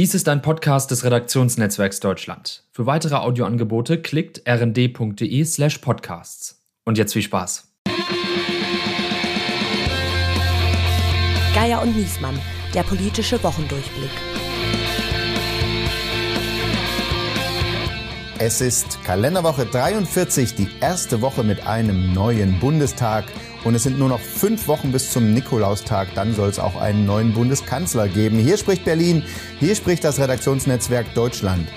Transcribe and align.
Dies 0.00 0.14
ist 0.14 0.30
ein 0.30 0.40
Podcast 0.40 0.90
des 0.90 1.04
Redaktionsnetzwerks 1.04 2.00
Deutschland. 2.00 2.64
Für 2.72 2.86
weitere 2.86 3.16
Audioangebote 3.16 4.00
klickt 4.00 4.40
rnd.de 4.48 5.44
slash 5.44 5.76
podcasts. 5.76 6.64
Und 6.86 6.96
jetzt 6.96 7.12
viel 7.12 7.20
Spaß. 7.20 7.70
Geier 11.54 11.82
und 11.82 11.94
Niesmann, 11.94 12.40
der 12.72 12.82
politische 12.82 13.44
Wochendurchblick. 13.44 14.29
Es 18.42 18.62
ist 18.62 19.04
Kalenderwoche 19.04 19.66
43, 19.66 20.54
die 20.54 20.70
erste 20.80 21.20
Woche 21.20 21.44
mit 21.44 21.66
einem 21.66 22.14
neuen 22.14 22.58
Bundestag. 22.58 23.26
Und 23.64 23.74
es 23.74 23.82
sind 23.82 23.98
nur 23.98 24.08
noch 24.08 24.18
fünf 24.18 24.66
Wochen 24.66 24.92
bis 24.92 25.12
zum 25.12 25.34
Nikolaustag. 25.34 26.08
Dann 26.14 26.34
soll 26.34 26.48
es 26.48 26.58
auch 26.58 26.80
einen 26.80 27.04
neuen 27.04 27.34
Bundeskanzler 27.34 28.08
geben. 28.08 28.38
Hier 28.38 28.56
spricht 28.56 28.86
Berlin, 28.86 29.24
hier 29.58 29.74
spricht 29.74 30.04
das 30.04 30.18
Redaktionsnetzwerk 30.18 31.12
Deutschland. 31.12 31.68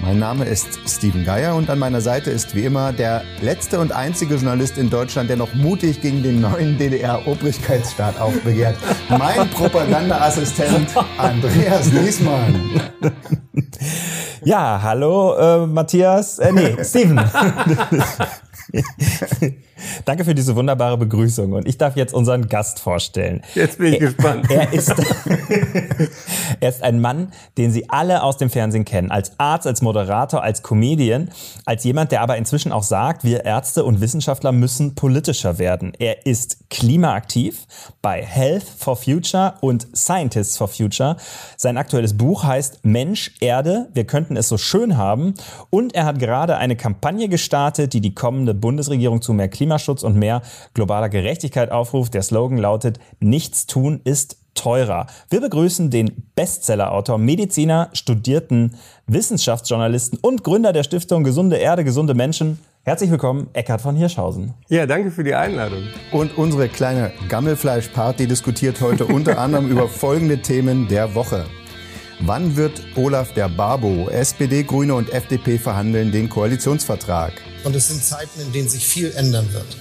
Mein 0.00 0.20
Name 0.20 0.44
ist 0.44 0.78
Steven 0.86 1.24
Geier 1.24 1.56
und 1.56 1.68
an 1.68 1.80
meiner 1.80 2.00
Seite 2.00 2.30
ist 2.30 2.54
wie 2.54 2.66
immer 2.66 2.92
der 2.92 3.24
letzte 3.40 3.80
und 3.80 3.90
einzige 3.90 4.36
Journalist 4.36 4.78
in 4.78 4.90
Deutschland, 4.90 5.28
der 5.28 5.36
noch 5.36 5.54
mutig 5.54 6.02
gegen 6.02 6.22
den 6.22 6.40
neuen 6.40 6.78
DDR-Obrigkeitsstaat 6.78 8.20
aufbegehrt. 8.20 8.76
Mein 9.08 9.50
Propagandaassistent 9.50 10.88
Andreas 11.18 11.90
Niesmann. 11.92 12.80
Ja, 14.44 14.80
hallo 14.82 15.36
äh, 15.36 15.66
Matthias, 15.66 16.38
äh, 16.38 16.52
nee, 16.52 16.82
Steven. 16.82 17.18
Danke 20.04 20.24
für 20.24 20.34
diese 20.34 20.56
wunderbare 20.56 20.96
Begrüßung 20.96 21.52
und 21.52 21.68
ich 21.68 21.78
darf 21.78 21.96
jetzt 21.96 22.14
unseren 22.14 22.48
Gast 22.48 22.80
vorstellen. 22.80 23.42
Jetzt 23.54 23.78
bin 23.78 23.88
ich 23.88 24.00
er, 24.00 24.06
gespannt. 24.06 24.46
Er 24.52 24.72
ist, 24.72 24.90
er 26.60 26.68
ist 26.68 26.82
ein 26.82 27.00
Mann, 27.00 27.32
den 27.56 27.72
Sie 27.72 27.88
alle 27.88 28.22
aus 28.22 28.36
dem 28.36 28.50
Fernsehen 28.50 28.84
kennen, 28.84 29.10
als 29.10 29.38
Arzt, 29.38 29.66
als 29.66 29.80
Moderator, 29.80 30.42
als 30.42 30.62
Comedian, 30.62 31.30
als 31.64 31.84
jemand, 31.84 32.12
der 32.12 32.20
aber 32.20 32.36
inzwischen 32.36 32.70
auch 32.70 32.82
sagt, 32.82 33.24
wir 33.24 33.44
Ärzte 33.44 33.84
und 33.84 34.00
Wissenschaftler 34.00 34.52
müssen 34.52 34.94
politischer 34.94 35.58
werden. 35.58 35.92
Er 35.98 36.26
ist 36.26 36.70
klimaaktiv 36.70 37.66
bei 38.02 38.22
Health 38.22 38.64
for 38.64 38.96
Future 38.96 39.54
und 39.60 39.86
Scientists 39.96 40.56
for 40.56 40.68
Future. 40.68 41.16
Sein 41.56 41.76
aktuelles 41.76 42.16
Buch 42.16 42.44
heißt 42.44 42.84
Mensch, 42.84 43.32
Erde, 43.40 43.88
wir 43.94 44.04
könnten 44.04 44.36
es 44.36 44.48
so 44.48 44.58
schön 44.58 44.96
haben 44.96 45.34
und 45.70 45.94
er 45.94 46.04
hat 46.04 46.18
gerade 46.18 46.56
eine 46.56 46.76
Kampagne 46.76 47.28
gestartet, 47.28 47.92
die 47.92 48.00
die 48.00 48.14
kommende 48.14 48.54
Bundesregierung 48.54 49.22
zu 49.22 49.32
mehr 49.32 49.48
Klimaschutz 49.72 50.02
und 50.02 50.16
mehr 50.16 50.42
globaler 50.74 51.08
Gerechtigkeit 51.08 51.70
aufruft. 51.70 52.12
Der 52.12 52.22
Slogan 52.22 52.58
lautet, 52.58 52.98
nichts 53.20 53.66
tun 53.66 54.00
ist 54.04 54.36
teurer. 54.54 55.06
Wir 55.30 55.40
begrüßen 55.40 55.90
den 55.90 56.28
Bestsellerautor, 56.34 57.16
Mediziner, 57.16 57.88
studierten 57.94 58.74
Wissenschaftsjournalisten 59.06 60.18
und 60.20 60.44
Gründer 60.44 60.74
der 60.74 60.82
Stiftung 60.82 61.24
Gesunde 61.24 61.56
Erde, 61.56 61.84
gesunde 61.84 62.12
Menschen. 62.12 62.58
Herzlich 62.82 63.10
willkommen, 63.10 63.48
Eckhard 63.54 63.80
von 63.80 63.96
Hirschhausen. 63.96 64.52
Ja, 64.68 64.84
danke 64.84 65.10
für 65.10 65.24
die 65.24 65.34
Einladung. 65.34 65.84
Und 66.10 66.36
unsere 66.36 66.68
kleine 66.68 67.12
Gammelfleischparty 67.30 68.26
diskutiert 68.26 68.80
heute 68.82 69.06
unter 69.06 69.38
anderem 69.38 69.70
über 69.70 69.88
folgende 69.88 70.42
Themen 70.42 70.86
der 70.88 71.14
Woche. 71.14 71.46
Wann 72.24 72.54
wird 72.54 72.80
Olaf 72.94 73.32
der 73.34 73.48
Barbo, 73.48 74.08
SPD, 74.08 74.62
Grüne 74.62 74.94
und 74.94 75.10
FDP 75.10 75.58
verhandeln 75.58 76.12
den 76.12 76.28
Koalitionsvertrag? 76.28 77.32
Und 77.64 77.74
es 77.74 77.88
sind 77.88 78.00
Zeiten, 78.00 78.40
in 78.40 78.52
denen 78.52 78.68
sich 78.68 78.86
viel 78.86 79.10
ändern 79.10 79.52
wird. 79.52 79.76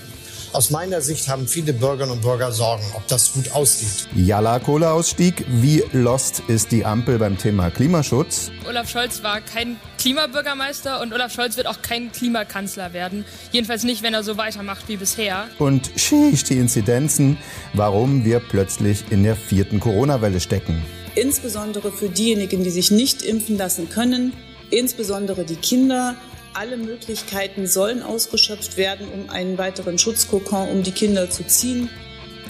Aus 0.51 0.71
meiner 0.71 1.01
Sicht 1.01 1.29
haben 1.29 1.47
viele 1.47 1.71
Bürgerinnen 1.71 2.13
und 2.13 2.23
Bürger 2.23 2.51
Sorgen, 2.51 2.83
ob 2.95 3.07
das 3.07 3.33
gut 3.33 3.51
ausgeht. 3.51 4.07
Jala 4.15 4.57
Kohleausstieg. 4.57 5.45
Wie 5.47 5.83
lost 5.91 6.41
ist 6.47 6.71
die 6.71 6.83
Ampel 6.83 7.19
beim 7.19 7.37
Thema 7.37 7.69
Klimaschutz? 7.69 8.49
Olaf 8.67 8.89
Scholz 8.89 9.21
war 9.21 9.39
kein 9.41 9.77
Klimabürgermeister 9.99 10.99
und 10.99 11.13
Olaf 11.13 11.31
Scholz 11.31 11.57
wird 11.57 11.67
auch 11.67 11.83
kein 11.83 12.11
Klimakanzler 12.11 12.91
werden. 12.91 13.23
Jedenfalls 13.51 13.83
nicht, 13.83 14.01
wenn 14.01 14.15
er 14.15 14.23
so 14.23 14.37
weitermacht 14.37 14.87
wie 14.87 14.97
bisher. 14.97 15.45
Und 15.59 15.91
schieß 15.95 16.43
die 16.45 16.57
Inzidenzen, 16.57 17.37
warum 17.73 18.25
wir 18.25 18.39
plötzlich 18.39 19.11
in 19.11 19.23
der 19.23 19.35
vierten 19.35 19.79
Corona-Welle 19.79 20.39
stecken. 20.39 20.83
Insbesondere 21.15 21.91
für 21.91 22.09
diejenigen, 22.09 22.63
die 22.63 22.69
sich 22.69 22.91
nicht 22.91 23.21
impfen 23.21 23.57
lassen 23.57 23.89
können, 23.89 24.33
insbesondere 24.69 25.43
die 25.43 25.55
Kinder, 25.55 26.15
alle 26.53 26.77
Möglichkeiten 26.77 27.67
sollen 27.67 28.03
ausgeschöpft 28.03 28.77
werden, 28.77 29.07
um 29.07 29.29
einen 29.29 29.57
weiteren 29.57 29.97
Schutzkokon 29.97 30.69
um 30.69 30.83
die 30.83 30.91
Kinder 30.91 31.29
zu 31.29 31.45
ziehen. 31.45 31.89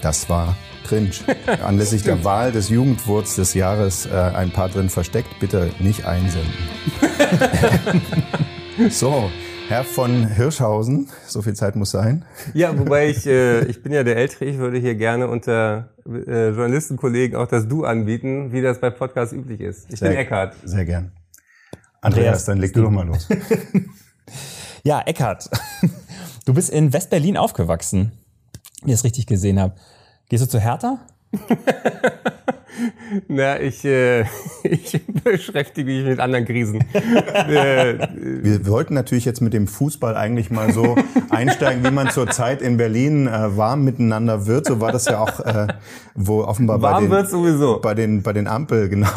Das 0.00 0.28
war 0.28 0.56
cringe. 0.86 1.12
Anlässlich 1.64 2.02
der 2.02 2.24
Wahl 2.24 2.52
des 2.52 2.68
Jugendwurz 2.68 3.36
des 3.36 3.54
Jahres 3.54 4.06
äh, 4.06 4.10
ein 4.10 4.50
paar 4.50 4.68
drin 4.68 4.90
versteckt. 4.90 5.38
Bitte 5.38 5.70
nicht 5.78 6.04
einsenden. 6.04 6.52
so, 8.90 9.30
Herr 9.68 9.84
von 9.84 10.26
Hirschhausen, 10.26 11.08
so 11.26 11.42
viel 11.42 11.54
Zeit 11.54 11.76
muss 11.76 11.90
sein. 11.90 12.24
Ja, 12.54 12.78
wobei 12.78 13.08
ich, 13.08 13.26
äh, 13.26 13.64
ich 13.64 13.82
bin 13.82 13.92
ja 13.92 14.04
der 14.04 14.16
Ältere, 14.16 14.44
ich 14.44 14.58
würde 14.58 14.78
hier 14.78 14.94
gerne 14.94 15.28
unter 15.28 15.90
äh, 16.06 16.48
Journalistenkollegen 16.48 17.36
auch 17.36 17.46
das 17.46 17.68
Du 17.68 17.84
anbieten, 17.84 18.52
wie 18.52 18.60
das 18.60 18.80
bei 18.80 18.90
Podcasts 18.90 19.32
üblich 19.32 19.60
ist. 19.60 19.90
Ich 19.92 20.00
sehr, 20.00 20.10
bin 20.10 20.18
Eckhard. 20.18 20.54
Sehr 20.64 20.84
gern. 20.84 21.12
Andreas, 22.00 22.44
dann 22.44 22.58
leg 22.58 22.72
du 22.72 22.82
doch 22.82 22.90
mal 22.90 23.06
los. 23.06 23.28
ja, 24.82 25.00
Eckhard, 25.00 25.48
du 26.44 26.54
bist 26.54 26.70
in 26.70 26.92
Westberlin 26.92 27.36
aufgewachsen, 27.36 28.12
wie 28.82 28.90
ich 28.90 28.98
es 28.98 29.04
richtig 29.04 29.26
gesehen 29.26 29.60
habe. 29.60 29.74
Gehst 30.28 30.44
du 30.44 30.48
zu 30.48 30.60
Hertha? 30.60 30.98
Na, 33.28 33.60
ich, 33.60 33.84
äh, 33.84 34.22
ich 34.62 35.00
beschäftige 35.24 35.90
mich 35.90 36.04
mit 36.04 36.20
anderen 36.20 36.44
Krisen. 36.44 36.84
äh, 36.94 38.08
wir 38.14 38.66
wollten 38.66 38.94
natürlich 38.94 39.24
jetzt 39.24 39.40
mit 39.40 39.52
dem 39.52 39.66
Fußball 39.66 40.16
eigentlich 40.16 40.50
mal 40.50 40.72
so 40.72 40.96
einsteigen, 41.30 41.84
wie 41.84 41.90
man 41.90 42.10
zurzeit 42.10 42.62
in 42.62 42.76
Berlin 42.76 43.26
äh, 43.26 43.56
warm 43.56 43.84
miteinander 43.84 44.46
wird. 44.46 44.66
So 44.66 44.80
war 44.80 44.92
das 44.92 45.06
ja 45.06 45.20
auch, 45.20 45.40
äh, 45.40 45.68
wo 46.14 46.42
offenbar 46.42 46.80
warm 46.82 47.08
bei 47.08 47.18
den, 47.18 47.80
bei 47.80 47.94
den 47.94 48.22
bei 48.22 48.32
den 48.32 48.46
Ampel 48.46 48.88
genau. 48.88 49.08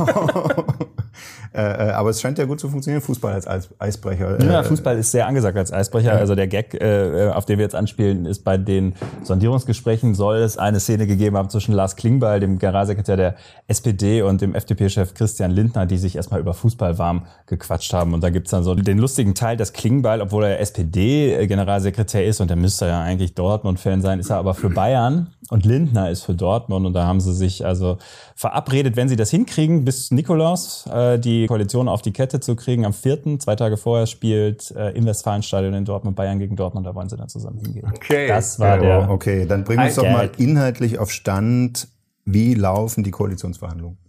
Äh, 1.55 1.91
aber 1.91 2.09
es 2.09 2.19
scheint 2.19 2.37
ja 2.37 2.43
gut 2.43 2.59
zu 2.59 2.69
funktionieren, 2.69 3.01
Fußball 3.01 3.33
als 3.33 3.47
Eisbrecher. 3.79 4.43
Ja, 4.43 4.61
Fußball 4.63 4.97
ist 4.97 5.11
sehr 5.11 5.25
angesagt 5.25 5.57
als 5.57 5.71
Eisbrecher. 5.71 6.13
Ja. 6.13 6.19
Also 6.19 6.35
der 6.35 6.47
Gag, 6.47 6.73
äh, 6.73 7.29
auf 7.33 7.45
den 7.45 7.57
wir 7.59 7.63
jetzt 7.63 7.75
anspielen, 7.75 8.25
ist 8.25 8.43
bei 8.43 8.57
den 8.57 8.93
Sondierungsgesprächen 9.23 10.15
soll 10.15 10.37
es 10.37 10.57
eine 10.57 10.81
Szene 10.81 11.07
gegeben 11.07 11.37
haben 11.37 11.49
zwischen 11.49 11.73
Lars 11.73 11.95
Klingbeil, 11.95 12.41
dem 12.41 12.59
Generalsekretär 12.59 13.15
der 13.15 13.35
SPD 13.67 14.21
und 14.21 14.41
dem 14.41 14.53
FDP-Chef 14.53 15.13
Christian 15.13 15.51
Lindner, 15.51 15.85
die 15.85 15.97
sich 15.97 16.17
erstmal 16.17 16.41
über 16.41 16.53
Fußball 16.53 16.97
warm 16.97 17.25
gequatscht 17.45 17.93
haben. 17.93 18.13
Und 18.13 18.21
da 18.21 18.31
gibt's 18.31 18.51
dann 18.51 18.63
so 18.63 18.75
den 18.75 18.97
lustigen 18.97 19.33
Teil, 19.33 19.55
dass 19.55 19.71
Klingbeil, 19.71 20.21
obwohl 20.21 20.43
er 20.43 20.59
SPD-Generalsekretär 20.59 22.25
ist 22.25 22.41
und 22.41 22.49
der 22.49 22.57
müsste 22.57 22.87
ja 22.87 23.01
eigentlich 23.01 23.33
Dortmund-Fan 23.33 24.01
sein, 24.01 24.19
ist 24.19 24.29
er 24.29 24.37
aber 24.37 24.55
für 24.55 24.69
Bayern 24.69 25.27
und 25.49 25.65
Lindner 25.65 26.09
ist 26.09 26.23
für 26.23 26.33
Dortmund. 26.33 26.85
Und 26.85 26.93
da 26.93 27.05
haben 27.05 27.21
sie 27.21 27.33
sich 27.33 27.65
also 27.65 27.97
verabredet, 28.35 28.95
wenn 28.95 29.07
sie 29.07 29.15
das 29.15 29.29
hinkriegen, 29.29 29.85
bis 29.85 30.11
Nikolaus 30.11 30.87
äh, 30.87 31.19
die 31.19 31.45
Koalition 31.47 31.87
auf 31.87 32.01
die 32.01 32.13
Kette 32.13 32.39
zu 32.39 32.55
kriegen. 32.55 32.85
Am 32.85 32.93
vierten, 32.93 33.39
zwei 33.39 33.55
Tage 33.55 33.77
vorher, 33.77 34.07
spielt 34.07 34.71
äh, 34.71 34.91
im 34.91 35.05
Westfalenstadion 35.05 35.73
in 35.73 35.85
Dortmund 35.85 36.15
Bayern 36.15 36.39
gegen 36.39 36.55
Dortmund. 36.55 36.87
Da 36.87 36.95
wollen 36.95 37.09
sie 37.09 37.17
dann 37.17 37.29
zusammen 37.29 37.59
hingehen. 37.59 37.91
Okay. 37.93 38.27
Das 38.27 38.59
war 38.59 38.77
ja, 38.77 38.77
der. 38.77 39.09
Okay, 39.09 39.45
dann 39.45 39.63
bringen 39.63 39.81
wir 39.81 39.87
uns 39.87 39.95
doch 39.95 40.03
mal 40.03 40.31
inhaltlich 40.37 40.97
auf 40.97 41.11
Stand. 41.11 41.87
Wie 42.25 42.55
laufen 42.55 43.03
die 43.03 43.11
Koalitionsverhandlungen? 43.11 43.99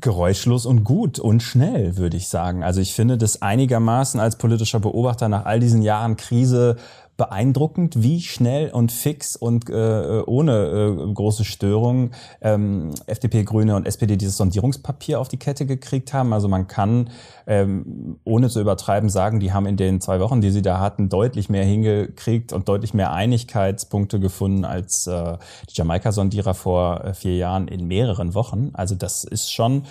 Geräuschlos 0.00 0.66
und 0.66 0.82
gut 0.82 1.20
und 1.20 1.40
schnell, 1.40 1.96
würde 1.96 2.16
ich 2.16 2.28
sagen. 2.28 2.64
Also 2.64 2.80
ich 2.80 2.94
finde 2.94 3.16
das 3.16 3.42
einigermaßen 3.42 4.18
als 4.18 4.36
politischer 4.36 4.80
Beobachter 4.80 5.28
nach 5.28 5.44
all 5.44 5.60
diesen 5.60 5.82
Jahren 5.82 6.16
Krise 6.16 6.76
beeindruckend, 7.16 8.02
wie 8.02 8.20
schnell 8.20 8.70
und 8.70 8.90
fix 8.90 9.36
und 9.36 9.70
äh, 9.70 10.22
ohne 10.26 10.96
äh, 11.08 11.12
große 11.12 11.44
Störungen 11.44 12.12
ähm, 12.40 12.90
FDP, 13.06 13.44
Grüne 13.44 13.76
und 13.76 13.86
SPD 13.86 14.16
dieses 14.16 14.36
Sondierungspapier 14.36 15.20
auf 15.20 15.28
die 15.28 15.36
Kette 15.36 15.64
gekriegt 15.64 16.12
haben. 16.12 16.32
Also 16.32 16.48
man 16.48 16.66
kann, 16.66 17.10
ähm, 17.46 18.18
ohne 18.24 18.48
zu 18.48 18.60
übertreiben, 18.60 19.08
sagen, 19.10 19.38
die 19.38 19.52
haben 19.52 19.66
in 19.66 19.76
den 19.76 20.00
zwei 20.00 20.18
Wochen, 20.18 20.40
die 20.40 20.50
sie 20.50 20.62
da 20.62 20.80
hatten, 20.80 21.08
deutlich 21.08 21.48
mehr 21.48 21.64
hingekriegt 21.64 22.52
und 22.52 22.68
deutlich 22.68 22.94
mehr 22.94 23.12
Einigkeitspunkte 23.12 24.18
gefunden 24.18 24.64
als 24.64 25.06
äh, 25.06 25.38
die 25.70 25.74
Jamaika-Sondierer 25.74 26.54
vor 26.54 27.04
äh, 27.04 27.14
vier 27.14 27.36
Jahren 27.36 27.68
in 27.68 27.86
mehreren 27.86 28.34
Wochen. 28.34 28.70
Also 28.72 28.96
das 28.96 29.22
ist 29.22 29.52
schon 29.52 29.84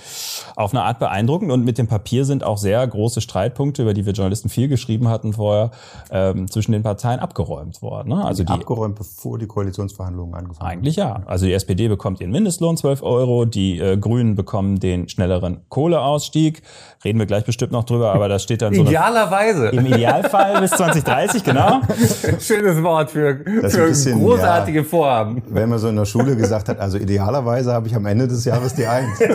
auf 0.57 0.73
eine 0.73 0.83
Art 0.83 0.99
beeindruckend 0.99 1.51
und 1.51 1.63
mit 1.63 1.77
dem 1.77 1.87
Papier 1.87 2.25
sind 2.25 2.43
auch 2.43 2.57
sehr 2.57 2.85
große 2.85 3.21
Streitpunkte, 3.21 3.83
über 3.83 3.93
die 3.93 4.05
wir 4.05 4.13
Journalisten 4.13 4.49
viel 4.49 4.67
geschrieben 4.67 5.07
hatten 5.07 5.33
vorher, 5.33 5.71
ähm, 6.11 6.49
zwischen 6.51 6.73
den 6.73 6.83
Parteien 6.83 7.12
Parteien 7.13 7.19
abgeräumt 7.19 7.81
worden. 7.81 8.09
Ne? 8.09 8.23
Also 8.23 8.43
die 8.43 8.51
abgeräumt, 8.51 8.95
bevor 8.95 9.37
die 9.37 9.47
Koalitionsverhandlungen 9.47 10.35
angefangen 10.35 10.69
haben. 10.69 10.77
Eigentlich 10.77 10.95
ja. 10.95 11.23
Also 11.25 11.45
die 11.45 11.53
SPD 11.53 11.87
bekommt 11.87 12.21
ihren 12.21 12.31
Mindestlohn 12.31 12.77
12 12.77 13.03
Euro, 13.03 13.45
die 13.45 13.79
äh, 13.79 13.97
Grünen 13.97 14.35
bekommen 14.35 14.79
den 14.79 15.09
schnelleren 15.09 15.61
Kohleausstieg. 15.69 16.61
Reden 17.03 17.19
wir 17.19 17.25
gleich 17.25 17.45
bestimmt 17.45 17.71
noch 17.71 17.83
drüber, 17.83 18.13
aber 18.13 18.27
das 18.27 18.43
steht 18.43 18.61
dann 18.61 18.73
so. 18.73 18.83
Idealerweise. 18.83 19.67
Im 19.69 19.85
Idealfall 19.85 20.61
bis 20.61 20.71
2030, 20.71 21.43
genau. 21.43 21.81
Schönes 22.39 22.81
Wort 22.83 23.11
für, 23.11 23.37
für 23.69 23.87
bisschen, 23.87 24.19
großartige 24.19 24.79
ja, 24.79 24.83
Vorhaben. 24.83 25.43
Wenn 25.47 25.69
man 25.69 25.79
so 25.79 25.89
in 25.89 25.95
der 25.95 26.05
Schule 26.05 26.35
gesagt 26.35 26.69
hat, 26.69 26.79
also 26.79 26.97
idealerweise 26.97 27.73
habe 27.73 27.87
ich 27.87 27.95
am 27.95 28.05
Ende 28.05 28.27
des 28.27 28.45
Jahres 28.45 28.73
die 28.73 28.85
Eins. 28.85 29.19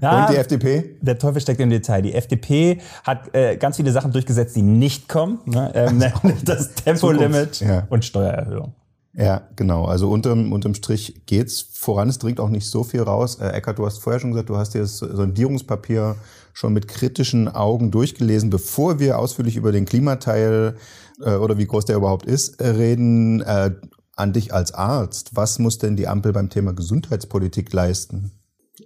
Ja, 0.00 0.26
Und 0.26 0.32
die 0.32 0.36
FDP? 0.36 0.96
Der 1.00 1.18
Teufel 1.18 1.40
steckt 1.40 1.60
im 1.60 1.70
Detail. 1.70 2.02
Die 2.02 2.14
FDP 2.14 2.78
hat 3.04 3.34
äh, 3.34 3.56
ganz 3.56 3.76
viele 3.76 3.92
Sachen 3.92 4.12
durchgesetzt, 4.12 4.56
die 4.56 4.62
nicht 4.62 5.08
kommen. 5.08 5.40
Ne? 5.44 5.72
Ähm, 5.74 5.98
nämlich 5.98 6.14
das 6.44 6.74
Tempolimit 6.74 7.60
ja. 7.60 7.86
und 7.90 8.04
Steuererhöhung. 8.04 8.74
Ja, 9.14 9.48
genau. 9.56 9.86
Also 9.86 10.10
unterm, 10.10 10.52
unterm 10.52 10.74
Strich 10.74 11.22
geht's 11.26 11.60
voran. 11.72 12.08
Es 12.08 12.18
dringt 12.18 12.38
auch 12.38 12.50
nicht 12.50 12.66
so 12.70 12.84
viel 12.84 13.02
raus. 13.02 13.36
Äh, 13.40 13.48
Eckart, 13.48 13.78
du 13.78 13.86
hast 13.86 13.98
vorher 13.98 14.20
schon 14.20 14.30
gesagt, 14.30 14.48
du 14.48 14.56
hast 14.56 14.74
dir 14.74 14.82
das 14.82 14.98
Sondierungspapier 14.98 16.16
schon 16.52 16.72
mit 16.72 16.88
kritischen 16.88 17.48
Augen 17.48 17.90
durchgelesen, 17.90 18.50
bevor 18.50 19.00
wir 19.00 19.18
ausführlich 19.18 19.56
über 19.56 19.72
den 19.72 19.86
Klimateil 19.86 20.76
äh, 21.20 21.34
oder 21.34 21.58
wie 21.58 21.66
groß 21.66 21.86
der 21.86 21.96
überhaupt 21.96 22.26
ist, 22.26 22.60
äh, 22.60 22.68
reden. 22.68 23.40
Äh, 23.40 23.72
an 24.18 24.32
dich 24.32 24.52
als 24.52 24.72
Arzt. 24.72 25.36
Was 25.36 25.58
muss 25.58 25.78
denn 25.78 25.96
die 25.96 26.08
Ampel 26.08 26.32
beim 26.32 26.50
Thema 26.50 26.72
Gesundheitspolitik 26.72 27.72
leisten? 27.72 28.32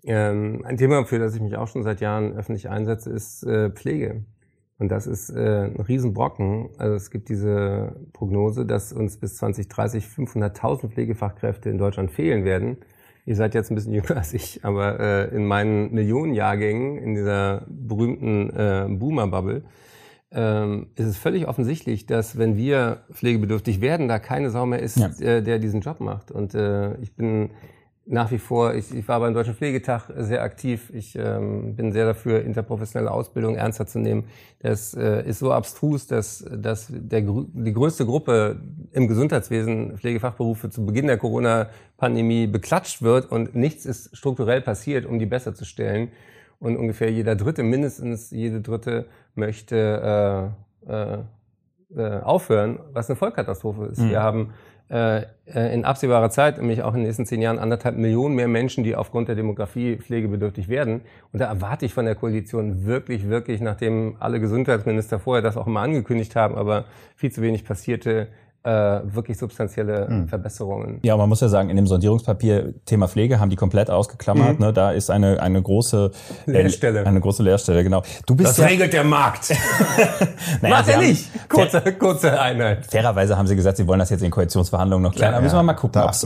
Ähm, 0.05 0.63
ein 0.65 0.77
Thema, 0.77 1.05
für 1.05 1.19
das 1.19 1.35
ich 1.35 1.41
mich 1.41 1.57
auch 1.57 1.69
schon 1.69 1.83
seit 1.83 2.01
Jahren 2.01 2.33
öffentlich 2.37 2.69
einsetze, 2.69 3.11
ist 3.11 3.45
äh, 3.45 3.71
Pflege. 3.71 4.25
Und 4.79 4.89
das 4.89 5.07
ist 5.07 5.31
äh, 5.31 5.67
ein 5.67 5.81
Riesenbrocken. 5.81 6.71
Also 6.77 6.97
es 6.97 7.11
gibt 7.11 7.29
diese 7.29 7.95
Prognose, 8.13 8.67
dass 8.67 8.93
uns 8.93 9.17
bis 9.17 9.37
2030 9.37 10.07
500.000 10.07 10.89
Pflegefachkräfte 10.89 11.71
in 11.71 11.79
Deutschland 11.79 12.11
fehlen 12.11 12.45
werden. 12.45 12.79
Ihr 13.25 13.37
seid 13.37 13.55
jetzt 13.55 13.71
ein 13.71 13.77
bisschen 13.77 13.93
jünger 13.95 14.17
als 14.17 14.35
ich, 14.35 14.65
aber 14.65 14.99
äh, 14.99 15.37
in 15.37 15.47
meinen 15.47 15.93
Millionenjahrgängen, 15.93 16.99
in 16.99 17.15
dieser 17.15 17.65
berühmten 17.69 18.51
äh, 18.51 18.87
Boomer-Bubble, 18.89 19.63
ähm, 20.33 20.89
ist 20.97 21.07
es 21.07 21.17
völlig 21.17 21.47
offensichtlich, 21.47 22.07
dass 22.07 22.39
wenn 22.39 22.57
wir 22.57 23.05
pflegebedürftig 23.13 23.81
werden, 23.81 24.09
da 24.09 24.19
keine 24.19 24.51
Sau 24.51 24.67
mehr 24.67 24.81
ist, 24.81 24.97
ja. 24.97 25.11
äh, 25.21 25.43
der 25.43 25.61
diesen 25.61 25.83
Job 25.83 26.01
macht. 26.01 26.33
Und 26.33 26.55
äh, 26.55 26.97
ich 27.03 27.15
bin 27.15 27.51
nach 28.05 28.31
wie 28.33 28.39
vor, 28.39 28.75
ich, 28.75 28.93
ich 28.93 29.07
war 29.07 29.21
beim 29.21 29.33
Deutschen 29.33 29.55
Pflegetag 29.55 30.11
sehr 30.17 30.43
aktiv. 30.43 30.91
Ich 30.93 31.17
ähm, 31.17 31.77
bin 31.77 31.93
sehr 31.93 32.05
dafür, 32.05 32.43
interprofessionelle 32.43 33.11
Ausbildung 33.11 33.55
ernster 33.55 33.87
zu 33.87 34.01
nehmen. 34.01 34.25
Das 34.59 34.95
äh, 34.95 35.23
ist 35.25 35.39
so 35.39 35.53
abstrus, 35.53 36.09
dass, 36.09 36.45
dass 36.51 36.89
der, 36.91 37.21
die 37.23 37.73
größte 37.73 38.05
Gruppe 38.05 38.61
im 38.91 39.07
Gesundheitswesen, 39.07 39.99
Pflegefachberufe, 39.99 40.69
zu 40.71 40.85
Beginn 40.85 41.07
der 41.07 41.17
Corona-Pandemie 41.17 42.49
beklatscht 42.49 43.03
wird 43.03 43.31
und 43.31 43.55
nichts 43.55 43.87
ist 43.87 44.17
strukturell 44.17 44.63
passiert, 44.63 45.07
um 45.07 45.21
die 45.21 45.27
besser 45.27 45.55
zu 45.55 45.65
stellen. 45.65 46.11
Und 46.59 46.77
ungefähr 46.77 47.11
jeder 47.11 47.37
Dritte, 47.37 47.63
mindestens 47.63 48.31
jede 48.31 48.61
Dritte 48.61 49.07
möchte 49.35 50.55
äh, 50.87 50.93
äh, 50.93 51.19
äh 51.97 52.21
aufhören, 52.21 52.81
was 52.93 53.09
eine 53.09 53.17
Vollkatastrophe 53.17 53.87
ist. 53.87 53.99
Mhm. 53.99 54.11
Wir 54.11 54.23
haben 54.23 54.55
in 54.93 55.85
absehbarer 55.87 56.29
Zeit, 56.29 56.59
nämlich 56.59 56.83
auch 56.83 56.93
in 56.93 57.01
den 57.01 57.07
nächsten 57.07 57.25
zehn 57.25 57.41
Jahren, 57.41 57.59
anderthalb 57.59 57.97
Millionen 57.97 58.35
mehr 58.35 58.47
Menschen, 58.47 58.85
die 58.85 58.95
aufgrund 58.95 59.29
der 59.29 59.37
Demografie 59.37 59.97
pflegebedürftig 59.97 60.69
werden. 60.69 61.01
Und 61.33 61.41
da 61.41 61.47
erwarte 61.47 61.87
ich 61.87 61.95
von 61.95 62.05
der 62.05 62.15
Koalition 62.15 62.85
wirklich, 62.85 63.27
wirklich, 63.29 63.63
nachdem 63.63 64.17
alle 64.21 64.39
Gesundheitsminister 64.39 65.19
vorher 65.19 65.43
das 65.43 65.57
auch 65.57 65.67
immer 65.67 65.81
angekündigt 65.81 66.37
haben, 66.37 66.57
aber 66.57 66.85
viel 67.17 67.33
zu 67.33 67.41
wenig 67.41 67.65
passierte, 67.65 68.29
äh, 68.65 68.71
wirklich 69.05 69.39
substanzielle 69.39 70.09
mhm. 70.09 70.29
Verbesserungen. 70.29 71.01
Ja, 71.03 71.17
man 71.17 71.29
muss 71.29 71.41
ja 71.41 71.49
sagen, 71.49 71.69
in 71.69 71.77
dem 71.77 71.87
Sondierungspapier 71.87 72.75
Thema 72.87 73.09
Pflege 73.09 73.41
haben 73.41 73.51
die 73.51 73.57
komplett 73.57 73.91
ausgeklammert. 73.91 74.61
Mhm. 74.61 74.67
Ne? 74.67 74.73
Da 74.73 74.93
ist 74.93 75.11
eine, 75.11 75.41
eine 75.43 75.61
große 75.61 76.11
äh, 76.47 76.51
Leerstelle. 76.51 77.05
Eine 77.05 77.21
große 77.21 77.43
Leerstelle, 77.43 77.83
genau. 77.83 78.03
Du 78.27 78.37
bist 78.37 78.51
das 78.51 78.59
ja, 78.59 78.67
regelt 78.67 78.93
der 78.93 79.05
Markt. 79.05 79.51
naja, 80.63 80.77
Macht 80.77 80.89
er 80.89 80.99
nicht. 80.99 81.29
Kurze, 81.49 81.81
kurze 81.99 82.41
Einheit. 82.41 82.87
Fairerweise 82.87 83.37
haben 83.37 83.47
sie 83.47 83.57
gesagt, 83.57 83.79
sie 83.79 83.87
wollen 83.87 83.99
das 83.99 84.11
jetzt 84.11 84.23
in 84.23 84.31
Koalitionsverhandlungen 84.31 85.03
noch 85.03 85.15
klären. 85.15 85.33
Ja, 85.33 85.39
da 85.39 85.43
müssen 85.43 85.57
wir 85.57 85.63
mal 85.63 85.75
gucken, 85.75 86.03
ob 86.03 86.11
es 86.11 86.21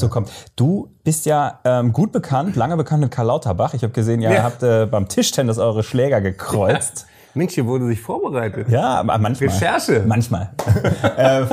so 0.00 0.08
kommt. 0.08 0.30
Du 0.56 0.88
bist 1.04 1.24
ja 1.24 1.60
ähm, 1.64 1.92
gut 1.92 2.10
bekannt, 2.10 2.56
lange 2.56 2.76
bekannt 2.76 3.02
mit 3.02 3.12
Karl 3.12 3.28
Lauterbach. 3.28 3.74
Ich 3.74 3.82
habe 3.82 3.92
gesehen, 3.92 4.20
ja, 4.20 4.32
ihr 4.32 4.42
habt 4.42 4.62
äh, 4.62 4.86
beim 4.86 5.06
Tischtennis 5.08 5.58
eure 5.58 5.82
Schläger 5.84 6.20
gekreuzt. 6.20 7.06
Mensch, 7.36 7.54
hier 7.54 7.66
wurde 7.66 7.86
sich 7.86 8.00
vorbereitet. 8.00 8.68
Ja, 8.68 9.02
manchmal. 9.04 9.50
Recherche. 9.50 10.04
Manchmal. 10.06 10.52
äh, 11.16 11.44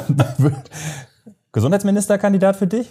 Gesundheitsministerkandidat 1.51 2.56
für 2.56 2.68
dich? 2.68 2.89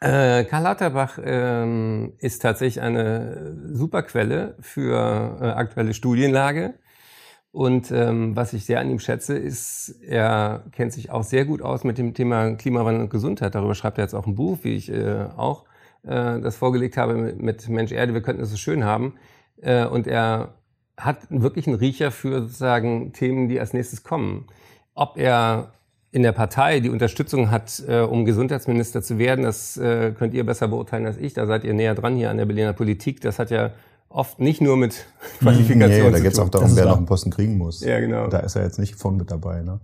Äh, 0.00 0.44
Karl 0.44 0.64
Lauterbach 0.64 1.18
ähm, 1.22 2.14
ist 2.18 2.42
tatsächlich 2.42 2.82
eine 2.82 3.56
super 3.72 4.02
Quelle 4.02 4.56
für 4.60 5.38
äh, 5.40 5.44
aktuelle 5.46 5.94
Studienlage. 5.94 6.74
Und 7.52 7.90
ähm, 7.92 8.34
was 8.34 8.52
ich 8.54 8.64
sehr 8.64 8.80
an 8.80 8.90
ihm 8.90 8.98
schätze, 8.98 9.36
ist, 9.36 10.00
er 10.06 10.64
kennt 10.72 10.92
sich 10.92 11.10
auch 11.10 11.22
sehr 11.22 11.44
gut 11.44 11.62
aus 11.62 11.84
mit 11.84 11.98
dem 11.98 12.14
Thema 12.14 12.54
Klimawandel 12.54 13.02
und 13.02 13.10
Gesundheit. 13.10 13.54
Darüber 13.54 13.74
schreibt 13.74 13.98
er 13.98 14.04
jetzt 14.04 14.14
auch 14.14 14.26
ein 14.26 14.34
Buch, 14.34 14.58
wie 14.62 14.74
ich 14.74 14.90
äh, 14.90 15.26
auch 15.36 15.66
äh, 16.02 16.40
das 16.40 16.56
vorgelegt 16.56 16.96
habe 16.96 17.14
mit, 17.14 17.40
mit 17.40 17.68
Mensch 17.68 17.92
Erde, 17.92 18.14
wir 18.14 18.22
könnten 18.22 18.42
es 18.42 18.50
so 18.50 18.56
schön 18.56 18.84
haben. 18.84 19.14
Äh, 19.60 19.86
und 19.86 20.06
er 20.06 20.54
hat 20.96 21.18
wirklich 21.30 21.66
einen 21.66 21.76
Riecher 21.76 22.10
für 22.10 22.42
sozusagen 22.42 23.12
Themen, 23.12 23.48
die 23.48 23.58
als 23.58 23.72
nächstes 23.72 24.02
kommen. 24.02 24.46
Ob 24.94 25.16
er 25.16 25.72
in 26.10 26.22
der 26.22 26.32
Partei 26.32 26.80
die 26.80 26.90
Unterstützung 26.90 27.50
hat, 27.50 27.82
äh, 27.88 28.00
um 28.00 28.24
Gesundheitsminister 28.24 29.02
zu 29.02 29.18
werden, 29.18 29.44
das 29.44 29.78
äh, 29.78 30.12
könnt 30.12 30.34
ihr 30.34 30.44
besser 30.44 30.68
beurteilen 30.68 31.06
als 31.06 31.16
ich. 31.16 31.32
Da 31.32 31.46
seid 31.46 31.64
ihr 31.64 31.72
näher 31.72 31.94
dran 31.94 32.16
hier 32.16 32.30
an 32.30 32.36
der 32.36 32.44
Berliner 32.44 32.74
Politik. 32.74 33.22
Das 33.22 33.38
hat 33.38 33.50
ja 33.50 33.70
oft 34.10 34.38
nicht 34.38 34.60
nur 34.60 34.76
mit 34.76 35.06
Qualifikation 35.38 36.06
nee, 36.06 36.12
da 36.12 36.20
geht 36.20 36.32
es 36.32 36.38
auch 36.38 36.50
darum, 36.50 36.76
wer 36.76 36.84
noch 36.84 36.98
einen 36.98 37.06
Posten 37.06 37.30
kriegen 37.30 37.56
muss. 37.56 37.80
Ja, 37.80 37.98
genau. 37.98 38.28
Da 38.28 38.40
ist 38.40 38.56
er 38.56 38.62
jetzt 38.62 38.78
nicht 38.78 38.96
von 38.96 39.16
mit 39.16 39.30
dabei. 39.30 39.62
Ne? 39.62 39.80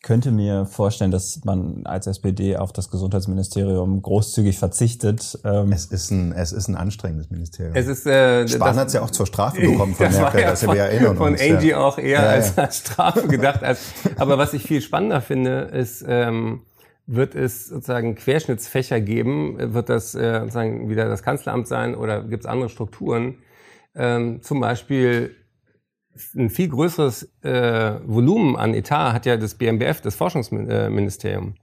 Ich 0.00 0.06
könnte 0.06 0.30
mir 0.30 0.64
vorstellen, 0.64 1.10
dass 1.10 1.40
man 1.44 1.84
als 1.84 2.06
SPD 2.06 2.56
auf 2.56 2.72
das 2.72 2.88
Gesundheitsministerium 2.88 4.00
großzügig 4.00 4.56
verzichtet. 4.56 5.36
Ähm 5.44 5.72
es, 5.72 5.86
ist 5.86 6.12
ein, 6.12 6.30
es 6.30 6.52
ist 6.52 6.68
ein 6.68 6.76
anstrengendes 6.76 7.30
Ministerium. 7.30 7.74
Es 7.74 7.88
ist, 7.88 8.06
äh, 8.06 8.46
Spahn 8.46 8.76
hat 8.76 8.86
es 8.86 8.92
ja 8.92 9.02
auch 9.02 9.10
zur 9.10 9.26
Strafe 9.26 9.60
bekommen 9.60 9.96
von 9.96 10.06
das 10.06 10.16
Merkel, 10.16 10.42
ja 10.42 10.50
dass 10.50 10.62
von, 10.62 10.76
wir 10.76 10.82
erinnern 10.82 11.16
von 11.16 11.32
uns. 11.32 11.42
Von 11.42 11.56
Angie 11.56 11.70
ja. 11.70 11.78
auch 11.78 11.98
eher 11.98 12.22
ja, 12.22 12.28
als, 12.28 12.56
als 12.56 12.78
Strafe 12.78 13.26
gedacht. 13.26 13.64
Als, 13.64 13.80
aber 14.16 14.38
was 14.38 14.54
ich 14.54 14.62
viel 14.62 14.82
spannender 14.82 15.20
finde, 15.20 15.62
ist, 15.62 16.04
ähm, 16.06 16.62
wird 17.06 17.34
es 17.34 17.66
sozusagen 17.66 18.14
Querschnittsfächer 18.14 19.00
geben? 19.00 19.74
Wird 19.74 19.88
das 19.88 20.14
äh, 20.14 20.40
sozusagen 20.40 20.88
wieder 20.88 21.08
das 21.08 21.24
Kanzleramt 21.24 21.66
sein 21.66 21.96
oder 21.96 22.22
gibt 22.22 22.44
es 22.44 22.48
andere 22.48 22.68
Strukturen? 22.68 23.38
Ähm, 23.96 24.42
zum 24.42 24.60
Beispiel 24.60 25.34
ein 26.34 26.50
viel 26.50 26.68
größeres 26.68 27.30
äh, 27.42 28.00
Volumen 28.04 28.56
an 28.56 28.74
Etat 28.74 29.12
hat 29.12 29.26
ja 29.26 29.36
das 29.36 29.54
BMBF, 29.54 30.00
das 30.00 30.14
Forschungsministerium. 30.14 31.54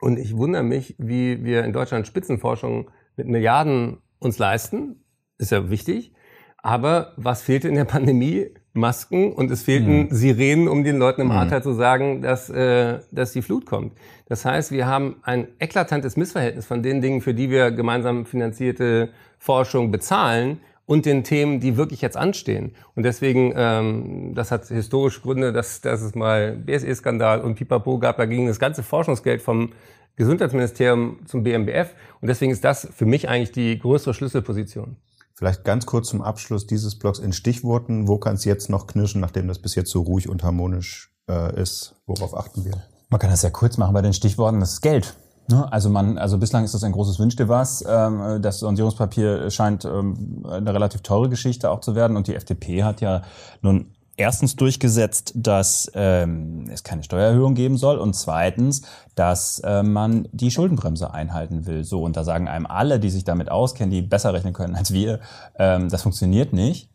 Und 0.00 0.18
ich 0.18 0.36
wundere 0.36 0.62
mich, 0.62 0.94
wie 0.98 1.44
wir 1.44 1.64
in 1.64 1.72
Deutschland 1.72 2.06
Spitzenforschung 2.06 2.90
mit 3.16 3.28
Milliarden 3.28 3.98
uns 4.18 4.38
leisten. 4.38 5.04
Ist 5.38 5.52
ja 5.52 5.70
wichtig. 5.70 6.12
Aber 6.58 7.12
was 7.16 7.42
fehlte 7.42 7.68
in 7.68 7.74
der 7.74 7.84
Pandemie? 7.84 8.50
Masken 8.76 9.32
und 9.32 9.50
es 9.50 9.62
fehlten 9.62 10.02
mhm. 10.02 10.08
Sirenen, 10.10 10.68
um 10.68 10.84
den 10.84 10.98
Leuten 10.98 11.22
im 11.22 11.28
mhm. 11.28 11.32
Ahrtal 11.32 11.62
zu 11.62 11.72
sagen, 11.72 12.22
dass, 12.22 12.50
äh, 12.50 13.00
dass 13.10 13.32
die 13.32 13.42
Flut 13.42 13.66
kommt. 13.66 13.96
Das 14.26 14.44
heißt, 14.44 14.70
wir 14.70 14.86
haben 14.86 15.16
ein 15.22 15.48
eklatantes 15.58 16.16
Missverhältnis 16.16 16.66
von 16.66 16.82
den 16.82 17.00
Dingen, 17.00 17.20
für 17.20 17.34
die 17.34 17.50
wir 17.50 17.70
gemeinsam 17.70 18.26
finanzierte 18.26 19.10
Forschung 19.38 19.90
bezahlen 19.90 20.60
und 20.86 21.04
den 21.04 21.24
Themen, 21.24 21.60
die 21.60 21.76
wirklich 21.76 22.00
jetzt 22.00 22.16
anstehen. 22.16 22.74
Und 22.94 23.02
deswegen, 23.02 23.52
ähm, 23.56 24.32
das 24.34 24.50
hat 24.50 24.68
historisch 24.68 25.20
Gründe, 25.20 25.52
dass, 25.52 25.80
dass 25.80 26.00
es 26.00 26.14
mal 26.14 26.56
BSE-Skandal 26.56 27.40
und 27.40 27.56
Pipapo 27.56 27.98
gab, 27.98 28.16
da 28.16 28.24
ging 28.24 28.46
das 28.46 28.58
ganze 28.58 28.82
Forschungsgeld 28.82 29.42
vom 29.42 29.72
Gesundheitsministerium 30.14 31.18
zum 31.26 31.42
BMBF. 31.42 31.90
Und 32.20 32.28
deswegen 32.28 32.52
ist 32.52 32.64
das 32.64 32.88
für 32.94 33.04
mich 33.04 33.28
eigentlich 33.28 33.52
die 33.52 33.78
größere 33.78 34.14
Schlüsselposition. 34.14 34.96
Vielleicht 35.34 35.64
ganz 35.64 35.84
kurz 35.84 36.08
zum 36.08 36.22
Abschluss 36.22 36.66
dieses 36.66 36.98
Blogs 36.98 37.18
in 37.18 37.34
Stichworten. 37.34 38.08
Wo 38.08 38.16
kann 38.16 38.36
es 38.36 38.46
jetzt 38.46 38.70
noch 38.70 38.86
knirschen, 38.86 39.20
nachdem 39.20 39.48
das 39.48 39.58
bis 39.58 39.74
jetzt 39.74 39.90
so 39.90 40.00
ruhig 40.00 40.30
und 40.30 40.42
harmonisch 40.42 41.12
äh, 41.28 41.60
ist? 41.60 41.96
Worauf 42.06 42.34
achten 42.34 42.64
wir? 42.64 42.72
Man 43.10 43.20
kann 43.20 43.30
das 43.30 43.42
ja 43.42 43.50
kurz 43.50 43.76
machen 43.76 43.92
bei 43.92 44.00
den 44.00 44.14
Stichworten. 44.14 44.60
Das 44.60 44.72
ist 44.72 44.80
Geld. 44.80 45.14
Ne? 45.48 45.70
Also 45.72 45.90
man, 45.90 46.18
also 46.18 46.38
bislang 46.38 46.64
ist 46.64 46.74
das 46.74 46.82
ein 46.82 46.92
großes 46.92 47.18
Wünschte 47.18 47.48
was. 47.48 47.84
Ähm, 47.86 48.40
das 48.42 48.58
Sondierungspapier 48.60 49.50
scheint 49.50 49.84
ähm, 49.84 50.44
eine 50.48 50.74
relativ 50.74 51.02
teure 51.02 51.28
Geschichte 51.28 51.70
auch 51.70 51.80
zu 51.80 51.94
werden. 51.94 52.16
Und 52.16 52.26
die 52.26 52.34
FDP 52.34 52.82
hat 52.82 53.00
ja 53.00 53.22
nun 53.62 53.92
erstens 54.16 54.56
durchgesetzt, 54.56 55.32
dass 55.36 55.90
ähm, 55.94 56.64
es 56.72 56.82
keine 56.82 57.02
Steuererhöhung 57.02 57.54
geben 57.54 57.76
soll 57.76 57.98
und 57.98 58.14
zweitens, 58.14 58.82
dass 59.14 59.62
man 59.62 60.28
die 60.32 60.50
Schuldenbremse 60.50 61.12
einhalten 61.12 61.66
will. 61.66 61.84
So 61.84 62.02
und 62.02 62.16
da 62.16 62.24
sagen 62.24 62.48
einem 62.48 62.66
alle, 62.66 62.98
die 62.98 63.10
sich 63.10 63.24
damit 63.24 63.50
auskennen, 63.50 63.90
die 63.90 64.02
besser 64.02 64.32
rechnen 64.32 64.52
können 64.52 64.74
als 64.74 64.92
wir, 64.92 65.20
das 65.56 66.02
funktioniert 66.02 66.52
nicht. 66.52 66.90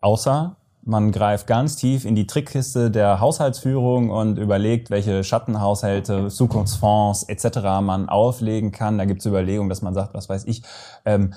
Außer 0.00 0.56
man 0.86 1.10
greift 1.10 1.48
ganz 1.48 1.74
tief 1.74 2.04
in 2.04 2.14
die 2.14 2.28
Trickkiste 2.28 2.92
der 2.92 3.18
Haushaltsführung 3.18 4.10
und 4.10 4.38
überlegt, 4.38 4.88
welche 4.88 5.24
Schattenhaushalte, 5.24 6.28
Zukunftsfonds 6.28 7.24
etc. 7.24 7.58
man 7.82 8.08
auflegen 8.08 8.70
kann. 8.70 8.96
Da 8.96 9.04
gibt 9.04 9.20
es 9.20 9.26
Überlegungen, 9.26 9.68
dass 9.68 9.82
man 9.82 9.94
sagt, 9.94 10.14
was 10.14 10.28
weiß 10.28 10.44
ich, 10.44 10.62
ähm, 11.04 11.34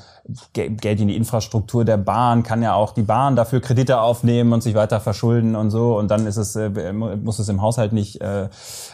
Geld 0.54 1.02
in 1.02 1.08
die 1.08 1.16
Infrastruktur 1.16 1.84
der 1.84 1.98
Bahn, 1.98 2.44
kann 2.44 2.62
ja 2.62 2.76
auch 2.76 2.94
die 2.94 3.02
Bahn 3.02 3.36
dafür 3.36 3.60
Kredite 3.60 4.02
aufnehmen 4.02 4.54
und 4.54 4.62
sich 4.62 4.76
weiter 4.76 5.00
verschulden 5.00 5.56
und 5.56 5.72
so. 5.72 5.98
Und 5.98 6.12
dann 6.12 6.28
ist 6.28 6.38
es, 6.38 6.56
äh, 6.56 6.94
muss 6.94 7.40
es 7.40 7.50
im 7.50 7.64
Haushalt 7.64 7.92
nicht, 7.92 8.22
äh, 8.22 8.50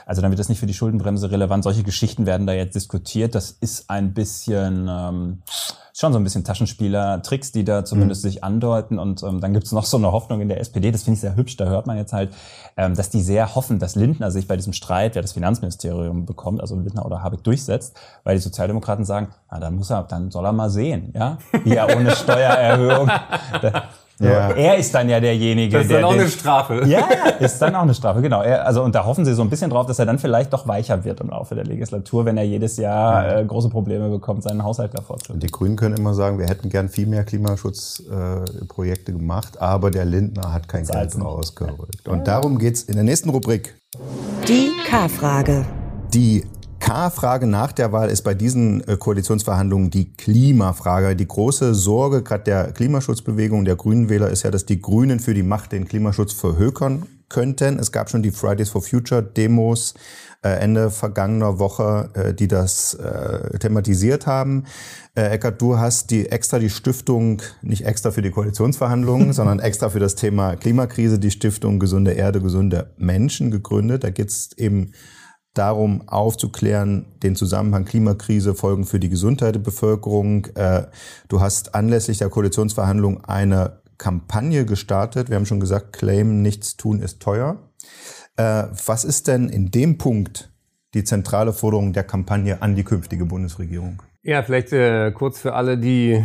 also 0.06 0.22
dann 0.22 0.32
wird 0.32 0.40
es 0.40 0.48
nicht 0.48 0.60
für 0.60 0.68
die 0.68 0.74
Schuldenbremse 0.74 1.32
relevant. 1.32 1.66
Solche 1.66 1.84
Geschichten 1.84 2.26
werden 2.26 2.48
da 2.48 2.54
jetzt 2.54 2.76
diskutiert. 2.76 3.36
Das 3.36 3.52
ist 3.52 3.90
ein 3.90 4.14
bisschen 4.14 4.88
ähm, 4.90 5.42
schon 5.98 6.12
so 6.12 6.20
ein 6.20 6.24
bisschen 6.26 6.44
Taschenspieler-Tricks, 6.44 7.54
die 7.54 7.64
da 7.64 7.86
zumindest 7.86 8.24
mhm. 8.24 8.30
sich 8.30 8.44
andeuten. 8.44 9.00
Und 9.00 9.24
ähm, 9.24 9.40
dann 9.40 9.54
gibt 9.54 9.66
es 9.66 9.72
noch 9.72 9.86
so 9.86 9.96
eine 9.96 10.12
Hoffnung 10.12 10.42
in 10.42 10.50
der 10.50 10.60
SPD, 10.60 10.92
das 10.92 11.04
finde 11.04 11.16
ich 11.16 11.22
sehr 11.22 11.38
hübsch, 11.38 11.56
da 11.56 11.66
hört 11.66 11.88
man 11.88 11.96
jetzt 11.98 12.12
halt, 12.12 12.34
ähm, 12.76 12.96
dass 12.96 13.10
die 13.10 13.22
sehr 13.22 13.56
hoffen, 13.56 13.80
dass 13.80 13.96
Lindner 13.96 14.30
sich 14.30 14.48
bei 14.48 14.58
diesem 14.58 14.74
Streit, 14.74 15.16
wer 15.16 15.22
das 15.22 15.32
Finanzministerium 15.32 16.26
bekommt, 16.26 16.60
also 16.60 16.76
Lindner 16.76 17.06
oder 17.06 17.24
Habeck 17.24 17.44
durchsetzt, 17.46 17.96
weil 18.26 18.36
die 18.36 18.42
Sozialdemokraten 18.42 19.06
sagen, 19.06 19.30
na, 19.50 19.60
dann 19.60 19.76
muss 19.76 19.90
er, 19.90 20.04
dann 20.04 20.32
soll 20.32 20.46
er 20.46 20.52
mal 20.52 20.70
sehen, 20.70 21.14
ja, 21.16 21.38
wie 21.64 21.76
er 21.76 21.96
ohne 21.96 22.12
Steuererhöhung. 22.16 23.10
Ja. 24.20 24.52
Er 24.52 24.78
ist 24.78 24.94
dann 24.96 25.10
ja 25.10 25.20
derjenige, 25.20 25.72
der. 25.72 25.80
Das 25.80 25.88
ist 25.88 25.92
dann 25.92 26.00
der, 26.00 26.08
auch 26.08 26.14
eine 26.14 26.28
Strafe. 26.30 26.84
Ja, 26.86 27.08
ist 27.40 27.60
dann 27.60 27.76
auch 27.76 27.82
eine 27.82 27.94
Strafe, 27.94 28.22
genau. 28.22 28.42
Er, 28.42 28.66
also, 28.66 28.84
und 28.84 28.96
da 28.96 29.06
hoffen 29.06 29.26
sie 29.26 29.34
so 29.34 29.42
ein 29.42 29.50
bisschen 29.50 29.70
drauf, 29.70 29.88
dass 29.88 30.00
er 30.00 30.06
dann 30.06 30.20
vielleicht 30.20 30.54
doch 30.54 30.68
weicher 30.68 31.04
wird 31.04 31.20
im 31.20 31.30
Laufe 31.30 31.56
der 31.56 31.66
Legislatur, 31.66 32.26
wenn 32.26 32.38
er 32.38 32.44
jedes 32.44 32.78
Jahr 32.78 33.40
äh, 33.40 33.46
große 33.46 33.70
Probleme 33.70 34.10
bekommt, 34.10 34.44
seinen 34.44 34.64
Haushalt 34.64 34.94
davor 34.94 35.18
zu. 35.18 35.34
Die 35.34 35.48
Grünen 35.48 35.76
können 35.76 35.98
immer 35.98 36.14
sagen, 36.14 36.40
wir 36.40 36.48
hätten 36.48 36.70
gern 36.70 36.90
viel 36.90 37.08
mehr 37.08 37.24
Klimaschutzprojekte 37.24 39.12
äh, 39.12 39.16
gemacht, 39.16 39.60
aber 39.60 39.92
der 39.92 40.06
Lindner 40.06 40.54
hat 40.54 40.68
kein 40.68 40.86
Geld 40.86 41.20
rausgerückt. 41.20 42.08
Und 42.08 42.28
darum 42.28 42.58
geht's 42.58 42.84
in 42.84 42.96
der 42.96 43.04
nächsten 43.04 43.30
Rubrik. 43.30 43.76
Die 44.48 44.72
K-Frage. 44.88 45.66
Die 46.14 46.46
K-Frage 46.86 47.48
nach 47.48 47.72
der 47.72 47.92
Wahl 47.92 48.12
ist 48.12 48.22
bei 48.22 48.36
diesen 48.36 48.88
äh, 48.88 48.96
Koalitionsverhandlungen 48.96 49.90
die 49.90 50.14
Klimafrage. 50.14 51.16
Die 51.16 51.28
große 51.28 51.74
Sorge 51.74 52.22
gerade 52.22 52.44
der 52.44 52.74
Klimaschutzbewegung 52.74 53.66
der 53.66 53.76
Grünen 53.76 54.08
Wähler 54.08 54.30
ist 54.30 54.44
ja, 54.44 54.52
dass 54.52 54.68
die 54.68 54.80
Grünen 54.80 55.20
für 55.20 55.34
die 55.34 55.42
Macht 55.42 55.72
den 55.72 55.88
Klimaschutz 55.88 56.34
verhökern 56.34 57.08
könnten. 57.28 57.80
Es 57.80 57.92
gab 57.92 58.12
schon 58.12 58.22
die 58.22 58.30
Fridays 58.30 58.70
for 58.70 58.84
Future 58.84 59.24
Demos 59.24 59.96
äh, 60.44 60.50
Ende 60.60 60.92
vergangener 60.92 61.58
Woche, 61.58 62.12
äh, 62.14 62.34
die 62.36 62.48
das 62.48 62.96
thematisiert 63.60 64.28
haben. 64.28 64.66
Eckert, 65.16 65.60
du 65.62 65.80
hast 65.80 66.12
die 66.12 66.30
extra 66.30 66.60
die 66.60 66.70
Stiftung, 66.70 67.42
nicht 67.64 67.86
extra 67.86 68.12
für 68.12 68.22
die 68.22 68.30
Koalitionsverhandlungen, 68.30 69.34
sondern 69.34 69.58
extra 69.58 69.90
für 69.90 70.00
das 70.00 70.14
Thema 70.14 70.56
Klimakrise, 70.56 71.18
die 71.18 71.32
Stiftung 71.32 71.80
Gesunde 71.80 72.12
Erde, 72.12 72.42
gesunde 72.42 72.92
Menschen 72.98 73.50
gegründet. 73.50 74.04
Da 74.04 74.12
geht 74.12 74.30
es 74.30 74.52
eben 74.56 74.92
darum 75.56 76.08
aufzuklären, 76.08 77.06
den 77.24 77.36
Zusammenhang 77.36 77.86
Klimakrise, 77.86 78.54
Folgen 78.54 78.86
für 78.86 79.00
die 79.00 79.10
Gesundheit 79.10 79.56
der 79.56 79.60
Bevölkerung. 79.60 80.46
Äh, 80.56 80.84
du 81.28 81.42
hast 81.42 81.74
anlässlich 81.74 82.20
der 82.20 82.30
Koalitionsverhandlung 82.30 83.24
eine 83.26 83.80
Kampagne 83.98 84.66
gestartet. 84.66 85.30
Wir 85.30 85.38
haben 85.38 85.46
schon 85.46 85.60
gesagt, 85.60 85.94
Claim, 85.94 86.42
nichts 86.42 86.78
tun 86.78 87.00
ist 87.00 87.22
teuer. 87.22 87.58
Äh, 88.38 88.66
was 88.86 89.06
ist 89.06 89.28
denn 89.28 89.50
in 89.50 89.72
dem 89.72 89.98
Punkt 89.98 90.52
die 90.94 91.04
zentrale 91.04 91.54
Forderung 91.54 91.94
der 91.94 92.04
Kampagne 92.04 92.62
an 92.62 92.76
die 92.76 92.84
künftige 92.84 93.26
Bundesregierung? 93.26 94.02
Ja, 94.24 94.44
vielleicht 94.44 94.74
äh, 94.74 95.12
kurz 95.12 95.40
für 95.40 95.54
alle, 95.54 95.78
die 95.78 96.24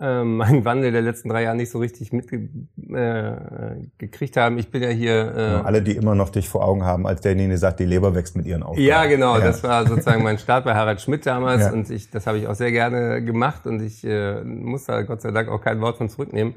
ähm, 0.00 0.36
meinen 0.36 0.64
Wandel 0.64 0.92
der 0.92 1.02
letzten 1.02 1.28
drei 1.28 1.42
Jahre 1.42 1.56
nicht 1.56 1.70
so 1.70 1.78
richtig 1.78 2.12
mitgekriegt 2.12 4.36
äh, 4.36 4.40
haben. 4.40 4.58
Ich 4.58 4.70
bin 4.70 4.82
ja 4.82 4.88
hier. 4.88 5.34
Äh, 5.36 5.52
ja, 5.52 5.62
alle, 5.62 5.82
die 5.82 5.96
immer 5.96 6.14
noch 6.14 6.30
dich 6.30 6.48
vor 6.48 6.64
Augen 6.64 6.84
haben, 6.84 7.06
als 7.06 7.20
derjenige 7.20 7.50
der 7.50 7.58
sagt, 7.58 7.80
die 7.80 7.84
Leber 7.84 8.14
wächst 8.14 8.36
mit 8.36 8.46
ihren 8.46 8.62
Aufgaben. 8.62 8.86
Ja, 8.86 9.06
genau. 9.06 9.38
Ja. 9.38 9.44
Das 9.44 9.62
war 9.62 9.86
sozusagen 9.86 10.22
mein 10.22 10.38
Start 10.38 10.64
bei 10.64 10.74
Harald 10.74 11.00
Schmidt 11.00 11.26
damals 11.26 11.62
ja. 11.62 11.72
und 11.72 11.90
ich, 11.90 12.10
das 12.10 12.26
habe 12.26 12.38
ich 12.38 12.46
auch 12.46 12.54
sehr 12.54 12.72
gerne 12.72 13.24
gemacht 13.24 13.66
und 13.66 13.82
ich 13.82 14.04
äh, 14.04 14.42
muss 14.44 14.84
da 14.84 15.02
Gott 15.02 15.22
sei 15.22 15.30
Dank 15.30 15.48
auch 15.48 15.60
kein 15.60 15.80
Wort 15.80 15.98
von 15.98 16.08
zurücknehmen. 16.08 16.54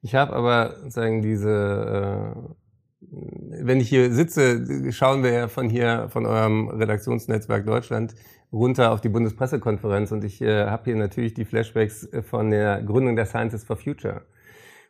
Ich 0.00 0.14
habe 0.14 0.32
aber 0.32 0.74
sozusagen 0.82 1.22
diese 1.22 2.34
äh, 2.34 2.52
wenn 3.10 3.80
ich 3.80 3.88
hier 3.88 4.12
sitze, 4.12 4.92
schauen 4.92 5.22
wir 5.22 5.32
ja 5.32 5.48
von 5.48 5.68
hier, 5.68 6.08
von 6.10 6.26
eurem 6.26 6.68
Redaktionsnetzwerk 6.68 7.66
Deutschland, 7.66 8.14
runter 8.52 8.92
auf 8.92 9.00
die 9.00 9.08
Bundespressekonferenz 9.08 10.12
und 10.12 10.24
ich 10.24 10.42
äh, 10.42 10.66
habe 10.66 10.84
hier 10.84 10.96
natürlich 10.96 11.34
die 11.34 11.44
Flashbacks 11.44 12.04
äh, 12.12 12.22
von 12.22 12.50
der 12.50 12.82
Gründung 12.82 13.16
der 13.16 13.26
Scientists 13.26 13.66
for 13.66 13.76
Future. 13.76 14.22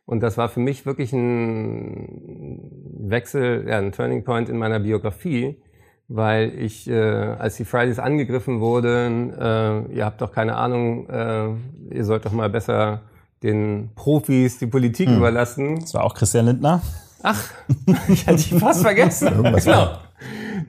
Und 0.05 0.21
das 0.21 0.37
war 0.37 0.49
für 0.49 0.61
mich 0.61 0.85
wirklich 0.85 1.13
ein 1.13 2.59
Wechsel, 2.99 3.67
ja, 3.69 3.79
ein 3.79 3.93
Turning 3.93 4.25
Point 4.25 4.49
in 4.49 4.59
meiner 4.59 4.81
Biografie, 4.81 5.63
weil 6.09 6.53
ich, 6.59 6.89
äh, 6.89 6.95
als 6.95 7.57
die 7.57 7.65
Fridays 7.65 8.01
angegriffen 8.01 8.61
wurden, 8.61 9.33
äh, 9.33 9.83
ihr 9.95 10.05
habt 10.05 10.21
doch 10.21 10.33
keine 10.33 10.57
Ahnung, 10.57 11.09
äh, 11.09 11.51
ihr 11.95 12.05
sollt 12.05 12.27
doch 12.27 12.33
mal 12.33 12.51
besser 12.51 13.03
den 13.45 13.91
Profis 13.95 14.59
die 14.59 14.67
Politik 14.67 15.09
hm. 15.09 15.19
überlassen. 15.19 15.81
Das 15.81 15.95
war 15.95 16.05
auch 16.05 16.15
Christian 16.15 16.47
Lindner. 16.47 16.83
Ach, 17.23 17.51
ich 18.09 18.27
hatte 18.27 18.51
ihn 18.51 18.61
fast 18.61 18.83
vergessen. 18.83 19.43
genau. 19.43 19.99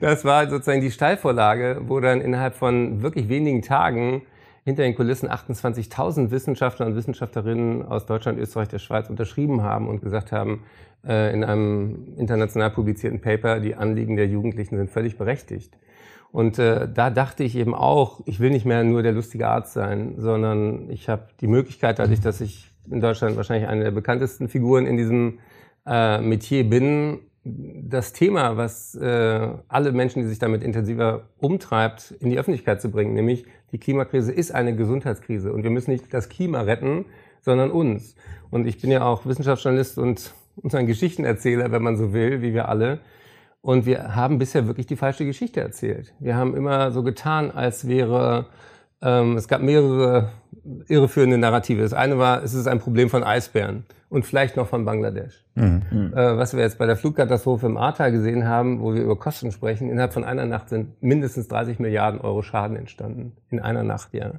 Das 0.00 0.24
war 0.24 0.48
sozusagen 0.48 0.80
die 0.80 0.90
Steilvorlage, 0.90 1.82
wo 1.86 2.00
dann 2.00 2.20
innerhalb 2.20 2.54
von 2.54 3.02
wirklich 3.02 3.28
wenigen 3.28 3.62
Tagen 3.62 4.22
hinter 4.64 4.82
den 4.82 4.94
Kulissen 4.94 5.28
28.000 5.28 6.30
Wissenschaftler 6.30 6.86
und 6.86 6.96
Wissenschaftlerinnen 6.96 7.82
aus 7.82 8.06
Deutschland, 8.06 8.38
Österreich, 8.38 8.68
der 8.68 8.78
Schweiz 8.78 9.10
unterschrieben 9.10 9.62
haben 9.62 9.88
und 9.88 10.00
gesagt 10.00 10.32
haben, 10.32 10.64
äh, 11.06 11.32
in 11.34 11.44
einem 11.44 12.14
international 12.16 12.70
publizierten 12.70 13.20
Paper, 13.20 13.60
die 13.60 13.74
Anliegen 13.74 14.16
der 14.16 14.26
Jugendlichen 14.26 14.76
sind 14.76 14.90
völlig 14.90 15.18
berechtigt. 15.18 15.76
Und 16.32 16.58
äh, 16.58 16.88
da 16.92 17.10
dachte 17.10 17.44
ich 17.44 17.56
eben 17.56 17.74
auch, 17.74 18.20
ich 18.24 18.40
will 18.40 18.50
nicht 18.50 18.64
mehr 18.64 18.82
nur 18.84 19.02
der 19.02 19.12
lustige 19.12 19.48
Arzt 19.48 19.74
sein, 19.74 20.14
sondern 20.16 20.90
ich 20.90 21.08
habe 21.08 21.28
die 21.40 21.46
Möglichkeit, 21.46 21.98
dadurch, 21.98 22.20
dass 22.20 22.40
ich 22.40 22.70
in 22.90 23.00
Deutschland 23.00 23.36
wahrscheinlich 23.36 23.68
eine 23.68 23.84
der 23.84 23.90
bekanntesten 23.90 24.48
Figuren 24.48 24.86
in 24.86 24.96
diesem 24.96 25.38
äh, 25.86 26.20
Metier 26.20 26.68
bin, 26.68 27.20
das 27.44 28.12
Thema, 28.14 28.56
was 28.56 28.94
äh, 28.94 29.48
alle 29.68 29.92
Menschen, 29.92 30.22
die 30.22 30.28
sich 30.28 30.38
damit 30.38 30.62
intensiver 30.62 31.28
umtreibt, 31.38 32.12
in 32.20 32.30
die 32.30 32.38
Öffentlichkeit 32.38 32.80
zu 32.80 32.90
bringen, 32.90 33.12
nämlich 33.12 33.44
die 33.72 33.78
Klimakrise 33.78 34.32
ist 34.32 34.52
eine 34.52 34.74
Gesundheitskrise 34.74 35.52
und 35.52 35.62
wir 35.62 35.70
müssen 35.70 35.90
nicht 35.90 36.12
das 36.14 36.28
Klima 36.28 36.62
retten, 36.62 37.04
sondern 37.42 37.70
uns. 37.70 38.16
Und 38.50 38.66
ich 38.66 38.80
bin 38.80 38.90
ja 38.90 39.04
auch 39.04 39.26
Wissenschaftsjournalist 39.26 39.98
und, 39.98 40.32
ein 40.72 40.86
Geschichtenerzähler, 40.86 41.72
wenn 41.72 41.82
man 41.82 41.96
so 41.96 42.12
will, 42.12 42.40
wie 42.40 42.54
wir 42.54 42.68
alle. 42.68 43.00
Und 43.60 43.86
wir 43.86 44.14
haben 44.14 44.38
bisher 44.38 44.66
wirklich 44.66 44.86
die 44.86 44.96
falsche 44.96 45.24
Geschichte 45.24 45.60
erzählt. 45.60 46.14
Wir 46.20 46.36
haben 46.36 46.54
immer 46.54 46.92
so 46.92 47.02
getan, 47.02 47.50
als 47.50 47.88
wäre 47.88 48.46
ähm, 49.04 49.36
es 49.36 49.46
gab 49.46 49.60
mehrere 49.62 50.30
irreführende 50.88 51.36
Narrative. 51.36 51.82
Das 51.82 51.92
eine 51.92 52.18
war, 52.18 52.42
es 52.42 52.54
ist 52.54 52.66
ein 52.66 52.78
Problem 52.78 53.10
von 53.10 53.22
Eisbären 53.22 53.84
und 54.08 54.24
vielleicht 54.24 54.56
noch 54.56 54.66
von 54.66 54.84
Bangladesch. 54.84 55.44
Mhm. 55.54 56.12
Äh, 56.14 56.38
was 56.38 56.54
wir 56.54 56.62
jetzt 56.62 56.78
bei 56.78 56.86
der 56.86 56.96
Flugkatastrophe 56.96 57.66
im 57.66 57.76
Ahrtal 57.76 58.12
gesehen 58.12 58.48
haben, 58.48 58.80
wo 58.80 58.94
wir 58.94 59.02
über 59.02 59.18
Kosten 59.18 59.52
sprechen, 59.52 59.90
innerhalb 59.90 60.14
von 60.14 60.24
einer 60.24 60.46
Nacht 60.46 60.70
sind 60.70 61.02
mindestens 61.02 61.48
30 61.48 61.78
Milliarden 61.78 62.20
Euro 62.20 62.42
Schaden 62.42 62.76
entstanden. 62.76 63.36
In 63.50 63.60
einer 63.60 63.82
Nacht, 63.82 64.14
ja. 64.14 64.32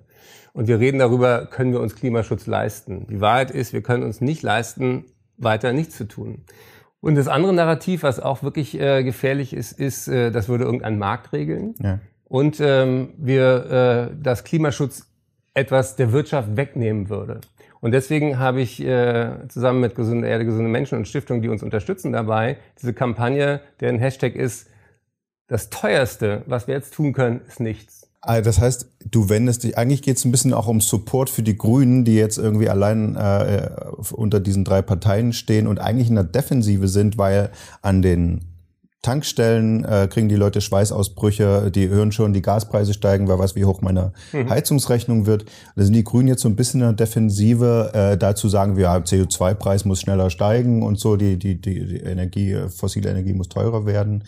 Und 0.53 0.67
wir 0.67 0.79
reden 0.79 0.99
darüber, 0.99 1.45
können 1.45 1.71
wir 1.71 1.81
uns 1.81 1.95
Klimaschutz 1.95 2.47
leisten? 2.47 3.05
Die 3.07 3.21
Wahrheit 3.21 3.51
ist, 3.51 3.73
wir 3.73 3.83
können 3.83 4.03
uns 4.03 4.19
nicht 4.19 4.41
leisten, 4.41 5.05
weiter 5.37 5.73
nichts 5.73 5.95
zu 5.95 6.07
tun. 6.07 6.45
Und 7.01 7.15
das 7.15 7.27
andere 7.27 7.53
Narrativ, 7.53 8.01
was 8.01 8.19
auch 8.19 8.41
wirklich 8.41 8.79
äh, 8.79 9.03
gefährlich 9.03 9.53
ist, 9.53 9.73
ist, 9.73 10.07
äh, 10.07 10.31
das 10.31 10.49
würde 10.49 10.63
irgendein 10.63 10.97
Markt 10.97 11.33
regeln. 11.33 11.75
Ja 11.79 11.99
und 12.25 12.59
ähm, 12.59 13.13
wir 13.17 14.09
äh, 14.11 14.15
das 14.21 14.43
Klimaschutz 14.43 15.07
etwas 15.53 15.95
der 15.95 16.11
Wirtschaft 16.11 16.57
wegnehmen 16.57 17.09
würde. 17.09 17.41
Und 17.81 17.91
deswegen 17.91 18.39
habe 18.39 18.61
ich 18.61 18.83
äh, 18.83 19.47
zusammen 19.47 19.79
mit 19.79 19.95
Gesunde 19.95 20.27
Erde, 20.27 20.45
gesunde 20.45 20.69
Menschen 20.69 20.97
und 20.97 21.07
Stiftungen, 21.07 21.41
die 21.41 21.49
uns 21.49 21.61
unterstützen 21.63 22.11
dabei, 22.11 22.57
diese 22.81 22.93
Kampagne, 22.93 23.61
deren 23.79 23.99
Hashtag 23.99 24.35
ist, 24.35 24.67
das 25.47 25.69
teuerste, 25.69 26.41
was 26.47 26.67
wir 26.67 26.73
jetzt 26.73 26.93
tun 26.95 27.13
können, 27.13 27.41
ist 27.47 27.59
nichts. 27.59 28.09
Also 28.21 28.41
das 28.41 28.59
heißt, 28.59 28.89
du 29.11 29.29
wendest 29.29 29.63
dich, 29.63 29.77
eigentlich 29.77 30.01
geht 30.01 30.17
es 30.17 30.25
ein 30.25 30.31
bisschen 30.31 30.53
auch 30.53 30.67
um 30.67 30.81
Support 30.81 31.29
für 31.29 31.43
die 31.43 31.55
Grünen, 31.55 32.05
die 32.05 32.15
jetzt 32.15 32.39
irgendwie 32.39 32.69
allein 32.69 33.15
äh, 33.15 33.69
unter 34.13 34.39
diesen 34.39 34.63
drei 34.63 34.81
Parteien 34.81 35.31
stehen 35.31 35.67
und 35.67 35.79
eigentlich 35.79 36.09
in 36.09 36.15
der 36.15 36.23
Defensive 36.23 36.87
sind, 36.87 37.19
weil 37.19 37.51
an 37.83 38.01
den 38.01 38.54
Tankstellen 39.05 39.85
äh, 39.85 40.07
kriegen 40.09 40.29
die 40.29 40.35
Leute 40.35 40.61
Schweißausbrüche, 40.61 41.69
die 41.69 41.89
hören 41.89 42.11
schon, 42.11 42.33
die 42.33 42.41
Gaspreise 42.41 42.93
steigen, 42.93 43.27
wer 43.27 43.37
weiß, 43.37 43.55
wie 43.55 43.63
hoch 43.63 43.81
meine 43.81 44.13
mhm. 44.33 44.49
Heizungsrechnung 44.49 45.27
wird. 45.27 45.45
Da 45.75 45.83
sind 45.83 45.93
die 45.93 46.03
Grünen 46.03 46.27
jetzt 46.27 46.41
so 46.41 46.49
ein 46.49 46.55
bisschen 46.55 46.81
in 46.81 46.87
der 46.87 46.93
Defensive, 46.93 47.91
äh, 47.93 48.17
dazu 48.17 48.49
sagen 48.49 48.77
wir, 48.77 48.85
ja, 48.85 48.95
CO2-Preis 48.97 49.85
muss 49.85 50.01
schneller 50.01 50.31
steigen 50.31 50.81
und 50.81 50.99
so, 50.99 51.17
die, 51.17 51.37
die, 51.37 51.61
die, 51.61 51.97
Energie, 51.97 52.57
fossile 52.69 53.11
Energie 53.11 53.33
muss 53.33 53.47
teurer 53.47 53.85
werden. 53.85 54.23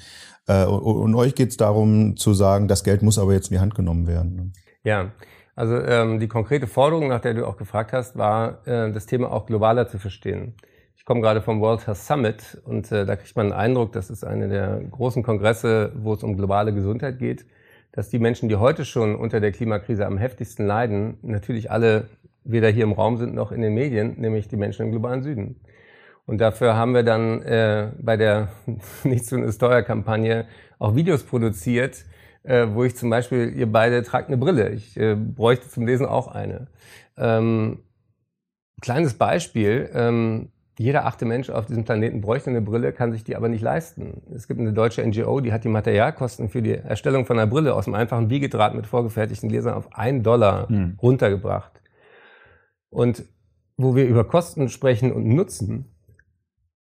Äh, 0.47 0.65
und, 0.65 0.79
und 0.79 1.15
euch 1.15 1.33
geht 1.33 1.49
es 1.49 1.57
darum 1.57 2.15
zu 2.15 2.35
sagen, 2.35 2.67
das 2.67 2.83
Geld 2.83 3.01
muss 3.01 3.17
aber 3.17 3.33
jetzt 3.33 3.49
in 3.49 3.55
die 3.55 3.59
Hand 3.59 3.73
genommen 3.73 4.05
werden. 4.05 4.53
Ja, 4.83 5.11
also 5.55 5.75
ähm, 5.75 6.19
die 6.19 6.27
konkrete 6.27 6.67
Forderung, 6.67 7.07
nach 7.07 7.21
der 7.21 7.33
du 7.33 7.47
auch 7.47 7.57
gefragt 7.57 7.93
hast, 7.93 8.15
war, 8.15 8.65
äh, 8.67 8.91
das 8.91 9.07
Thema 9.07 9.31
auch 9.31 9.47
globaler 9.47 9.87
zu 9.87 9.97
verstehen 9.97 10.53
komme 11.07 11.21
gerade 11.21 11.41
vom 11.41 11.61
World 11.61 11.87
Health 11.87 11.99
Summit 11.99 12.61
und 12.65 12.91
äh, 12.91 13.05
da 13.05 13.15
kriegt 13.15 13.33
man 13.37 13.53
einen 13.53 13.59
Eindruck, 13.61 13.93
das 13.93 14.09
ist 14.09 14.25
eine 14.25 14.49
der 14.49 14.81
großen 14.91 15.23
Kongresse, 15.23 15.93
wo 15.95 16.13
es 16.13 16.21
um 16.21 16.35
globale 16.35 16.73
Gesundheit 16.73 17.17
geht, 17.17 17.45
dass 17.93 18.09
die 18.09 18.19
Menschen, 18.19 18.49
die 18.49 18.57
heute 18.57 18.83
schon 18.83 19.15
unter 19.15 19.39
der 19.39 19.53
Klimakrise 19.53 20.05
am 20.05 20.17
heftigsten 20.17 20.67
leiden, 20.67 21.17
natürlich 21.21 21.71
alle 21.71 22.09
weder 22.43 22.67
hier 22.67 22.83
im 22.83 22.91
Raum 22.91 23.15
sind 23.15 23.33
noch 23.33 23.53
in 23.53 23.61
den 23.61 23.73
Medien, 23.73 24.19
nämlich 24.19 24.49
die 24.49 24.57
Menschen 24.57 24.85
im 24.85 24.91
globalen 24.91 25.23
Süden. 25.23 25.61
Und 26.25 26.41
dafür 26.41 26.75
haben 26.75 26.93
wir 26.93 27.03
dann 27.03 27.41
äh, 27.41 27.89
bei 28.01 28.17
der 28.17 28.49
Nichts 29.05 29.29
tun 29.29 29.43
ist 29.43 29.59
teuer 29.59 29.83
Kampagne 29.83 30.45
auch 30.77 30.93
Videos 30.93 31.23
produziert, 31.23 32.03
äh, 32.43 32.67
wo 32.73 32.83
ich 32.83 32.97
zum 32.97 33.09
Beispiel, 33.09 33.53
ihr 33.55 33.71
beide 33.71 34.03
tragt 34.03 34.27
eine 34.27 34.35
Brille. 34.35 34.71
Ich 34.71 34.97
äh, 34.97 35.15
bräuchte 35.15 35.69
zum 35.69 35.87
Lesen 35.87 36.05
auch 36.05 36.27
eine. 36.27 36.67
Ähm, 37.15 37.79
kleines 38.81 39.13
Beispiel. 39.13 39.89
Ähm, 39.93 40.49
jeder 40.79 41.05
achte 41.05 41.25
Mensch 41.25 41.49
auf 41.49 41.65
diesem 41.65 41.85
Planeten 41.85 42.21
bräuchte 42.21 42.51
eine 42.51 42.61
Brille, 42.61 42.93
kann 42.93 43.11
sich 43.11 43.23
die 43.23 43.35
aber 43.35 43.49
nicht 43.49 43.61
leisten. 43.61 44.21
Es 44.33 44.47
gibt 44.47 44.59
eine 44.59 44.73
deutsche 44.73 45.05
NGO, 45.05 45.39
die 45.39 45.51
hat 45.51 45.63
die 45.63 45.69
Materialkosten 45.69 46.49
für 46.49 46.61
die 46.61 46.75
Erstellung 46.75 47.25
von 47.25 47.39
einer 47.39 47.49
Brille 47.49 47.73
aus 47.73 47.87
einem 47.87 47.95
einfachen 47.95 48.27
Biegedraht 48.27 48.75
mit 48.75 48.85
vorgefertigten 48.85 49.49
Gläsern 49.49 49.73
auf 49.73 49.95
einen 49.95 50.21
Dollar 50.21 50.69
hm. 50.69 50.97
runtergebracht. 51.01 51.81
Und 52.89 53.23
wo 53.75 53.95
wir 53.95 54.05
über 54.05 54.23
Kosten 54.23 54.69
sprechen 54.69 55.11
und 55.11 55.27
Nutzen, 55.27 55.93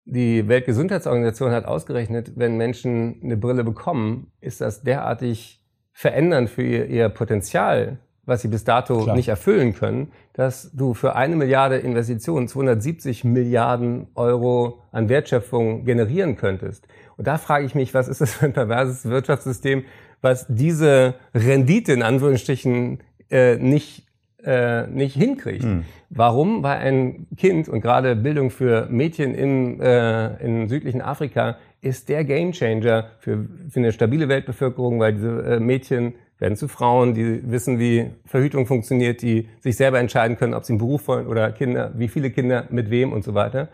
die 0.06 0.48
Weltgesundheitsorganisation 0.48 1.52
hat 1.52 1.66
ausgerechnet, 1.66 2.34
wenn 2.36 2.58
Menschen 2.58 3.22
eine 3.24 3.38
Brille 3.38 3.64
bekommen, 3.64 4.32
ist 4.42 4.60
das 4.60 4.84
derartig 4.84 5.64
verändernd 5.94 6.50
für 6.50 6.64
ihr, 6.64 6.88
ihr 6.88 7.10
Potenzial, 7.10 8.00
was 8.26 8.42
sie 8.42 8.48
bis 8.48 8.64
dato 8.64 9.04
Klar. 9.04 9.16
nicht 9.16 9.28
erfüllen 9.28 9.74
können, 9.74 10.12
dass 10.34 10.72
du 10.74 10.94
für 10.94 11.16
eine 11.16 11.36
Milliarde 11.36 11.78
Investitionen 11.78 12.48
270 12.48 13.24
Milliarden 13.24 14.08
Euro 14.16 14.80
an 14.92 15.10
Wertschöpfung 15.10 15.86
generieren 15.86 16.38
könntest. 16.38 16.88
Und 17.18 17.28
da 17.28 17.38
frage 17.38 17.66
ich 17.66 17.76
mich, 17.76 17.94
was 17.94 18.08
ist 18.08 18.22
das 18.22 18.34
für 18.34 18.46
ein 18.46 18.54
perverses 18.54 19.06
Wirtschaftssystem, 19.06 19.84
was 20.22 20.46
diese 20.48 21.16
Rendite 21.36 21.92
in 21.94 22.02
Anführungsstrichen 22.02 23.00
äh, 23.30 23.58
nicht 23.58 24.08
äh, 24.46 24.88
nicht 24.88 25.16
hinkriegt. 25.16 25.64
Mhm. 25.64 25.86
Warum? 26.10 26.64
Weil 26.64 26.80
ein 26.80 27.28
Kind 27.38 27.70
und 27.70 27.80
gerade 27.80 28.16
Bildung 28.16 28.50
für 28.50 28.88
Mädchen 28.90 29.34
im, 29.34 29.80
äh, 29.82 30.36
in 30.44 30.68
südlichen 30.68 31.02
Afrika 31.02 31.58
ist 31.82 32.10
der 32.10 32.26
Gamechanger 32.26 33.08
für, 33.20 33.48
für 33.70 33.80
eine 33.80 33.92
stabile 33.92 34.28
Weltbevölkerung, 34.28 35.00
weil 35.00 35.14
diese 35.14 35.44
äh, 35.44 35.60
Mädchen 35.60 36.16
werden 36.44 36.58
zu 36.58 36.68
Frauen, 36.68 37.14
die 37.14 37.50
wissen, 37.50 37.80
wie 37.80 38.12
Verhütung 38.26 38.68
funktioniert, 38.68 39.22
die 39.22 39.48
sich 39.62 39.78
selber 39.78 40.00
entscheiden 40.00 40.38
können, 40.38 40.54
ob 40.54 40.66
sie 40.66 40.74
einen 40.74 40.80
Beruf 40.80 41.08
wollen 41.08 41.26
oder 41.26 41.52
Kinder, 41.54 41.92
wie 41.96 42.10
viele 42.10 42.32
Kinder, 42.32 42.66
mit 42.70 42.90
wem 42.90 43.14
und 43.14 43.24
so 43.24 43.34
weiter. 43.34 43.70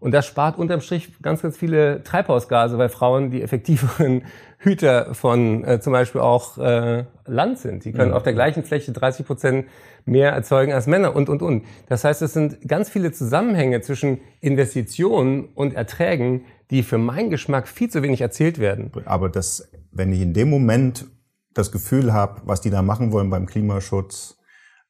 Und 0.00 0.12
das 0.12 0.26
spart 0.26 0.58
unterm 0.58 0.82
Strich 0.82 1.20
ganz, 1.22 1.40
ganz 1.40 1.56
viele 1.56 2.02
Treibhausgase, 2.02 2.76
weil 2.76 2.90
Frauen 2.90 3.30
die 3.30 3.42
effektiveren 3.42 4.24
Hüter 4.58 5.14
von 5.14 5.64
äh, 5.64 5.80
zum 5.80 5.94
Beispiel 5.94 6.20
auch 6.20 6.58
äh, 6.58 7.04
Land 7.26 7.58
sind. 7.58 7.86
Die 7.86 7.92
können 7.92 8.10
mhm. 8.10 8.16
auf 8.16 8.22
der 8.22 8.34
gleichen 8.34 8.64
Fläche 8.64 8.92
30 8.92 9.26
Prozent 9.26 9.66
mehr 10.04 10.32
erzeugen 10.32 10.72
als 10.74 10.86
Männer 10.86 11.16
und, 11.16 11.30
und, 11.30 11.40
und. 11.40 11.64
Das 11.88 12.04
heißt, 12.04 12.20
es 12.20 12.34
sind 12.34 12.68
ganz 12.68 12.90
viele 12.90 13.12
Zusammenhänge 13.12 13.80
zwischen 13.80 14.20
Investitionen 14.40 15.48
und 15.54 15.74
Erträgen, 15.74 16.44
die 16.70 16.82
für 16.82 16.98
meinen 16.98 17.30
Geschmack 17.30 17.66
viel 17.66 17.88
zu 17.88 18.02
wenig 18.02 18.20
erzählt 18.20 18.58
werden. 18.58 18.90
Aber 19.06 19.30
das, 19.30 19.70
wenn 19.90 20.12
ich 20.12 20.20
in 20.20 20.34
dem 20.34 20.50
Moment 20.50 21.06
das 21.54 21.72
Gefühl 21.72 22.12
habe, 22.12 22.42
was 22.44 22.60
die 22.60 22.70
da 22.70 22.82
machen 22.82 23.12
wollen 23.12 23.30
beim 23.30 23.46
Klimaschutz, 23.46 24.38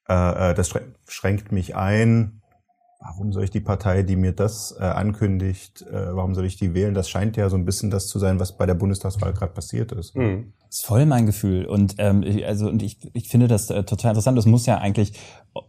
äh, 0.09 0.51
äh 0.51 0.55
das 0.55 0.73
schränkt 1.07 1.53
mich 1.53 1.77
ein, 1.77 2.41
warum 3.01 3.33
soll 3.33 3.45
ich 3.45 3.51
die 3.51 3.61
Partei, 3.61 4.03
die 4.03 4.17
mir 4.17 4.33
das 4.33 4.77
äh, 4.79 4.85
ankündigt, 4.85 5.83
äh, 5.83 6.15
warum 6.15 6.35
soll 6.35 6.45
ich 6.45 6.57
die 6.57 6.75
wählen? 6.75 6.93
Das 6.93 7.09
scheint 7.09 7.37
ja 7.37 7.49
so 7.49 7.57
ein 7.57 7.65
bisschen 7.65 7.91
das 7.91 8.09
zu 8.09 8.19
sein, 8.19 8.39
was 8.39 8.57
bei 8.57 8.67
der 8.67 8.75
Bundestagswahl 8.75 9.33
gerade 9.33 9.53
passiert 9.53 9.93
ist. 9.93 10.15
Mhm. 10.15 10.53
Das 10.67 10.81
ist 10.81 10.87
voll 10.87 11.07
mein 11.07 11.27
Gefühl. 11.27 11.65
Und 11.65 11.95
ähm, 11.99 12.23
ich, 12.23 12.47
also 12.47 12.69
und 12.69 12.83
ich, 12.83 12.99
ich 13.15 13.29
finde 13.29 13.49
das 13.49 13.71
äh, 13.71 13.85
total 13.85 14.11
interessant. 14.11 14.37
Das 14.37 14.47
muss 14.47 14.67
ja 14.67 14.79
eigentlich 14.79 15.15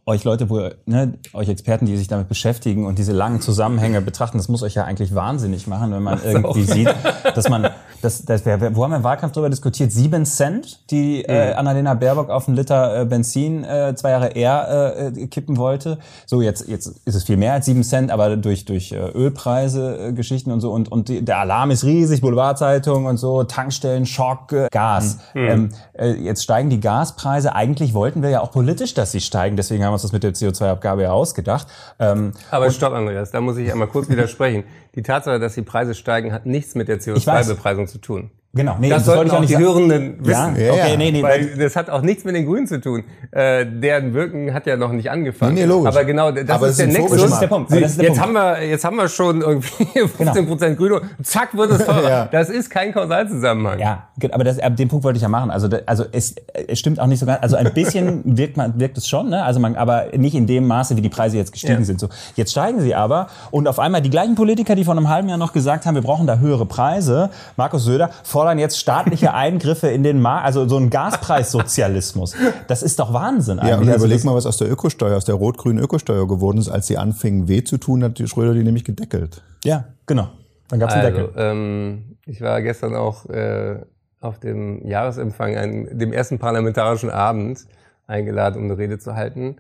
euch 0.05 0.25
Leute, 0.25 0.50
wo 0.50 0.69
ne, 0.86 1.17
euch 1.33 1.50
Experten, 1.50 1.86
die 1.86 1.98
sich 1.98 2.07
damit 2.07 2.27
beschäftigen 2.27 2.86
und 2.86 3.00
diese 3.00 3.13
langen 3.13 3.41
Zusammenhänge 3.41 4.01
betrachten, 4.01 4.38
das 4.38 4.50
muss 4.50 4.62
euch 4.62 4.75
ja 4.75 4.83
eigentlich 4.83 5.15
wahnsinnig 5.15 5.65
machen, 5.65 5.91
wenn 5.91 6.03
man 6.03 6.21
irgendwie 6.24 6.63
sieht, 6.63 6.93
dass 7.33 7.50
man, 7.50 7.69
das, 8.01 8.24
das, 8.24 8.46
wo 8.46 8.84
haben 8.84 8.91
wir 8.91 8.98
im 8.98 9.03
Wahlkampf 9.03 9.34
darüber 9.34 9.50
diskutiert? 9.50 9.91
Sieben 9.91 10.25
Cent, 10.25 10.79
die 10.91 11.24
äh, 11.24 11.53
Annalena 11.53 11.96
Baerbock 11.96 12.29
auf 12.29 12.48
einen 12.48 12.55
Liter 12.55 13.01
äh, 13.01 13.05
Benzin 13.05 13.63
äh, 13.63 13.93
zwei 13.96 14.12
Jahre 14.12 14.27
eher 14.29 15.12
äh, 15.15 15.27
kippen 15.27 15.58
wollte. 15.58 15.98
So 16.25 16.41
jetzt 16.41 16.70
jetzt 16.70 16.88
ist 17.05 17.15
es 17.15 17.24
viel 17.24 17.38
mehr 17.38 17.53
als 17.53 17.65
sieben 17.65 17.84
Cent, 17.84 18.12
aber 18.12 18.38
durch 18.38 18.65
durch 18.65 18.91
äh, 18.91 18.98
Ölpreise, 18.98 20.10
äh, 20.10 20.13
Geschichten 20.13 20.52
und 20.52 20.62
so 20.62 20.71
und 20.71 20.91
und 20.91 21.10
die, 21.10 21.25
der 21.25 21.39
Alarm 21.39 21.71
ist 21.71 21.84
riesig, 21.84 22.21
Boulevardzeitung 22.21 23.06
und 23.06 23.17
so, 23.17 23.43
Tankstellen, 23.43 24.06
Schock, 24.06 24.54
äh, 24.54 24.67
Gas. 24.71 25.17
Mhm. 25.34 25.47
Ähm, 25.47 25.69
äh, 25.93 26.12
jetzt 26.12 26.43
steigen 26.43 26.69
die 26.69 26.80
Gaspreise. 26.80 27.56
Eigentlich 27.56 27.93
wollten 27.93 28.21
wir 28.21 28.30
ja 28.30 28.41
auch 28.41 28.52
politisch, 28.52 28.93
dass 28.93 29.12
sie 29.12 29.21
steigen. 29.21 29.56
Deswegen 29.56 29.71
deswegen 29.71 29.86
haben 29.86 29.91
wir 29.91 29.93
uns 29.93 30.02
das 30.04 30.12
mit 30.12 30.23
der 30.23 30.34
CO2-Abgabe 30.34 31.04
ja 31.04 31.12
ausgedacht. 31.12 31.67
Ähm, 31.99 32.34
Aber 32.49 32.69
stopp, 32.71 32.93
Andreas, 32.93 33.32
da 33.32 33.41
muss 33.41 33.58
ich 33.58 33.71
einmal 33.71 33.88
kurz 33.88 34.10
widersprechen. 34.10 34.63
Die 34.95 35.04
Tatsache, 35.04 35.39
dass 35.39 35.56
die 35.56 35.62
Preise 35.62 35.95
steigen, 35.95 36.34
hat 36.34 36.45
nichts 36.45 36.75
mit 36.75 36.88
der 36.88 36.99
CO2-Bepreisung 36.99 37.88
zu 37.88 37.99
tun. 37.99 38.32
Genau, 38.53 38.75
nee, 38.81 38.89
das, 38.89 39.05
das 39.05 39.15
sollten 39.15 39.31
auch, 39.31 39.39
auch 39.39 39.45
die 39.45 39.57
Hörenden 39.57 40.17
wissen. 40.19 40.57
Ja, 40.59 40.73
okay, 40.73 40.97
nee, 40.97 41.11
nee, 41.11 41.23
Weil 41.23 41.55
das 41.57 41.77
hat 41.77 41.89
auch 41.89 42.01
nichts 42.01 42.25
mit 42.25 42.35
den 42.35 42.45
Grünen 42.45 42.67
zu 42.67 42.81
tun. 42.81 43.05
Äh, 43.31 43.65
deren 43.65 44.13
Wirken 44.13 44.53
hat 44.53 44.67
ja 44.67 44.75
noch 44.75 44.91
nicht 44.91 45.09
angefangen. 45.09 45.53
Nee, 45.53 45.61
nee, 45.61 45.67
logisch. 45.67 45.87
Aber 45.87 46.03
genau, 46.03 46.31
das, 46.31 46.49
Aber 46.49 46.67
ist, 46.67 46.77
der 46.77 46.87
Nexus. 46.87 47.21
Das 47.21 47.31
ist 47.31 47.39
der 47.39 47.47
Punkt. 47.47 47.71
jetzt 47.71 47.97
Punkt. 47.97 48.19
haben 48.19 48.33
wir, 48.33 48.67
jetzt 48.67 48.83
haben 48.83 48.97
wir 48.97 49.07
schon 49.07 49.39
irgendwie 49.39 49.85
15 50.17 50.47
Prozent 50.47 50.77
genau. 50.77 50.97
Grüne. 50.97 51.09
Zack, 51.23 51.55
wird 51.55 51.71
es 51.71 51.85
teurer. 51.85 52.09
ja. 52.09 52.25
Das 52.25 52.49
ist 52.49 52.69
kein 52.69 52.91
Kausalzusammenhang. 52.91 53.79
Ja, 53.79 54.09
aber 54.31 54.43
das, 54.43 54.57
den 54.57 54.89
Punkt 54.89 55.05
wollte 55.05 55.15
ich 55.15 55.23
ja 55.23 55.29
machen. 55.29 55.49
Also, 55.49 55.69
also 55.85 56.03
es, 56.11 56.35
es 56.67 56.77
stimmt 56.77 56.99
auch 56.99 57.07
nicht 57.07 57.19
so 57.19 57.25
ganz. 57.25 57.41
Also 57.41 57.55
ein 57.55 57.73
bisschen 57.73 58.21
wirkt 58.37 58.57
man, 58.57 58.77
wirkt 58.77 58.97
es 58.97 59.07
schon, 59.07 59.29
ne? 59.29 59.45
Also 59.45 59.61
man, 59.61 59.77
aber 59.77 60.07
nicht 60.17 60.35
in 60.35 60.45
dem 60.45 60.67
Maße, 60.67 60.97
wie 60.97 61.01
die 61.01 61.09
Preise 61.09 61.37
jetzt 61.37 61.53
gestiegen 61.53 61.79
ja. 61.79 61.85
sind. 61.85 62.01
So, 62.01 62.09
jetzt 62.35 62.51
steigen 62.51 62.81
sie 62.81 62.95
aber 62.95 63.27
und 63.51 63.69
auf 63.69 63.79
einmal 63.79 64.01
die 64.01 64.09
gleichen 64.09 64.35
Politiker, 64.35 64.75
die 64.75 64.83
vor 64.83 64.93
einem 64.93 65.07
halben 65.07 65.29
Jahr 65.29 65.37
noch 65.37 65.53
gesagt 65.53 65.85
haben, 65.85 65.95
wir 65.95 66.01
brauchen 66.01 66.27
da 66.27 66.39
höhere 66.39 66.65
Preise, 66.65 67.29
Markus 67.55 67.85
Söder, 67.85 68.09
fordern 68.41 68.58
jetzt 68.58 68.80
staatliche 68.80 69.34
Eingriffe 69.36 69.89
in 69.89 70.01
den 70.01 70.19
Markt, 70.19 70.45
also 70.47 70.67
so 70.67 70.77
ein 70.77 70.89
Gaspreissozialismus. 70.89 72.36
Das 72.67 72.82
ist 72.82 72.97
doch 72.97 73.13
Wahnsinn 73.13 73.60
eigentlich. 73.60 73.69
Ja, 73.69 73.77
und 73.77 73.88
also 73.88 74.06
überleg 74.06 74.23
mal, 74.23 74.34
was 74.34 74.47
aus 74.47 74.58
der 74.58 74.71
Ökosteuer, 74.71 75.15
aus 75.15 75.25
der 75.25 75.36
rot-grünen 75.36 75.77
Ökosteuer 75.77 76.27
geworden 76.27 76.58
ist, 76.58 76.67
als 76.67 76.88
sie 76.88 76.97
anfingen 76.97 77.47
weh 77.47 77.63
zu 77.63 77.77
tun, 77.77 78.04
hat 78.04 78.17
die 78.17 78.27
Schröder 78.27 78.56
die 78.56 78.63
nämlich 78.63 78.84
gedeckelt. 78.84 79.43
Ja, 79.63 79.86
genau. 80.08 80.30
Dann 80.69 80.80
gab's 80.80 80.93
einen 80.93 81.06
also, 81.06 81.17
Deckel. 81.17 81.34
Ähm, 81.38 82.17
ich 82.25 82.41
war 82.41 82.63
gestern 82.63 82.95
auch 82.95 83.27
äh, 83.27 83.75
auf 84.21 84.39
dem 84.39 84.88
Jahresempfang, 84.88 85.56
ein, 85.56 85.99
dem 85.99 86.12
ersten 86.12 86.39
parlamentarischen 86.39 87.12
Abend 87.12 87.67
eingeladen, 88.08 88.58
um 88.58 88.63
eine 88.63 88.77
Rede 88.80 88.97
zu 88.97 89.13
halten. 89.13 89.58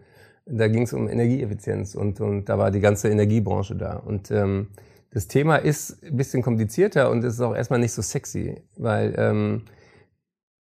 Da 0.47 0.67
ging 0.69 0.83
es 0.83 0.93
um 0.93 1.07
Energieeffizienz 1.07 1.93
und, 1.93 2.19
und 2.19 2.45
da 2.45 2.57
war 2.57 2.71
die 2.71 2.79
ganze 2.79 3.09
Energiebranche 3.09 3.75
da. 3.75 3.97
Und 3.97 4.31
ähm, 4.31 4.69
das 5.11 5.27
Thema 5.27 5.57
ist 5.57 6.03
ein 6.03 6.15
bisschen 6.15 6.41
komplizierter 6.41 7.11
und 7.11 7.23
ist 7.23 7.39
auch 7.41 7.55
erstmal 7.55 7.79
nicht 7.79 7.91
so 7.91 8.01
sexy, 8.01 8.61
weil 8.77 9.13
ähm, 9.17 9.65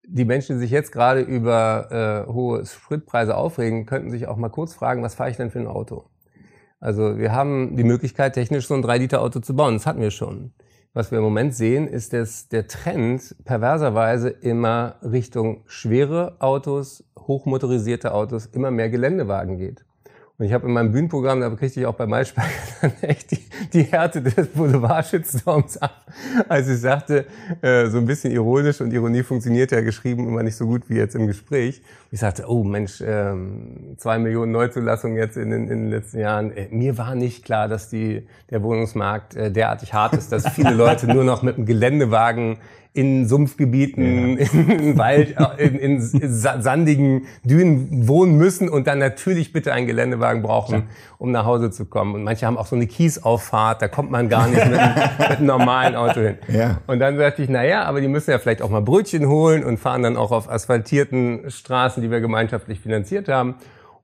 die 0.08 0.26
Menschen, 0.26 0.56
die 0.56 0.62
sich 0.62 0.71
jetzt 0.71 0.91
gerade 0.91 1.21
über 1.21 2.26
äh, 2.28 2.32
hohe 2.32 2.65
Spritpreise 2.65 3.36
aufregen, 3.36 3.86
könnten 3.86 4.12
sich 4.12 4.28
auch 4.28 4.38
mal 4.38 4.50
kurz 4.50 4.73
fragen, 4.73 5.04
was 5.04 5.15
fahre 5.15 5.32
ich 5.32 5.38
denn 5.38 5.52
für 5.52 5.60
ein 5.60 5.67
Auto? 5.67 6.06
Also 6.80 7.17
wir 7.17 7.34
haben 7.34 7.76
die 7.76 7.84
Möglichkeit, 7.84 8.34
technisch 8.34 8.67
so 8.67 8.76
ein 8.76 8.84
3-Liter-Auto 8.84 9.39
zu 9.39 9.56
bauen. 9.56 9.73
Das 9.73 9.88
hatten 9.88 10.02
wir 10.02 10.12
schon. 10.12 10.54
Was 10.93 11.12
wir 11.12 11.17
im 11.17 11.23
Moment 11.23 11.56
sehen, 11.56 11.88
ist, 11.88 12.13
dass 12.13 12.47
der 12.47 12.67
Trend 12.67 13.36
perverserweise 13.43 14.30
immer 14.30 14.95
Richtung 15.02 15.63
schwere 15.65 16.38
Autos, 16.39 17.04
hochmotorisierte 17.17 18.13
Autos, 18.13 18.45
immer 18.45 18.71
mehr 18.71 18.89
Geländewagen 18.89 19.58
geht. 19.58 19.87
Und 20.39 20.45
ich 20.45 20.54
habe 20.54 20.67
in 20.67 20.73
meinem 20.73 20.91
Bühnenprogramm, 20.91 21.41
da 21.41 21.50
kriegte 21.50 21.80
ich 21.80 21.88
auch 21.88 21.95
bei 21.95 22.06
Maischberger 22.06 22.52
dann 22.82 22.91
echt 23.02 23.32
die, 23.32 23.39
die 23.73 23.82
Härte 23.82 24.21
des 24.21 24.50
Boulevard-Shitstorms 24.50 25.78
ab, 25.78 26.06
als 26.47 26.69
ich 26.69 26.80
sagte, 26.80 27.26
äh, 27.63 27.88
so 27.88 27.97
ein 27.97 28.06
bisschen 28.06 28.32
ironisch 28.32 28.80
und 28.80 28.93
Ironie 28.93 29.23
funktioniert 29.23 29.71
ja 29.71 29.82
geschrieben 29.82 30.28
immer 30.28 30.43
nicht 30.43 30.56
so 30.56 30.67
gut 30.67 30.91
wie 30.91 30.97
jetzt 30.97 31.15
im 31.15 31.26
Gespräch. 31.26 31.82
Ich 32.12 32.19
sagte, 32.19 32.45
oh 32.47 32.63
Mensch, 32.63 33.02
ähm, 33.04 33.95
zwei 33.97 34.19
Millionen 34.19 34.52
Neuzulassungen 34.52 35.17
jetzt 35.17 35.38
in, 35.38 35.52
in, 35.52 35.63
in 35.63 35.69
den 35.69 35.89
letzten 35.89 36.19
Jahren. 36.19 36.56
Äh, 36.56 36.67
mir 36.69 37.00
war 37.00 37.15
nicht 37.15 37.43
klar, 37.43 37.67
dass 37.67 37.89
die, 37.89 38.28
der 38.52 38.62
Wohnungsmarkt 38.62 39.36
äh, 39.36 39.52
derartig 39.52 39.95
hart 39.95 40.13
ist, 40.13 40.32
dass 40.32 40.47
viele 40.50 40.69
Leute 40.76 41.08
nur 41.08 41.23
noch 41.23 41.41
mit 41.41 41.58
einem 41.58 41.65
Geländewagen 41.65 42.60
in 42.93 43.28
Sumpfgebieten, 43.28 44.38
ja. 44.38 44.45
in 44.54 44.97
Wald, 44.97 45.36
äh, 45.58 45.67
in, 45.67 45.78
in, 45.78 46.00
sandigen 46.00 47.26
Dünen 47.43 48.08
wohnen 48.08 48.38
müssen 48.38 48.69
und 48.69 48.88
dann 48.88 49.00
natürlich 49.00 49.54
bitte 49.54 49.73
einen 49.73 49.88
Geländewagen 49.88 50.41
brauchen, 50.41 50.76
ja. 50.76 50.84
um 51.17 51.32
nach 51.32 51.45
Hause 51.45 51.71
zu 51.71 51.86
kommen. 51.86 52.15
Und 52.15 52.23
manche 52.23 52.45
haben 52.45 52.58
auch 52.58 52.67
so 52.67 52.76
eine 52.76 52.88
Kiesauffahrt, 52.88 53.82
da 53.82 53.88
kommt 53.88 54.12
man 54.12 54.30
gar 54.30 54.47
nicht 54.47 54.65
mit, 54.65 54.80
mit 55.19 55.30
einem 55.38 55.45
normalen 55.45 55.95
Auto 55.95 56.21
hin. 56.21 56.38
Ja. 56.47 56.82
Und 56.88 57.00
dann 57.00 57.17
dachte 57.17 57.43
ich, 57.43 57.50
na 57.50 57.63
ja, 57.63 57.84
aber 57.84 58.02
die 58.02 58.08
müssen 58.08 58.32
ja 58.32 58.39
vielleicht 58.39 58.62
auch 58.62 58.69
mal 58.69 58.82
Brötchen 58.82 59.28
holen 59.28 59.63
und 59.63 59.78
fahren 59.78 60.04
dann 60.04 60.17
auch 60.17 60.32
auf 60.32 60.50
asphaltierten 60.50 61.50
Straßen, 61.50 62.02
die 62.02 62.10
wir 62.10 62.19
gemeinschaftlich 62.19 62.80
finanziert 62.80 63.28
haben. 63.28 63.56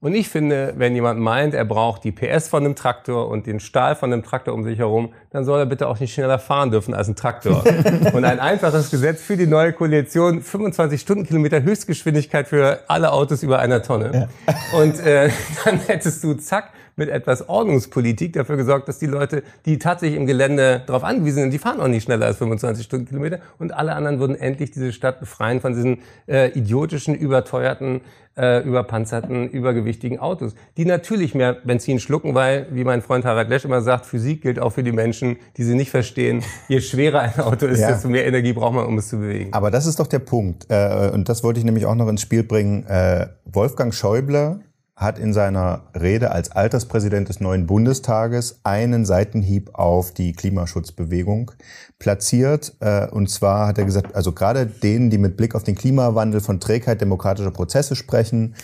Und 0.04 0.16
ich 0.16 0.28
finde, 0.28 0.74
wenn 0.76 0.96
jemand 0.96 1.22
meint, 1.22 1.54
er 1.54 1.63
braucht 1.63 2.04
die 2.04 2.12
PS 2.12 2.50
von 2.50 2.66
einem 2.66 2.76
Traktor 2.76 3.30
und 3.30 3.48
den 3.48 3.62
Stahl 3.62 3.96
von 3.96 4.12
einem 4.12 4.22
Traktor 4.22 4.54
um 4.54 4.66
sich 4.66 4.78
herum, 4.78 5.13
dann 5.30 5.46
soll 5.46 5.60
er 5.60 5.66
bitte 5.66 5.88
auch 5.88 5.98
nicht 5.98 6.13
schneller 6.13 6.39
fahren 6.39 6.72
dürfen 6.72 6.94
als 6.94 7.08
ein 7.08 7.16
Traktor. 7.16 7.63
und 8.13 8.26
ein 8.26 8.42
einfaches 8.42 8.92
Gesetz 8.92 9.22
für 9.22 9.38
die 9.38 9.48
neue 9.48 9.72
Koalition, 9.72 10.42
25 10.42 11.00
Stundenkilometer 11.00 11.63
Höchstgeschwindigkeit 11.63 12.50
für 12.50 12.82
alle 12.89 13.13
Autos 13.13 13.44
über 13.44 13.60
einer 13.60 13.82
Tonne. 13.82 14.28
Ja. 14.46 14.78
Und 14.78 15.00
äh, 15.00 15.30
dann 15.63 15.80
hättest 15.80 16.22
du, 16.22 16.34
zack, 16.34 16.72
mit 16.96 17.10
etwas 17.10 17.48
Ordnungspolitik 17.50 18.34
dafür 18.34 18.58
gesorgt, 18.58 18.88
dass 18.88 19.00
die 19.00 19.06
Leute, 19.06 19.44
die 19.66 19.80
tatsächlich 19.80 20.20
im 20.20 20.26
Gelände 20.26 20.84
darauf 20.86 21.04
angewiesen 21.04 21.44
sind, 21.44 21.52
die 21.52 21.60
fahren 21.60 21.80
auch 21.80 21.88
nicht 21.88 22.04
schneller 22.04 22.26
als 22.26 22.38
25 22.38 22.86
Stundenkilometer 22.86 23.40
und 23.60 23.74
alle 23.74 23.94
anderen 23.94 24.20
würden 24.20 24.36
endlich 24.36 24.72
diese 24.72 24.94
Stadt 24.94 25.20
befreien 25.20 25.62
von 25.62 25.74
diesen 25.74 26.00
äh, 26.28 26.50
idiotischen, 26.58 27.16
überteuerten 27.16 28.02
äh, 28.36 28.64
überpanzerten, 28.64 29.50
übergewichtigen 29.50 30.20
Autos, 30.20 30.56
die 30.78 30.86
natürlich 30.86 31.36
mehr 31.36 31.54
Benzin 31.54 32.00
schlucken, 32.00 32.34
weil, 32.34 32.68
wie 32.72 32.84
mein 32.84 33.02
Freund 33.02 33.26
Harald 33.26 33.50
Lesch 33.50 33.66
immer 33.66 33.82
sagt, 33.82 34.06
Physik 34.06 34.42
gilt 34.42 34.60
auch 34.60 34.72
für 34.72 34.84
die 34.84 34.92
Menschen, 34.92 35.38
die 35.58 35.64
sie 35.64 35.76
nicht 35.76 35.92
verstehen. 35.92 36.44
Je 36.68 36.82
schwerer 36.82 37.20
ein 37.20 37.40
Auto 37.40 37.68
ist, 37.68 37.80
ja. 37.80 37.92
desto 37.92 38.10
mehr 38.10 38.26
Energie 38.26 38.54
braucht 38.54 38.74
man, 38.74 38.86
um 38.86 38.98
es 38.98 39.10
zu 39.10 39.20
bewegen. 39.20 39.54
Aber 39.54 39.72
das 39.72 39.86
ist 39.86 40.00
doch 40.00 40.08
der 40.08 40.20
Punkt. 40.20 40.66
Äh, 40.70 41.12
und 41.14 41.30
das 41.30 41.44
wollte 41.44 41.60
ich 41.60 41.66
nämlich 41.66 41.86
auch 41.86 41.96
noch 41.96 42.08
ins 42.08 42.22
Spiel 42.22 42.44
bringen. 42.44 42.86
Äh, 42.88 43.28
Wolfgang 43.46 43.94
Schäuble 43.94 44.62
hat 44.96 45.18
in 45.18 45.34
seiner 45.34 45.84
Rede 46.00 46.32
als 46.32 46.52
Alterspräsident 46.52 47.28
des 47.28 47.40
neuen 47.40 47.66
Bundestages 47.66 48.60
einen 48.64 49.06
Seitenhieb 49.06 49.72
auf 49.74 50.14
die 50.14 50.34
Klimaschutzbewegung 50.34 51.52
platziert. 51.98 52.76
Äh, 52.80 53.08
und 53.08 53.30
zwar 53.30 53.68
hat 53.68 53.80
er 53.80 53.86
gesagt, 53.86 54.14
also 54.16 54.34
gerade 54.34 54.68
denen, 54.68 55.10
die 55.10 55.18
mit 55.18 55.36
Blick 55.36 55.56
auf 55.56 55.64
den 55.64 55.76
Klimawandel 55.76 56.42
von 56.42 56.60
Trägheit 56.60 57.02
demokratischer 57.02 57.52
Prozesse 57.52 57.96
sprechen, 57.96 58.56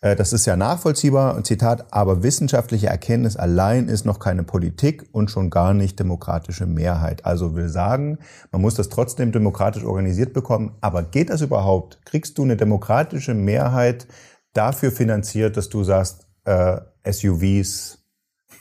äh, 0.00 0.14
das 0.14 0.32
ist 0.34 0.46
ja 0.46 0.56
nachvollziehbar. 0.56 1.42
Zitat, 1.42 1.86
aber 1.90 2.22
wissenschaftliche 2.22 2.88
Erkenntnis 2.88 3.36
allein 3.36 3.88
ist 3.88 4.04
noch 4.04 4.18
keine 4.18 4.42
Politik 4.42 5.04
und 5.12 5.30
schon 5.30 5.48
gar 5.48 5.72
nicht 5.72 5.98
demokratische 5.98 6.66
Mehrheit. 6.66 7.24
Also 7.24 7.54
will 7.54 7.68
sagen, 7.68 8.18
man 8.52 8.60
muss 8.60 8.74
das 8.74 8.90
trotzdem 8.90 9.32
demokratisch 9.32 9.84
organisiert 9.84 10.34
bekommen. 10.34 10.76
Aber 10.82 11.02
geht 11.02 11.30
das 11.30 11.40
überhaupt? 11.40 12.00
Kriegst 12.04 12.36
du 12.36 12.42
eine 12.42 12.56
demokratische 12.56 13.32
Mehrheit 13.32 14.06
dafür 14.52 14.90
finanziert, 14.90 15.56
dass 15.56 15.68
du 15.68 15.84
sagst, 15.84 16.26
äh, 16.44 16.80
SUVs 17.04 18.04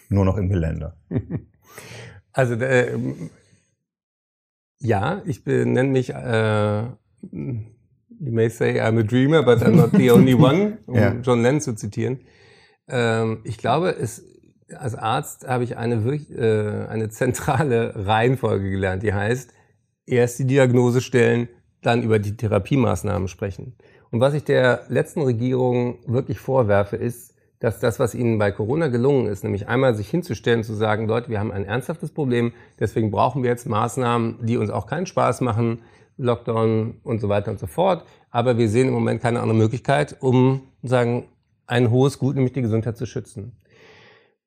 nur 0.09 0.25
noch 0.25 0.37
im 0.37 0.49
Gelände? 0.49 0.95
Also 2.33 2.53
äh, 2.53 2.95
ja, 4.79 5.23
ich 5.25 5.43
nenne 5.43 5.85
mich, 5.85 6.13
äh, 6.13 6.83
you 8.19 8.31
may 8.31 8.49
say 8.49 8.79
I'm 8.79 8.99
a 8.99 9.01
dreamer, 9.01 9.41
but 9.41 9.63
I'm 9.63 9.75
not 9.75 9.91
the 9.93 10.11
only 10.11 10.35
one, 10.35 10.77
um 10.85 10.95
ja. 10.95 11.15
John 11.23 11.41
Lennon 11.41 11.61
zu 11.61 11.73
zitieren. 11.73 12.19
Ähm, 12.87 13.41
ich 13.43 13.57
glaube, 13.57 13.89
es, 13.89 14.23
als 14.75 14.95
Arzt 14.95 15.47
habe 15.47 15.63
ich 15.63 15.77
eine 15.77 16.03
wirklich 16.03 16.31
äh, 16.37 16.85
eine 16.87 17.09
zentrale 17.09 17.93
Reihenfolge 18.05 18.69
gelernt, 18.69 19.01
die 19.01 19.13
heißt, 19.13 19.51
erst 20.05 20.39
die 20.39 20.45
Diagnose 20.45 21.01
stellen, 21.01 21.49
dann 21.81 22.03
über 22.03 22.19
die 22.19 22.37
Therapiemaßnahmen 22.37 23.27
sprechen. 23.27 23.75
Und 24.11 24.19
was 24.19 24.33
ich 24.33 24.43
der 24.43 24.83
letzten 24.89 25.21
Regierung 25.21 25.99
wirklich 26.05 26.39
vorwerfe, 26.39 26.95
ist, 26.95 27.33
dass 27.59 27.79
das, 27.79 27.99
was 27.99 28.13
ihnen 28.13 28.37
bei 28.37 28.51
Corona 28.51 28.87
gelungen 28.87 29.27
ist, 29.27 29.43
nämlich 29.43 29.67
einmal 29.67 29.95
sich 29.95 30.09
hinzustellen, 30.09 30.63
zu 30.63 30.73
sagen, 30.73 31.07
Leute, 31.07 31.29
wir 31.29 31.39
haben 31.39 31.51
ein 31.51 31.65
ernsthaftes 31.65 32.11
Problem, 32.11 32.53
deswegen 32.79 33.09
brauchen 33.09 33.41
wir 33.41 33.49
jetzt 33.49 33.67
Maßnahmen, 33.67 34.45
die 34.45 34.57
uns 34.57 34.69
auch 34.69 34.85
keinen 34.85 35.07
Spaß 35.07 35.41
machen, 35.41 35.79
Lockdown 36.17 36.99
und 37.03 37.19
so 37.19 37.29
weiter 37.29 37.51
und 37.51 37.59
so 37.59 37.67
fort. 37.67 38.05
Aber 38.29 38.57
wir 38.57 38.69
sehen 38.69 38.87
im 38.87 38.93
Moment 38.93 39.21
keine 39.21 39.39
andere 39.39 39.57
Möglichkeit, 39.57 40.17
um 40.19 40.61
sagen, 40.83 41.25
ein 41.65 41.89
hohes 41.89 42.19
Gut, 42.19 42.35
nämlich 42.35 42.53
die 42.53 42.61
Gesundheit 42.61 42.97
zu 42.97 43.05
schützen. 43.05 43.53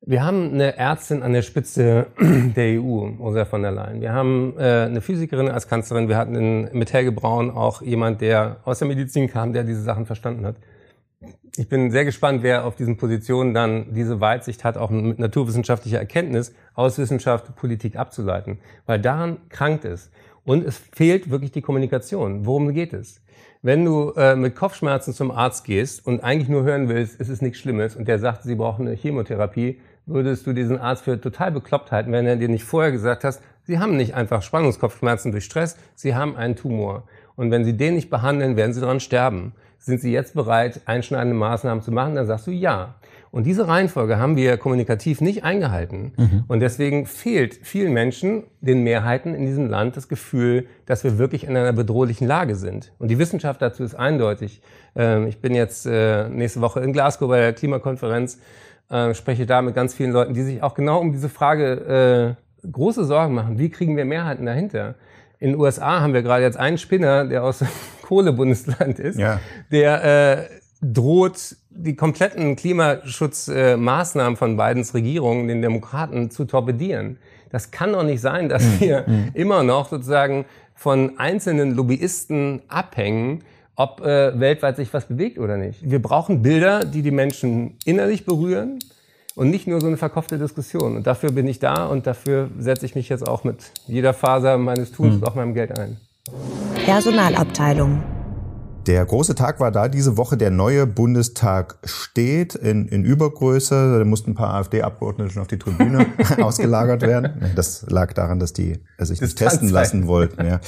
Wir 0.03 0.23
haben 0.23 0.53
eine 0.55 0.77
Ärztin 0.77 1.21
an 1.21 1.31
der 1.31 1.43
Spitze 1.43 2.07
der 2.19 2.81
EU, 2.81 3.07
Ursula 3.19 3.45
von 3.45 3.61
der 3.61 3.71
Leyen. 3.71 4.01
Wir 4.01 4.13
haben 4.13 4.55
äh, 4.57 4.85
eine 4.85 4.99
Physikerin 4.99 5.47
als 5.47 5.67
Kanzlerin. 5.67 6.09
Wir 6.09 6.17
hatten 6.17 6.33
in, 6.33 6.69
mit 6.73 6.91
Helge 6.91 7.11
Braun 7.11 7.51
auch 7.51 7.83
jemand, 7.83 8.19
der 8.21 8.57
aus 8.65 8.79
der 8.79 8.87
Medizin 8.87 9.29
kam, 9.29 9.53
der 9.53 9.63
diese 9.63 9.83
Sachen 9.83 10.07
verstanden 10.07 10.43
hat. 10.43 10.55
Ich 11.55 11.69
bin 11.69 11.91
sehr 11.91 12.03
gespannt, 12.03 12.41
wer 12.41 12.65
auf 12.65 12.75
diesen 12.75 12.97
Positionen 12.97 13.53
dann 13.53 13.93
diese 13.93 14.19
Weitsicht 14.19 14.63
hat, 14.63 14.75
auch 14.75 14.89
mit 14.89 15.19
naturwissenschaftlicher 15.19 15.99
Erkenntnis 15.99 16.55
aus 16.73 16.97
Wissenschaft 16.97 17.55
Politik 17.55 17.95
abzuleiten. 17.95 18.57
Weil 18.87 18.99
daran 18.99 19.37
krankt 19.49 19.85
es. 19.85 20.09
Und 20.43 20.65
es 20.65 20.79
fehlt 20.79 21.29
wirklich 21.29 21.51
die 21.51 21.61
Kommunikation. 21.61 22.47
Worum 22.47 22.73
geht 22.73 22.93
es? 22.93 23.21
Wenn 23.61 23.85
du 23.85 24.13
äh, 24.13 24.35
mit 24.35 24.55
Kopfschmerzen 24.55 25.13
zum 25.13 25.29
Arzt 25.29 25.63
gehst 25.65 26.03
und 26.07 26.23
eigentlich 26.23 26.49
nur 26.49 26.63
hören 26.63 26.89
willst, 26.89 27.21
es 27.21 27.29
ist 27.29 27.43
nichts 27.43 27.59
Schlimmes 27.59 27.95
und 27.95 28.07
der 28.07 28.17
sagt, 28.17 28.41
sie 28.41 28.55
brauchen 28.55 28.87
eine 28.87 28.95
Chemotherapie, 28.95 29.79
würdest 30.05 30.47
du 30.47 30.53
diesen 30.53 30.79
Arzt 30.79 31.03
für 31.03 31.19
total 31.19 31.51
bekloppt 31.51 31.91
halten, 31.91 32.11
wenn 32.11 32.25
er 32.25 32.35
dir 32.35 32.49
nicht 32.49 32.63
vorher 32.63 32.91
gesagt 32.91 33.23
hast, 33.23 33.41
sie 33.63 33.79
haben 33.79 33.97
nicht 33.97 34.15
einfach 34.15 34.41
Spannungskopfschmerzen 34.41 35.31
durch 35.31 35.45
Stress, 35.45 35.77
sie 35.95 36.15
haben 36.15 36.35
einen 36.35 36.55
Tumor. 36.55 37.03
Und 37.35 37.51
wenn 37.51 37.63
sie 37.63 37.77
den 37.77 37.95
nicht 37.95 38.09
behandeln, 38.09 38.55
werden 38.55 38.73
sie 38.73 38.81
daran 38.81 38.99
sterben. 38.99 39.53
Sind 39.79 39.99
sie 39.99 40.11
jetzt 40.11 40.35
bereit, 40.35 40.81
einschneidende 40.85 41.35
Maßnahmen 41.35 41.81
zu 41.83 41.91
machen? 41.91 42.15
Dann 42.15 42.27
sagst 42.27 42.45
du 42.45 42.51
ja. 42.51 42.95
Und 43.31 43.45
diese 43.45 43.67
Reihenfolge 43.67 44.19
haben 44.19 44.35
wir 44.35 44.57
kommunikativ 44.57 45.21
nicht 45.21 45.43
eingehalten. 45.43 46.13
Mhm. 46.17 46.43
Und 46.47 46.59
deswegen 46.59 47.05
fehlt 47.05 47.59
vielen 47.63 47.93
Menschen, 47.93 48.43
den 48.59 48.83
Mehrheiten 48.83 49.33
in 49.33 49.45
diesem 49.45 49.69
Land, 49.69 49.95
das 49.95 50.09
Gefühl, 50.09 50.67
dass 50.85 51.03
wir 51.03 51.17
wirklich 51.17 51.45
in 51.45 51.55
einer 51.55 51.71
bedrohlichen 51.71 52.27
Lage 52.27 52.55
sind. 52.55 52.91
Und 52.99 53.09
die 53.09 53.19
Wissenschaft 53.19 53.61
dazu 53.61 53.83
ist 53.83 53.95
eindeutig. 53.95 54.61
Ähm, 54.95 55.27
ich 55.27 55.39
bin 55.39 55.55
jetzt 55.55 55.85
äh, 55.85 56.27
nächste 56.27 56.59
Woche 56.59 56.81
in 56.81 56.91
Glasgow 56.91 57.29
bei 57.29 57.39
der 57.39 57.53
Klimakonferenz 57.53 58.37
äh, 58.91 59.13
spreche 59.13 59.45
da 59.45 59.61
mit 59.61 59.73
ganz 59.73 59.93
vielen 59.93 60.11
Leuten, 60.11 60.33
die 60.33 60.43
sich 60.43 60.61
auch 60.61 60.73
genau 60.73 60.99
um 60.99 61.13
diese 61.13 61.29
Frage 61.29 62.35
äh, 62.65 62.69
große 62.69 63.05
Sorgen 63.05 63.33
machen. 63.33 63.57
Wie 63.57 63.69
kriegen 63.69 63.95
wir 63.95 64.05
Mehrheiten 64.05 64.45
dahinter? 64.45 64.95
In 65.39 65.51
den 65.51 65.59
USA 65.59 66.01
haben 66.01 66.13
wir 66.13 66.21
gerade 66.21 66.43
jetzt 66.43 66.57
einen 66.57 66.77
Spinner, 66.77 67.25
der 67.25 67.43
aus 67.43 67.63
Kohlebundesland 68.01 68.99
ist, 68.99 69.17
ja. 69.17 69.39
der 69.71 70.03
äh, 70.03 70.45
droht, 70.81 71.55
die 71.73 71.95
kompletten 71.95 72.55
Klimaschutzmaßnahmen 72.55 74.33
äh, 74.33 74.37
von 74.37 74.57
Bidens 74.57 74.93
Regierung, 74.93 75.47
den 75.47 75.61
Demokraten, 75.61 76.29
zu 76.29 76.45
torpedieren. 76.45 77.17
Das 77.49 77.71
kann 77.71 77.93
doch 77.93 78.03
nicht 78.03 78.21
sein, 78.21 78.49
dass 78.49 78.63
mhm. 78.63 78.79
wir 78.79 79.05
mhm. 79.07 79.31
immer 79.33 79.63
noch 79.63 79.89
sozusagen 79.89 80.45
von 80.75 81.17
einzelnen 81.17 81.75
Lobbyisten 81.75 82.61
abhängen, 82.67 83.43
ob 83.75 84.01
äh, 84.01 84.39
weltweit 84.39 84.75
sich 84.75 84.93
was 84.93 85.05
bewegt 85.05 85.39
oder 85.39 85.57
nicht. 85.57 85.89
Wir 85.89 86.01
brauchen 86.01 86.41
Bilder, 86.41 86.85
die 86.85 87.01
die 87.01 87.11
Menschen 87.11 87.77
innerlich 87.85 88.25
berühren 88.25 88.79
und 89.35 89.49
nicht 89.49 89.67
nur 89.67 89.79
so 89.79 89.87
eine 89.87 89.97
verkopfte 89.97 90.37
Diskussion. 90.37 90.95
Und 90.97 91.07
dafür 91.07 91.31
bin 91.31 91.47
ich 91.47 91.59
da 91.59 91.85
und 91.87 92.05
dafür 92.05 92.49
setze 92.59 92.85
ich 92.85 92.95
mich 92.95 93.09
jetzt 93.09 93.27
auch 93.27 93.43
mit 93.43 93.71
jeder 93.87 94.13
Faser 94.13 94.57
meines 94.57 94.91
Tuns 94.91 95.15
mhm. 95.15 95.21
und 95.21 95.27
auch 95.27 95.35
meinem 95.35 95.53
Geld 95.53 95.77
ein. 95.77 95.97
Personalabteilung. 96.85 98.20
Der 98.87 99.05
große 99.05 99.35
Tag 99.35 99.59
war 99.59 99.71
da 99.71 99.87
diese 99.87 100.17
Woche. 100.17 100.37
Der 100.37 100.49
neue 100.49 100.87
Bundestag 100.87 101.77
steht 101.83 102.55
in, 102.55 102.87
in 102.87 103.03
Übergröße. 103.03 103.99
Da 103.99 104.05
mussten 104.05 104.31
ein 104.31 104.35
paar 104.35 104.55
AfD-Abgeordnete 104.55 105.31
schon 105.31 105.43
auf 105.43 105.47
die 105.47 105.59
Tribüne 105.59 106.07
ausgelagert 106.41 107.03
werden. 107.03 107.51
Das 107.55 107.85
lag 107.89 108.13
daran, 108.13 108.39
dass 108.39 108.53
die 108.53 108.79
äh, 108.97 109.05
sich 109.05 109.21
nicht 109.21 109.37
testen 109.37 109.69
lassen 109.69 110.07
wollten. 110.07 110.45
Ja. 110.45 110.59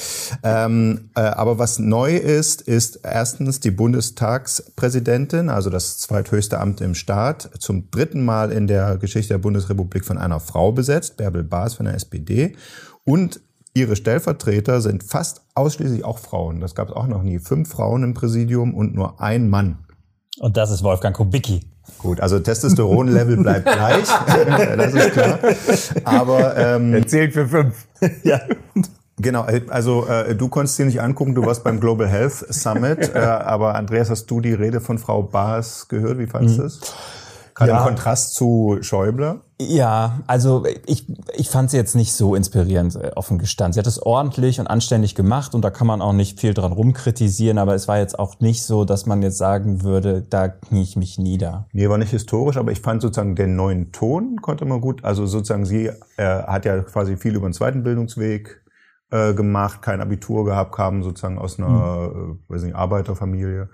Ähm, 0.44 1.10
äh, 1.16 1.22
aber 1.22 1.58
was 1.58 1.80
neu 1.80 2.16
ist, 2.16 2.62
ist 2.62 3.00
erstens 3.04 3.60
die 3.62 3.72
Bundestagspräsidentin, 3.72 5.50
also 5.50 5.72
das 5.72 5.98
zweithöchste 5.98 6.60
Amt 6.60 6.82
im 6.82 6.94
Staat, 6.94 7.50
zum 7.58 7.90
dritten 7.90 8.24
Mal 8.24 8.52
in 8.52 8.68
der 8.68 8.98
Geschichte 8.98 9.34
der 9.34 9.40
Bundesrepublik 9.40 10.06
von 10.06 10.20
einer 10.20 10.40
Frau 10.40 10.72
besetzt, 10.72 11.18
Bärbel 11.18 11.44
Baas 11.44 11.74
von 11.74 11.88
der 11.88 11.96
SPD. 11.96 12.56
Und 13.06 13.42
Ihre 13.76 13.96
Stellvertreter 13.96 14.82
sind 14.82 15.04
fast 15.04 15.42
ausschließlich 15.56 16.06
auch 16.06 16.20
Frauen. 16.20 16.60
Das 16.60 16.76
gab 16.76 16.90
es 16.90 16.96
auch 16.96 17.08
noch 17.08 17.24
nie. 17.24 17.40
Fünf 17.40 17.70
Frauen 17.70 18.04
im 18.04 18.14
Präsidium 18.14 18.76
und 18.76 18.94
nur 18.94 19.20
ein 19.20 19.50
Mann. 19.50 19.80
Und 20.40 20.58
das 20.58 20.70
ist 20.70 20.84
Wolfgang 20.84 21.16
Kubicki. 21.16 21.62
Gut, 21.98 22.22
also 22.22 22.40
Testosteronlevel 22.40 23.38
bleibt 23.38 23.66
gleich, 23.66 24.06
das 24.78 24.94
ist 24.94 25.12
klar. 25.12 25.40
Aber 26.06 26.56
ähm, 26.56 26.94
er 26.94 27.08
zählt 27.08 27.34
für 27.34 27.48
fünf. 27.48 27.88
ja. 28.24 28.40
Genau, 29.18 29.46
also 29.70 30.06
äh, 30.08 30.36
du 30.36 30.50
konntest 30.50 30.78
dir 30.78 30.86
nicht 30.86 31.02
angucken, 31.02 31.36
du 31.36 31.46
warst 31.46 31.64
beim 31.64 31.80
Global 31.80 32.08
Health 32.08 32.46
Summit, 32.54 33.14
äh, 33.14 33.20
aber 33.20 33.76
Andreas, 33.76 34.10
hast 34.10 34.28
du 34.28 34.40
die 34.40 34.54
Rede 34.54 34.82
von 34.82 34.98
Frau 34.98 35.24
Baas 35.24 35.88
gehört? 35.88 36.20
Wie 36.20 36.28
fandest 36.28 36.58
du 36.58 36.62
mhm. 36.62 36.68
es? 36.68 36.82
Gerade 37.54 37.72
ja. 37.72 37.78
im 37.80 37.84
Kontrast 37.84 38.34
zu 38.34 38.78
Schäuble? 38.82 39.42
Ja, 39.70 40.20
also 40.28 40.66
ich, 40.86 41.08
ich 41.36 41.50
fand 41.50 41.72
sie 41.72 41.78
jetzt 41.78 41.96
nicht 41.96 42.14
so 42.14 42.36
inspirierend, 42.36 42.96
äh, 42.96 43.12
offen 43.16 43.38
gestanden. 43.38 43.74
Sie 43.74 43.80
hat 43.80 43.88
es 43.88 44.02
ordentlich 44.02 44.60
und 44.60 44.68
anständig 44.68 45.16
gemacht 45.16 45.56
und 45.56 45.62
da 45.62 45.70
kann 45.70 45.88
man 45.88 46.02
auch 46.02 46.14
nicht 46.14 46.40
viel 46.40 46.54
dran 46.54 46.72
rumkritisieren, 46.72 47.58
aber 47.58 47.76
es 47.76 47.88
war 47.88 48.00
jetzt 48.00 48.18
auch 48.20 48.40
nicht 48.40 48.64
so, 48.64 48.86
dass 48.86 49.06
man 49.06 49.22
jetzt 49.22 49.38
sagen 49.38 49.84
würde, 49.84 50.22
da 50.22 50.48
knie 50.48 50.84
ich 50.84 50.96
mich 50.96 51.18
nieder. 51.18 51.68
Nee, 51.72 51.90
war 51.90 51.98
nicht 51.98 52.12
historisch, 52.12 52.58
aber 52.58 52.72
ich 52.72 52.82
fand 52.82 53.02
sozusagen 53.02 53.36
den 53.36 53.56
neuen 53.56 53.92
Ton 53.92 54.42
konnte 54.42 54.66
man 54.66 54.82
gut, 54.82 55.04
also 55.04 55.26
sozusagen 55.26 55.66
sie 55.66 55.88
äh, 56.18 56.24
hat 56.24 56.66
ja 56.66 56.80
quasi 56.82 57.18
viel 57.18 57.36
über 57.36 57.48
den 57.48 57.54
zweiten 57.54 57.84
Bildungsweg 57.84 58.64
äh, 59.12 59.34
gemacht, 59.34 59.82
kein 59.82 60.02
Abitur 60.02 60.46
gehabt, 60.46 60.74
kam 60.74 61.04
sozusagen 61.04 61.38
aus 61.38 61.60
einer, 61.60 62.12
hm. 62.14 62.40
äh, 62.50 62.52
weiß 62.52 62.64
nicht, 62.64 62.76
Arbeiterfamilie 62.76 63.64
äh, 63.64 63.68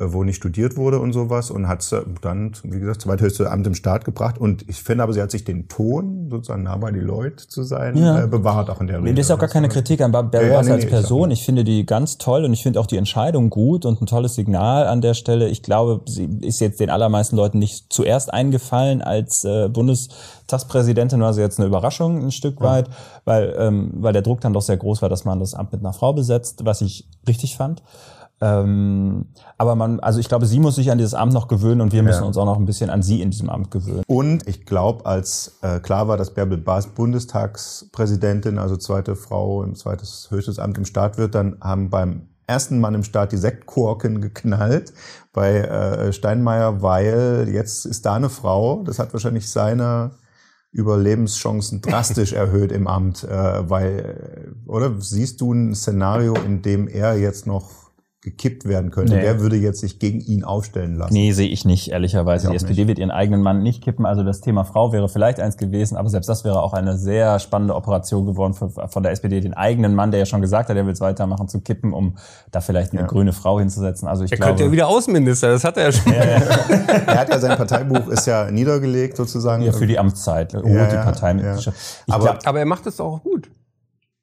wo 0.00 0.22
nicht 0.22 0.36
studiert 0.36 0.76
wurde 0.76 1.00
und 1.00 1.12
sowas 1.12 1.50
und 1.50 1.66
hat 1.66 1.84
dann, 2.20 2.52
wie 2.62 2.78
gesagt, 2.78 3.02
zweithöchste 3.02 3.50
Amt 3.50 3.66
im 3.66 3.74
Staat 3.74 4.04
gebracht. 4.04 4.38
Und 4.38 4.68
ich 4.68 4.80
finde 4.80 5.02
aber, 5.02 5.12
sie 5.12 5.20
hat 5.20 5.32
sich 5.32 5.44
den 5.44 5.66
Ton, 5.66 6.28
sozusagen 6.30 6.62
nah 6.62 6.76
bei 6.76 6.92
die 6.92 7.00
Leute 7.00 7.48
zu 7.48 7.64
sein, 7.64 7.96
Ja. 7.96 8.22
äh, 8.22 8.26
bewahrt 8.28 8.70
auch 8.70 8.80
in 8.80 8.86
der 8.86 9.02
Rede. 9.02 9.14
Das 9.14 9.26
ist 9.26 9.32
auch 9.32 9.40
gar 9.40 9.48
keine 9.48 9.68
Kritik 9.68 10.00
an 10.00 10.12
Barbara 10.12 10.40
Ja, 10.40 10.48
ja, 10.52 10.62
nee, 10.62 10.70
als 10.70 10.84
nee, 10.84 10.90
Person. 10.90 11.32
Ich 11.32 11.44
finde 11.44 11.64
die 11.64 11.84
ganz 11.84 12.16
toll 12.16 12.44
und 12.44 12.52
ich 12.52 12.62
finde 12.62 12.78
auch 12.78 12.86
die 12.86 12.96
Entscheidung 12.96 13.50
gut 13.50 13.84
und 13.84 14.00
ein 14.00 14.06
tolles 14.06 14.36
Signal 14.36 14.86
an 14.86 15.00
der 15.00 15.14
Stelle. 15.14 15.48
Ich 15.48 15.64
glaube, 15.64 16.02
sie 16.08 16.28
ist 16.42 16.60
jetzt 16.60 16.78
den 16.78 16.90
allermeisten 16.90 17.34
Leuten 17.34 17.58
nicht 17.58 17.92
zuerst 17.92 18.32
eingefallen 18.32 19.02
als 19.02 19.42
äh, 19.44 19.68
Bundestagspräsidentin, 19.68 21.20
war 21.20 21.34
sie 21.34 21.40
jetzt 21.40 21.58
eine 21.58 21.66
Überraschung 21.66 22.24
ein 22.24 22.30
Stück 22.30 22.60
weit, 22.60 22.88
weil, 23.24 23.52
ähm, 23.58 23.90
weil 23.94 24.12
der 24.12 24.22
Druck 24.22 24.40
dann 24.42 24.52
doch 24.52 24.62
sehr 24.62 24.76
groß 24.76 25.02
war, 25.02 25.08
dass 25.08 25.24
man 25.24 25.40
das 25.40 25.54
Amt 25.54 25.72
mit 25.72 25.80
einer 25.80 25.92
Frau 25.92 26.12
besetzt, 26.12 26.60
was 26.64 26.82
ich 26.82 27.08
richtig 27.26 27.56
fand. 27.56 27.82
Ähm, 28.40 29.26
aber 29.56 29.74
man, 29.74 30.00
also 30.00 30.20
ich 30.20 30.28
glaube, 30.28 30.46
sie 30.46 30.60
muss 30.60 30.76
sich 30.76 30.90
an 30.90 30.98
dieses 30.98 31.14
Amt 31.14 31.32
noch 31.32 31.48
gewöhnen 31.48 31.80
und 31.80 31.92
wir 31.92 32.02
müssen 32.02 32.22
uns 32.22 32.36
auch 32.36 32.44
noch 32.44 32.56
ein 32.56 32.66
bisschen 32.66 32.90
an 32.90 33.02
sie 33.02 33.20
in 33.20 33.30
diesem 33.30 33.50
Amt 33.50 33.70
gewöhnen. 33.70 34.04
Und 34.06 34.46
ich 34.46 34.64
glaube, 34.64 35.06
als 35.06 35.58
äh, 35.62 35.80
klar 35.80 36.08
war, 36.08 36.16
dass 36.16 36.34
Bärbel 36.34 36.58
Baas 36.58 36.86
Bundestagspräsidentin, 36.88 38.58
also 38.58 38.76
zweite 38.76 39.16
Frau 39.16 39.62
im 39.64 39.74
zweites 39.74 40.28
höchstes 40.30 40.58
Amt 40.58 40.78
im 40.78 40.84
Staat 40.84 41.18
wird, 41.18 41.34
dann 41.34 41.56
haben 41.60 41.90
beim 41.90 42.28
ersten 42.46 42.80
Mann 42.80 42.94
im 42.94 43.04
Staat 43.04 43.32
die 43.32 43.36
Sektkorken 43.36 44.20
geknallt 44.20 44.92
bei 45.32 45.58
äh, 45.58 46.12
Steinmeier, 46.12 46.80
weil 46.80 47.48
jetzt 47.52 47.84
ist 47.84 48.06
da 48.06 48.14
eine 48.14 48.30
Frau, 48.30 48.82
das 48.84 48.98
hat 48.98 49.12
wahrscheinlich 49.12 49.50
seine 49.50 50.12
Überlebenschancen 50.70 51.82
drastisch 51.82 52.32
erhöht 52.34 52.72
im 52.72 52.86
Amt, 52.86 53.24
äh, 53.24 53.68
weil, 53.68 54.54
oder 54.66 54.94
siehst 55.00 55.40
du 55.40 55.52
ein 55.52 55.74
Szenario, 55.74 56.34
in 56.34 56.62
dem 56.62 56.88
er 56.88 57.18
jetzt 57.18 57.46
noch 57.46 57.87
gekippt 58.20 58.64
werden 58.64 58.90
könnte? 58.90 59.14
Nee. 59.14 59.22
Wer 59.22 59.40
würde 59.40 59.54
jetzt 59.56 59.78
sich 59.80 60.00
gegen 60.00 60.20
ihn 60.20 60.42
aufstellen 60.42 60.96
lassen? 60.96 61.12
Nee, 61.14 61.30
sehe 61.30 61.48
ich 61.48 61.64
nicht, 61.64 61.92
ehrlicherweise. 61.92 62.46
Ich 62.46 62.50
Die 62.50 62.56
SPD 62.56 62.88
wird 62.88 62.98
ihren 62.98 63.12
eigenen 63.12 63.40
Mann 63.42 63.62
nicht 63.62 63.82
kippen. 63.82 64.04
Also 64.06 64.24
das 64.24 64.40
Thema 64.40 64.64
Frau 64.64 64.92
wäre 64.92 65.08
vielleicht 65.08 65.38
eins 65.38 65.56
gewesen, 65.56 65.96
aber 65.96 66.08
selbst 66.08 66.28
das 66.28 66.44
wäre 66.44 66.60
auch 66.62 66.72
eine 66.72 66.98
sehr 66.98 67.38
spannende 67.38 67.76
Operation 67.76 68.26
geworden 68.26 68.54
von, 68.54 68.70
von 68.70 69.02
der 69.04 69.12
SPD, 69.12 69.40
den 69.40 69.54
eigenen 69.54 69.94
Mann, 69.94 70.10
der 70.10 70.18
ja 70.18 70.26
schon 70.26 70.40
gesagt 70.40 70.68
hat, 70.68 70.76
er 70.76 70.84
will 70.84 70.92
es 70.92 71.00
weitermachen, 71.00 71.46
zu 71.48 71.60
kippen, 71.60 71.92
um 71.92 72.16
da 72.50 72.60
vielleicht 72.60 72.90
eine 72.92 73.02
Ja. 73.02 73.06
grüne 73.06 73.32
Frau 73.32 73.60
hinzusetzen. 73.60 74.08
Also 74.08 74.24
ich 74.24 74.32
Er 74.32 74.36
glaube, 74.38 74.50
könnte 74.50 74.64
ja 74.64 74.72
wieder 74.72 74.88
Außenminister, 74.88 75.50
das 75.50 75.62
hat 75.62 75.76
er 75.76 75.84
ja 75.84 75.92
schon. 75.92 76.12
Er 76.12 77.20
hat 77.20 77.28
ja 77.30 77.38
sein 77.38 77.56
Parteibuch 77.56 78.08
ist 78.08 78.26
ja 78.26 78.50
niedergelegt 78.50 79.16
sozusagen. 79.16 79.62
ja, 79.62 79.72
für 79.72 79.86
die 79.86 79.98
Amtszeit, 79.98 80.54
ruht 80.54 80.66
Ja, 80.66 80.86
die 80.88 80.94
ja, 80.96 81.02
Parteimitgliedschaft. 81.02 81.76
Ich 82.06 82.12
Aber- 82.12 82.24
glaub, 82.24 82.46
Aber 82.46 82.58
er 82.58 82.66
macht 82.66 82.86
es 82.86 82.98
auch 83.00 83.22
gut. 83.22 83.48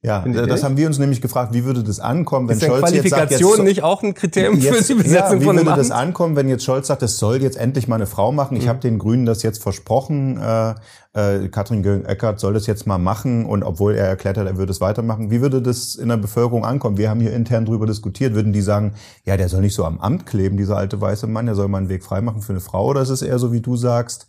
Ja, 0.06 0.20
das 0.24 0.46
nicht? 0.48 0.64
haben 0.64 0.78
wir 0.78 0.88
uns 0.88 1.00
nämlich 1.00 1.20
gefragt, 1.22 1.54
wie 1.54 1.66
würde 1.66 1.84
das 1.84 2.00
ankommen, 2.00 2.48
wenn 2.48 2.58
Ist 2.58 2.66
Scholz 2.66 2.92
jetzt 2.92 3.10
sagt, 3.10 3.30
Qualifikation 3.30 3.52
jetzt, 3.58 3.64
nicht 3.64 3.84
auch 3.84 4.04
ein 4.04 4.14
Kriterium 4.14 4.62
für 4.62 4.76
jetzt, 4.76 4.90
die 4.90 4.94
Besetzung 4.94 5.38
ja, 5.38 5.40
wie 5.42 5.46
von 5.46 5.58
einem 5.58 5.66
würde 5.66 5.80
das 5.80 5.90
ankommen, 5.92 6.36
wenn 6.36 6.48
jetzt 6.48 6.64
Scholz 6.64 6.88
sagt, 6.88 7.02
es 7.02 7.18
soll 7.18 7.42
jetzt 7.42 7.58
endlich 7.58 7.88
mal 7.88 7.96
eine 7.96 8.06
Frau 8.06 8.32
machen? 8.32 8.56
Ich 8.56 8.66
Mhm. 8.66 8.70
habe 8.70 8.80
den 8.80 9.00
Grünen 9.00 9.26
das 9.26 9.42
jetzt 9.42 9.64
versprochen. 9.64 10.38
Äh, 10.38 10.76
äh, 11.14 11.48
Katrin 11.48 11.82
Göring-Eckardt 11.82 12.40
soll 12.40 12.54
das 12.54 12.68
jetzt 12.68 12.86
mal 12.86 12.98
machen 12.98 13.46
und 13.46 13.64
obwohl 13.64 13.96
er 13.96 14.06
erklärt 14.06 14.38
hat, 14.38 14.46
er 14.46 14.58
würde 14.58 14.72
es 14.72 14.82
weitermachen, 14.82 15.32
wie 15.32 15.42
würde 15.42 15.62
das 15.62 15.96
in 15.96 16.10
der 16.10 16.18
Bevölkerung 16.18 16.66
ankommen? 16.66 16.98
Wir 16.98 17.10
haben 17.10 17.22
hier 17.22 17.34
intern 17.34 17.66
drüber 17.66 17.86
diskutiert. 17.88 18.36
Würden 18.36 18.54
die 18.54 18.62
sagen, 18.62 18.94
ja, 19.24 19.38
der 19.38 19.50
soll 19.50 19.62
nicht 19.62 19.74
so 19.76 19.86
am 19.86 20.00
Amt 20.00 20.26
kleben, 20.26 20.58
dieser 20.58 20.78
alte 20.78 21.00
weiße 21.02 21.26
Mann, 21.26 21.46
der 21.48 21.56
soll 21.56 21.68
mal 21.70 21.80
einen 21.80 21.90
Weg 21.90 22.04
freimachen 22.04 22.42
für 22.42 22.54
eine 22.54 22.60
Frau? 22.60 22.86
Oder 22.88 23.02
ist 23.02 23.10
es 23.10 23.22
eher 23.22 23.40
so, 23.40 23.52
wie 23.54 23.62
du 23.62 23.76
sagst, 23.76 24.28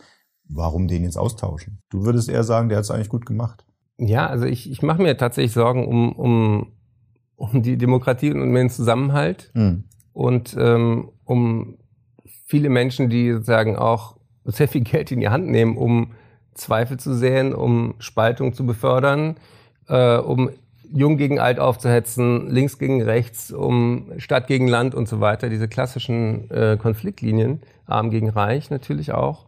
warum 0.49 0.87
den 0.89 1.03
jetzt 1.03 1.19
austauschen? 1.19 1.81
Du 1.91 2.05
würdest 2.05 2.29
eher 2.29 2.45
sagen, 2.45 2.69
der 2.69 2.79
hat 2.79 2.85
es 2.85 2.91
eigentlich 2.91 3.09
gut 3.11 3.27
gemacht. 3.27 3.66
Ja, 3.99 4.27
also 4.27 4.45
ich, 4.45 4.71
ich 4.71 4.83
mache 4.83 5.03
mir 5.03 5.17
tatsächlich 5.17 5.53
Sorgen 5.53 5.87
um, 5.87 6.13
um, 6.13 6.73
um 7.37 7.63
die 7.63 7.79
Demokratie 7.79 8.31
und 8.31 8.43
um 8.43 8.55
den 8.55 8.71
Zusammenhalt 8.71 9.51
Hm. 9.55 9.85
und 10.13 10.57
ähm, 10.59 11.11
um 11.25 11.79
viele 12.47 12.69
Menschen, 12.69 13.09
die 13.09 13.33
sozusagen 13.33 13.77
auch 13.77 14.17
sehr 14.45 14.69
viel 14.69 14.83
Geld 14.83 15.11
in 15.11 15.21
die 15.21 15.29
Hand 15.29 15.49
nehmen, 15.49 15.77
um 15.77 16.13
Zweifel 16.55 16.99
zu 16.99 17.15
säen, 17.15 17.55
um 17.55 17.95
Spaltung 17.99 18.53
zu 18.53 18.65
befördern, 18.65 19.37
äh, 19.89 20.17
um 20.17 20.51
Jung 20.93 21.17
gegen 21.17 21.41
Alt 21.41 21.59
aufzuhetzen, 21.59 22.49
links 22.49 22.79
gegen 22.79 23.03
rechts, 23.03 23.51
um 23.51 24.13
Stadt 24.19 24.47
gegen 24.47 24.69
Land 24.69 24.95
und 24.95 25.09
so 25.09 25.21
weiter. 25.21 25.49
Diese 25.49 25.69
klassischen 25.69 26.49
äh, 26.51 26.77
Konfliktlinien, 26.81 27.61
arm 27.87 28.11
gegen 28.11 28.29
reich 28.29 28.71
natürlich 28.71 29.13
auch. 29.13 29.47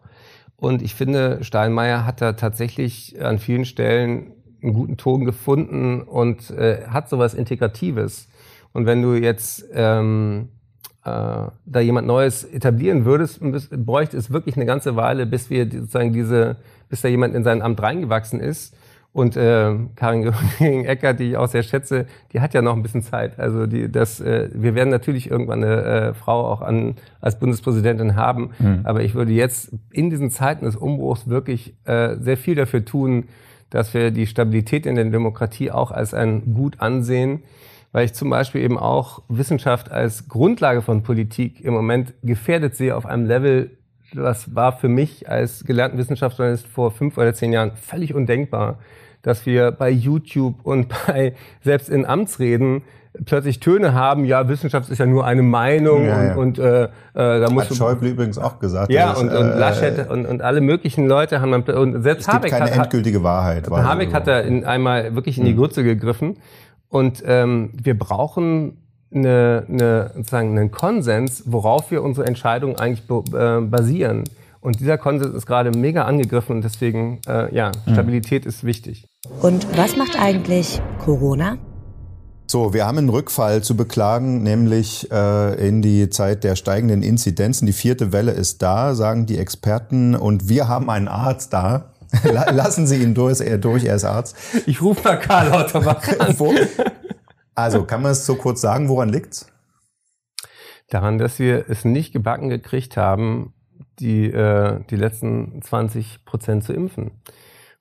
Und 0.57 0.83
ich 0.83 0.97
finde, 0.97 1.45
Steinmeier 1.45 2.05
hat 2.05 2.21
da 2.21 2.33
tatsächlich 2.33 3.23
an 3.23 3.39
vielen 3.39 3.65
Stellen 3.65 4.33
einen 4.63 4.73
guten 4.73 4.97
Ton 4.97 5.25
gefunden 5.25 6.03
und 6.03 6.51
äh, 6.51 6.87
hat 6.89 7.09
sowas 7.09 7.35
Integratives. 7.35 8.29
Und 8.73 8.87
wenn 8.87 9.03
du 9.03 9.15
jetzt 9.15 9.65
ähm, 9.73 10.49
äh, 11.05 11.51
da 11.67 11.81
jemand 11.81 12.07
Neues 12.07 12.45
etablieren 12.45 13.05
würdest, 13.05 13.41
bräuchte 13.71 14.17
es 14.17 14.31
wirklich 14.31 14.57
eine 14.57 14.67
ganze 14.67 14.97
Weile, 14.97 15.27
bis 15.27 15.51
wir 15.51 15.71
sozusagen 15.71 16.13
diese, 16.13 16.57
bis 16.89 17.01
da 17.01 17.09
jemand 17.09 17.35
in 17.35 17.45
sein 17.45 17.63
Amt 17.63 17.83
reingewachsen 17.83 18.41
ist. 18.41 18.77
Und 19.13 19.37
äh, 19.37 19.75
Karin 19.97 20.23
Göring-Eckert, 20.59 21.19
die 21.19 21.31
ich 21.31 21.37
auch 21.37 21.49
sehr 21.49 21.63
schätze, 21.63 22.07
die 22.33 22.41
hat 22.41 22.53
ja 22.53 22.63
noch 22.63 22.77
ein 22.77 22.83
bisschen 22.83 23.03
Zeit. 23.03 23.39
Also 23.39 23.67
die, 23.67 23.91
das, 23.91 24.21
äh, 24.21 24.51
wir 24.53 24.75
werden 24.75 24.91
natürlich 24.91 25.31
irgendwann 25.31 25.65
eine 25.65 25.83
äh, 25.83 26.15
Frau 26.15 26.47
auch 26.47 26.61
an, 26.61 26.97
als 27.21 27.39
Bundespräsidentin 27.39 28.17
haben. 28.17 28.51
Aber 28.85 29.03
ich 29.03 29.15
würde 29.15 29.33
jetzt 29.33 29.73
in 29.91 30.11
diesen 30.11 30.31
Zeiten 30.31 30.67
des 30.67 30.77
Umbruchs 30.77 31.29
wirklich 31.29 31.75
äh, 31.85 32.17
sehr 32.21 32.37
viel 32.37 32.55
dafür 32.55 32.85
tun, 32.85 33.25
dass 33.71 33.95
wir 33.95 34.11
die 34.11 34.27
Stabilität 34.27 34.87
in 34.87 34.95
der 34.95 35.05
Demokratie 35.05 35.71
auch 35.71 35.91
als 35.91 36.15
ein 36.15 36.55
Gut 36.55 36.81
ansehen, 36.81 37.43
weil 37.93 38.05
ich 38.05 38.15
zum 38.15 38.31
Beispiel 38.31 38.63
eben 38.63 38.79
auch 38.79 39.23
Wissenschaft 39.29 39.91
als 39.91 40.29
Grundlage 40.29 40.83
von 40.83 41.03
Politik 41.03 41.61
im 41.63 41.75
Moment 41.75 42.15
gefährdet 42.23 42.77
sehe 42.77 42.97
auf 42.97 43.07
einem 43.07 43.27
Level, 43.27 43.71
das 44.13 44.55
war 44.55 44.73
für 44.73 44.89
mich 44.89 45.29
als 45.29 45.65
gelernten 45.65 45.99
Wissenschaftler 45.99 46.57
vor 46.57 46.91
fünf 46.91 47.19
oder 47.19 47.35
zehn 47.35 47.53
Jahren 47.53 47.73
völlig 47.77 48.15
undenkbar, 48.15 48.79
dass 49.23 49.47
wir 49.47 49.71
bei 49.73 49.91
YouTube 49.91 50.65
und 50.65 50.89
bei 51.07 51.35
selbst 51.63 51.89
in 51.89 52.07
Amtsreden 52.07 52.83
plötzlich 53.25 53.61
Töne 53.61 53.95
haben, 53.95 54.25
ja, 54.25 54.49
Wissenschaft 54.49 54.91
ist 54.91 54.99
ja 54.99 55.07
nur 55.07 55.25
eine 55.27 55.43
Meinung 55.43 56.05
Ja, 56.05 56.25
ja. 56.25 56.35
und, 56.35 56.59
und 56.59 56.59
äh, 56.59 56.85
äh, 56.85 56.89
da 57.15 57.51
musst 57.51 57.71
Hat 57.71 57.77
Schäuble 57.77 58.11
übrigens 58.11 58.39
auch 58.39 58.59
gesagt. 58.59 58.91
ja, 58.91 59.09
dass 59.09 59.19
es, 59.19 59.23
und, 59.23 59.31
und 59.31 59.51
äh, 59.51 59.59
Laschet 59.59 60.11
und, 60.11 60.27
und 60.27 60.43
alle 60.43 60.61
möglichen 60.61 61.07
Leute 61.07 61.41
haben 61.41 61.53
dann, 61.53 61.63
und 61.63 62.03
selbst 62.03 62.23
Es 62.23 62.27
gibt 62.27 62.37
Habeck 62.37 62.51
keine 62.51 62.71
hat, 62.71 62.77
endgültige 62.77 63.23
Wahrheit. 63.23 63.71
war 63.71 63.85
Habeck 63.85 64.11
so. 64.11 64.15
hat 64.15 64.27
da 64.27 64.41
in 64.41 64.65
einmal 64.65 65.15
wirklich 65.15 65.39
in 65.39 65.45
die 65.45 65.55
Grütze 65.55 65.83
gegriffen. 65.85 66.39
Und 66.89 67.23
ähm, 67.27 67.71
wir 67.83 67.99
brauchen 67.99 68.79
eine, 69.15 69.65
eine, 69.69 70.11
sozusagen 70.15 70.57
einen 70.57 70.71
Konsens, 70.71 71.43
worauf 71.47 71.91
wir 71.91 72.03
unsere 72.03 72.27
Entscheidungen 72.27 72.77
eigentlich 72.77 73.05
äh, 73.11 73.61
basieren. 73.61 74.25
Und 74.61 74.81
dieser 74.81 74.99
Konsens 74.99 75.35
ist 75.35 75.47
gerade 75.47 75.71
mega 75.71 76.05
angegriffen 76.05 76.57
und 76.57 76.65
deswegen, 76.65 77.21
äh, 77.29 77.55
ja, 77.55 77.71
Stabilität 77.91 78.45
ist 78.45 78.65
wichtig. 78.65 79.07
Und 79.41 79.67
was 79.79 79.97
macht 79.97 80.21
eigentlich 80.21 80.81
Corona? 80.99 81.59
So, 82.51 82.73
wir 82.73 82.87
haben 82.87 82.97
einen 82.97 83.11
Rückfall 83.11 83.63
zu 83.63 83.77
beklagen, 83.77 84.43
nämlich 84.43 85.11
äh, 85.13 85.69
in 85.69 85.83
die 85.83 86.09
Zeit 86.09 86.45
der 86.45 86.57
steigenden 86.57 87.03
Inzidenzen. 87.03 87.67
Die 87.67 87.75
vierte 87.75 88.11
Welle 88.11 88.33
ist 88.33 88.63
da, 88.63 88.95
sagen 88.95 89.27
die 89.27 89.37
Experten, 89.37 90.15
und 90.15 90.49
wir 90.49 90.67
haben 90.67 90.89
einen 90.89 91.09
Arzt 91.09 91.53
da. 91.53 91.93
La- 92.25 92.51
Lassen 92.51 92.87
Sie 92.87 93.03
ihn 93.03 93.13
durch, 93.13 93.41
er, 93.43 93.59
durch, 93.59 93.85
er 93.85 93.97
ist 93.97 94.05
Arzt. 94.05 94.35
Ich 94.65 94.81
rufe 94.81 95.03
mal 95.05 95.19
Karl 95.19 95.49
Lauterbach 95.51 96.03
an. 96.19 96.35
Also, 97.55 97.85
kann 97.85 98.01
man 98.01 98.13
es 98.13 98.25
so 98.25 98.37
kurz 98.37 98.63
sagen, 98.63 98.89
woran 98.89 99.11
liegt's? 99.11 99.47
Daran, 100.89 101.19
dass 101.19 101.39
wir 101.39 101.67
es 101.69 101.85
nicht 101.85 102.15
gebacken 102.15 102.49
gekriegt 102.49 102.97
haben, 102.97 103.53
die, 103.99 104.25
äh, 104.25 104.81
die 104.89 104.97
letzten 104.97 105.61
20 105.61 106.25
Prozent 106.25 106.65
zu 106.65 106.73
impfen. 106.73 107.11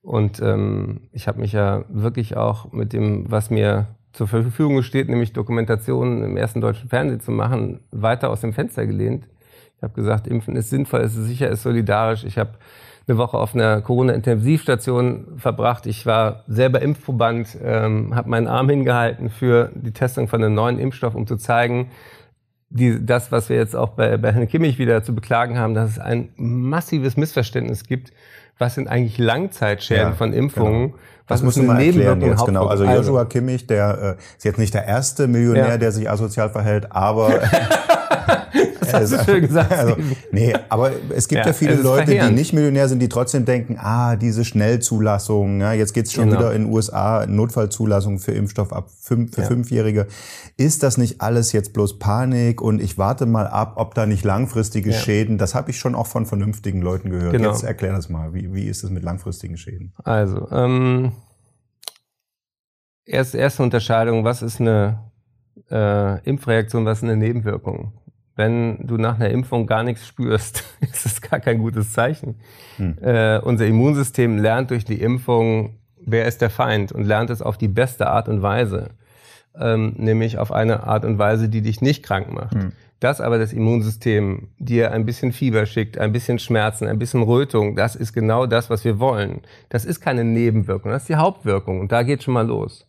Und 0.01 0.41
ähm, 0.41 1.07
ich 1.13 1.29
habe 1.29 1.39
mich 1.39 1.53
ja 1.53 1.85
wirklich 1.87 2.35
auch 2.35 2.73
mit 2.73 2.91
dem, 2.91 3.31
was 3.31 3.49
mir 3.49 3.87
zur 4.13 4.27
Verfügung 4.27 4.81
steht, 4.83 5.09
nämlich 5.09 5.33
Dokumentationen 5.33 6.23
im 6.23 6.37
ersten 6.37 6.61
deutschen 6.61 6.89
Fernsehen 6.89 7.19
zu 7.19 7.31
machen, 7.31 7.81
weiter 7.91 8.29
aus 8.29 8.41
dem 8.41 8.53
Fenster 8.53 8.85
gelehnt. 8.85 9.27
Ich 9.77 9.83
habe 9.83 9.93
gesagt, 9.93 10.27
Impfen 10.27 10.55
ist 10.55 10.69
sinnvoll, 10.69 11.01
es 11.01 11.15
ist 11.15 11.27
sicher, 11.27 11.47
es 11.47 11.59
ist 11.59 11.63
solidarisch. 11.63 12.23
Ich 12.23 12.37
habe 12.37 12.51
eine 13.07 13.17
Woche 13.17 13.37
auf 13.37 13.55
einer 13.55 13.81
Corona-Intensivstation 13.81 15.37
verbracht. 15.37 15.85
Ich 15.85 16.05
war 16.05 16.43
selber 16.47 16.81
Impfverband, 16.81 17.57
ähm, 17.63 18.15
habe 18.15 18.29
meinen 18.29 18.47
Arm 18.47 18.69
hingehalten 18.69 19.29
für 19.29 19.71
die 19.75 19.93
Testung 19.93 20.27
von 20.27 20.43
einem 20.43 20.55
neuen 20.55 20.79
Impfstoff, 20.79 21.15
um 21.15 21.25
zu 21.25 21.37
zeigen, 21.37 21.91
die, 22.69 23.05
das, 23.05 23.31
was 23.31 23.47
wir 23.47 23.55
jetzt 23.55 23.75
auch 23.75 23.89
bei, 23.89 24.17
bei 24.17 24.33
Herrn 24.33 24.47
Kimmich 24.47 24.77
wieder 24.77 25.03
zu 25.03 25.15
beklagen 25.15 25.57
haben, 25.57 25.73
dass 25.73 25.91
es 25.91 25.99
ein 25.99 26.29
massives 26.35 27.15
Missverständnis 27.15 27.85
gibt. 27.85 28.11
Was 28.59 28.75
sind 28.75 28.87
eigentlich 28.87 29.17
Langzeitschäden 29.17 30.09
Ja, 30.09 30.13
von 30.13 30.33
Impfungen? 30.33 30.93
Das 31.27 31.43
Was 31.45 31.55
du 31.55 31.61
eine 31.61 31.73
mal 31.73 31.81
erklären 31.83 32.21
jetzt, 32.21 32.45
genau. 32.45 32.67
Also? 32.67 32.85
Joshua 32.85 33.25
Kimmich, 33.25 33.67
der 33.67 34.17
äh, 34.17 34.37
ist 34.37 34.45
jetzt 34.45 34.57
nicht 34.57 34.73
der 34.73 34.85
erste 34.85 35.27
Millionär, 35.27 35.67
Ja. 35.71 35.77
der 35.77 35.91
sich 35.91 36.09
asozial 36.09 36.49
verhält, 36.49 36.91
aber 36.91 37.29
Das 38.91 39.11
hast 39.13 39.27
du 39.27 39.31
schön 39.31 39.41
gesagt. 39.41 39.71
Also, 39.71 39.95
nee, 40.31 40.53
aber 40.69 40.91
es 41.15 41.27
gibt 41.27 41.41
ja, 41.41 41.47
Ja, 41.47 41.53
viele 41.53 41.73
es 41.73 41.83
Leute, 41.83 42.05
verheerend. 42.05 42.31
die 42.31 42.35
nicht 42.35 42.53
Millionär 42.53 42.87
sind, 42.89 42.99
die 42.99 43.09
trotzdem 43.09 43.45
denken, 43.45 43.77
ah, 43.79 44.15
diese 44.15 44.43
Schnellzulassung, 44.45 45.61
ja, 45.61 45.73
jetzt 45.73 45.93
geht's 45.93 46.13
schon 46.13 46.29
Genau. 46.29 46.39
wieder 46.39 46.53
in 46.53 46.63
den 46.63 46.73
USA, 46.73 47.25
Notfallzulassung 47.27 48.19
für 48.19 48.31
Impfstoff 48.31 48.71
ab 48.73 48.89
fünf, 48.99 49.35
für 49.35 49.41
Ja. 49.41 49.47
Fünfjährige. 49.47 50.07
Ist 50.57 50.83
das 50.83 50.97
nicht 50.97 51.21
alles 51.21 51.51
jetzt 51.51 51.73
bloß 51.73 51.99
Panik 51.99 52.61
und 52.61 52.81
ich 52.81 52.97
warte 52.97 53.25
mal 53.25 53.47
ab, 53.47 53.73
ob 53.75 53.93
da 53.95 54.05
nicht 54.05 54.23
langfristige 54.25 54.91
Ja. 54.91 54.97
Schäden, 54.97 55.37
das 55.37 55.53
habe 55.55 55.69
ich 55.71 55.77
schon 55.79 55.95
auch 55.95 56.07
von 56.07 56.25
vernünftigen 56.25 56.81
Leuten 56.81 57.09
gehört. 57.09 57.33
Genau. 57.33 57.49
Jetzt 57.51 57.63
erklär 57.63 57.93
das 57.93 58.09
mal, 58.09 58.33
wie, 58.33 58.53
wie 58.53 58.65
ist 58.67 58.83
es 58.83 58.89
mit 58.89 59.03
langfristigen 59.03 59.57
Schäden? 59.57 59.93
Also, 60.03 60.47
ähm, 60.51 61.11
erst, 63.05 63.35
erste 63.35 63.63
Unterscheidung, 63.63 64.23
was 64.23 64.41
ist 64.41 64.59
eine 64.59 64.99
äh, 65.69 66.19
Impfreaktion, 66.23 66.85
was 66.85 66.99
ist 66.99 67.03
eine 67.03 67.17
Nebenwirkung? 67.17 67.93
Wenn 68.37 68.85
du 68.85 68.97
nach 68.97 69.15
einer 69.15 69.29
Impfung 69.29 69.65
gar 69.65 69.83
nichts 69.83 70.07
spürst, 70.07 70.63
ist 70.79 71.05
das 71.05 71.21
gar 71.21 71.39
kein 71.39 71.57
gutes 71.57 71.91
Zeichen. 71.91 72.35
Äh, 73.01 73.39
unser 73.39 73.65
Immunsystem 73.65 74.37
lernt 74.37 74.69
durch 74.69 74.85
die 74.85 75.01
Impfung, 75.01 75.77
wer 76.05 76.25
ist 76.25 76.41
der 76.41 76.51
Feind 76.51 76.91
und 76.91 77.03
lernt 77.03 77.31
es 77.31 77.41
auf 77.41 77.57
die 77.57 77.67
beste 77.67 78.07
Art 78.07 78.29
und 78.29 78.43
Weise. 78.43 78.91
Ähm, 79.59 79.95
nämlich 79.97 80.37
auf 80.37 80.51
eine 80.51 80.83
Art 80.83 81.03
und 81.03 81.17
Weise, 81.17 81.49
die 81.49 81.61
dich 81.61 81.81
nicht 81.81 82.03
krank 82.03 82.31
macht. 82.31 82.55
Dass 82.99 83.21
aber 83.21 83.39
das 83.39 83.53
Immunsystem 83.53 84.49
dir 84.59 84.91
ein 84.91 85.05
bisschen 85.05 85.31
Fieber 85.31 85.65
schickt, 85.65 85.97
ein 85.97 86.11
bisschen 86.11 86.37
Schmerzen, 86.37 86.87
ein 86.87 86.99
bisschen 86.99 87.23
Rötung, 87.23 87.75
das 87.75 87.95
ist 87.95 88.13
genau 88.13 88.45
das, 88.45 88.69
was 88.69 88.85
wir 88.85 88.99
wollen. 88.99 89.41
Das 89.69 89.83
ist 89.83 89.99
keine 89.99 90.23
Nebenwirkung, 90.23 90.91
das 90.91 91.03
ist 91.03 91.09
die 91.09 91.15
Hauptwirkung 91.15 91.79
und 91.79 91.91
da 91.91 92.03
geht 92.03 92.21
schon 92.23 92.35
mal 92.35 92.45
los. 92.45 92.87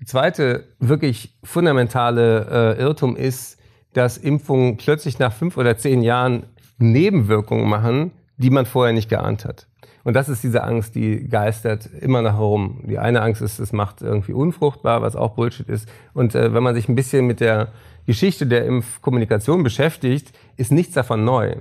Die 0.00 0.04
zweite 0.04 0.64
wirklich 0.80 1.36
fundamentale 1.44 2.76
äh, 2.76 2.82
Irrtum 2.82 3.16
ist, 3.16 3.59
dass 3.92 4.16
Impfungen 4.16 4.76
plötzlich 4.76 5.18
nach 5.18 5.32
fünf 5.32 5.56
oder 5.56 5.76
zehn 5.76 6.02
Jahren 6.02 6.44
Nebenwirkungen 6.78 7.68
machen, 7.68 8.12
die 8.36 8.50
man 8.50 8.66
vorher 8.66 8.94
nicht 8.94 9.08
geahnt 9.08 9.44
hat. 9.44 9.66
Und 10.02 10.14
das 10.14 10.28
ist 10.28 10.42
diese 10.42 10.64
Angst, 10.64 10.94
die 10.94 11.28
geistert 11.28 11.88
immer 12.00 12.22
noch 12.22 12.32
herum. 12.32 12.80
Die 12.84 12.98
eine 12.98 13.20
Angst 13.20 13.42
ist, 13.42 13.58
es 13.58 13.72
macht 13.72 14.00
irgendwie 14.00 14.32
unfruchtbar, 14.32 15.02
was 15.02 15.14
auch 15.14 15.34
Bullshit 15.34 15.68
ist. 15.68 15.88
Und 16.14 16.34
äh, 16.34 16.54
wenn 16.54 16.62
man 16.62 16.74
sich 16.74 16.88
ein 16.88 16.94
bisschen 16.94 17.26
mit 17.26 17.40
der 17.40 17.68
Geschichte 18.06 18.46
der 18.46 18.64
Impfkommunikation 18.64 19.62
beschäftigt, 19.62 20.32
ist 20.56 20.72
nichts 20.72 20.94
davon 20.94 21.24
neu. 21.24 21.56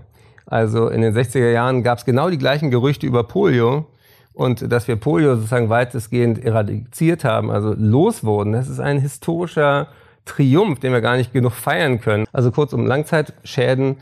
Also 0.45 0.87
in 0.87 1.01
den 1.01 1.13
60er 1.13 1.51
Jahren 1.51 1.83
gab 1.83 1.97
es 1.97 2.05
genau 2.05 2.29
die 2.29 2.37
gleichen 2.37 2.71
Gerüchte 2.71 3.05
über 3.05 3.23
Polio. 3.23 3.87
Und 4.33 4.71
dass 4.71 4.87
wir 4.87 4.95
Polio 4.95 5.35
sozusagen 5.35 5.67
weitestgehend 5.67 6.43
eradiziert 6.43 7.25
haben, 7.25 7.51
also 7.51 7.73
los 7.77 8.23
wurden, 8.23 8.53
das 8.53 8.69
ist 8.69 8.79
ein 8.79 8.99
historischer 8.99 9.89
Triumph, 10.29 10.79
den 10.79 10.93
wir 10.93 11.01
gar 11.01 11.17
nicht 11.17 11.33
genug 11.33 11.53
feiern 11.53 11.99
können. 11.99 12.25
Also 12.31 12.51
kurzum, 12.51 12.85
Langzeitschäden 12.85 13.97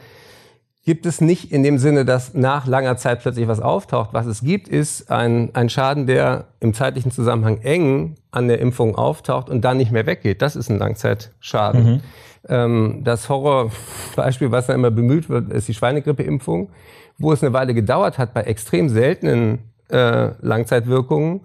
gibt 0.86 1.06
es 1.06 1.20
nicht 1.20 1.52
in 1.52 1.64
dem 1.64 1.78
Sinne, 1.80 2.06
dass 2.06 2.34
nach 2.34 2.66
langer 2.66 2.96
Zeit 2.98 3.22
plötzlich 3.22 3.48
was 3.48 3.60
auftaucht. 3.60 4.12
Was 4.14 4.26
es 4.26 4.42
gibt, 4.42 4.68
ist 4.68 5.12
ein, 5.12 5.50
ein 5.54 5.70
Schaden, 5.70 6.06
der 6.08 6.46
im 6.60 6.74
zeitlichen 6.74 7.12
Zusammenhang 7.12 7.60
eng 7.62 8.16
an 8.32 8.48
der 8.48 8.60
Impfung 8.60 8.96
auftaucht 8.96 9.50
und 9.50 9.62
dann 9.66 9.78
nicht 9.78 9.92
mehr 9.92 10.06
weggeht. 10.06 10.42
Das 10.42 10.56
ist 10.56 10.70
ein 10.70 10.78
Langzeitschaden. 10.78 12.02
Ähm, 12.48 13.02
das 13.04 13.28
Horrorbeispiel, 13.28 14.52
was 14.52 14.68
da 14.68 14.74
immer 14.74 14.92
bemüht 14.92 15.30
wird, 15.30 15.52
ist 15.52 15.68
die 15.68 15.74
Schweinegrippeimpfung, 15.74 16.70
wo 17.18 17.34
es 17.34 17.44
eine 17.44 17.54
Weile 17.54 17.74
gedauert 17.74 18.18
hat, 18.18 18.34
bei 18.34 18.44
extrem 18.44 18.90
seltenen 18.90 19.60
äh, 19.90 20.30
Langzeitwirkungen 20.42 21.42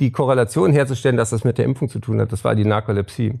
die 0.00 0.10
Korrelation 0.10 0.72
herzustellen, 0.72 1.16
dass 1.16 1.30
das 1.30 1.44
mit 1.44 1.58
der 1.58 1.64
Impfung 1.64 1.88
zu 1.88 1.98
tun 1.98 2.20
hat. 2.20 2.32
Das 2.32 2.44
war 2.44 2.54
die 2.54 2.64
Narkolepsie. 2.64 3.34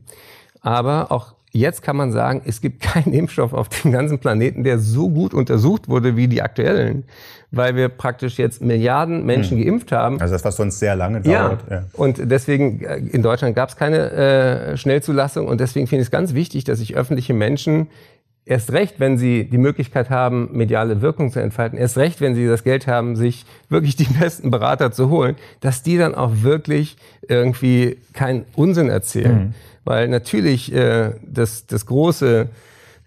Aber 0.66 1.12
auch 1.12 1.34
jetzt 1.52 1.80
kann 1.82 1.96
man 1.96 2.10
sagen, 2.10 2.42
es 2.44 2.60
gibt 2.60 2.82
keinen 2.82 3.12
Impfstoff 3.12 3.52
auf 3.52 3.68
dem 3.68 3.92
ganzen 3.92 4.18
Planeten, 4.18 4.64
der 4.64 4.80
so 4.80 5.08
gut 5.08 5.32
untersucht 5.32 5.88
wurde 5.88 6.16
wie 6.16 6.26
die 6.26 6.42
aktuellen, 6.42 7.04
weil 7.52 7.76
wir 7.76 7.88
praktisch 7.88 8.36
jetzt 8.36 8.60
Milliarden 8.60 9.24
Menschen 9.24 9.62
geimpft 9.62 9.92
haben. 9.92 10.20
Also 10.20 10.34
das, 10.34 10.44
was 10.44 10.56
sonst 10.56 10.80
sehr 10.80 10.96
lange 10.96 11.20
Ja. 11.24 11.48
dauert. 11.48 11.60
Ja. 11.70 11.84
und 11.92 12.20
deswegen 12.30 12.82
äh, 12.82 12.96
in 12.96 13.22
Deutschland 13.22 13.54
gab 13.54 13.68
es 13.68 13.76
keine 13.76 14.10
äh, 14.10 14.76
Schnellzulassung 14.76 15.46
und 15.46 15.60
deswegen 15.60 15.86
finde 15.86 16.00
ich 16.02 16.08
es 16.08 16.10
ganz 16.10 16.34
wichtig, 16.34 16.64
dass 16.64 16.80
sich 16.80 16.96
öffentliche 16.96 17.32
Menschen 17.32 17.86
erst 18.44 18.72
recht, 18.72 18.98
wenn 18.98 19.16
sie 19.16 19.44
die 19.44 19.58
Möglichkeit 19.58 20.10
haben, 20.10 20.48
mediale 20.52 21.00
Wirkung 21.00 21.30
zu 21.30 21.38
entfalten, 21.40 21.78
erst 21.78 21.96
recht, 21.96 22.20
wenn 22.20 22.34
sie 22.34 22.46
das 22.46 22.64
Geld 22.64 22.88
haben, 22.88 23.14
sich 23.14 23.44
wirklich 23.68 23.94
die 23.94 24.04
besten 24.20 24.50
Berater 24.50 24.90
zu 24.90 25.10
holen, 25.10 25.36
dass 25.60 25.84
die 25.84 25.96
dann 25.96 26.16
auch 26.16 26.32
wirklich 26.42 26.96
irgendwie 27.28 27.98
keinen 28.12 28.44
Unsinn 28.56 28.88
erzählen. 28.88 29.54
Weil 29.86 30.08
natürlich 30.08 30.74
äh, 30.74 31.12
das, 31.22 31.66
das 31.66 31.86
große 31.86 32.48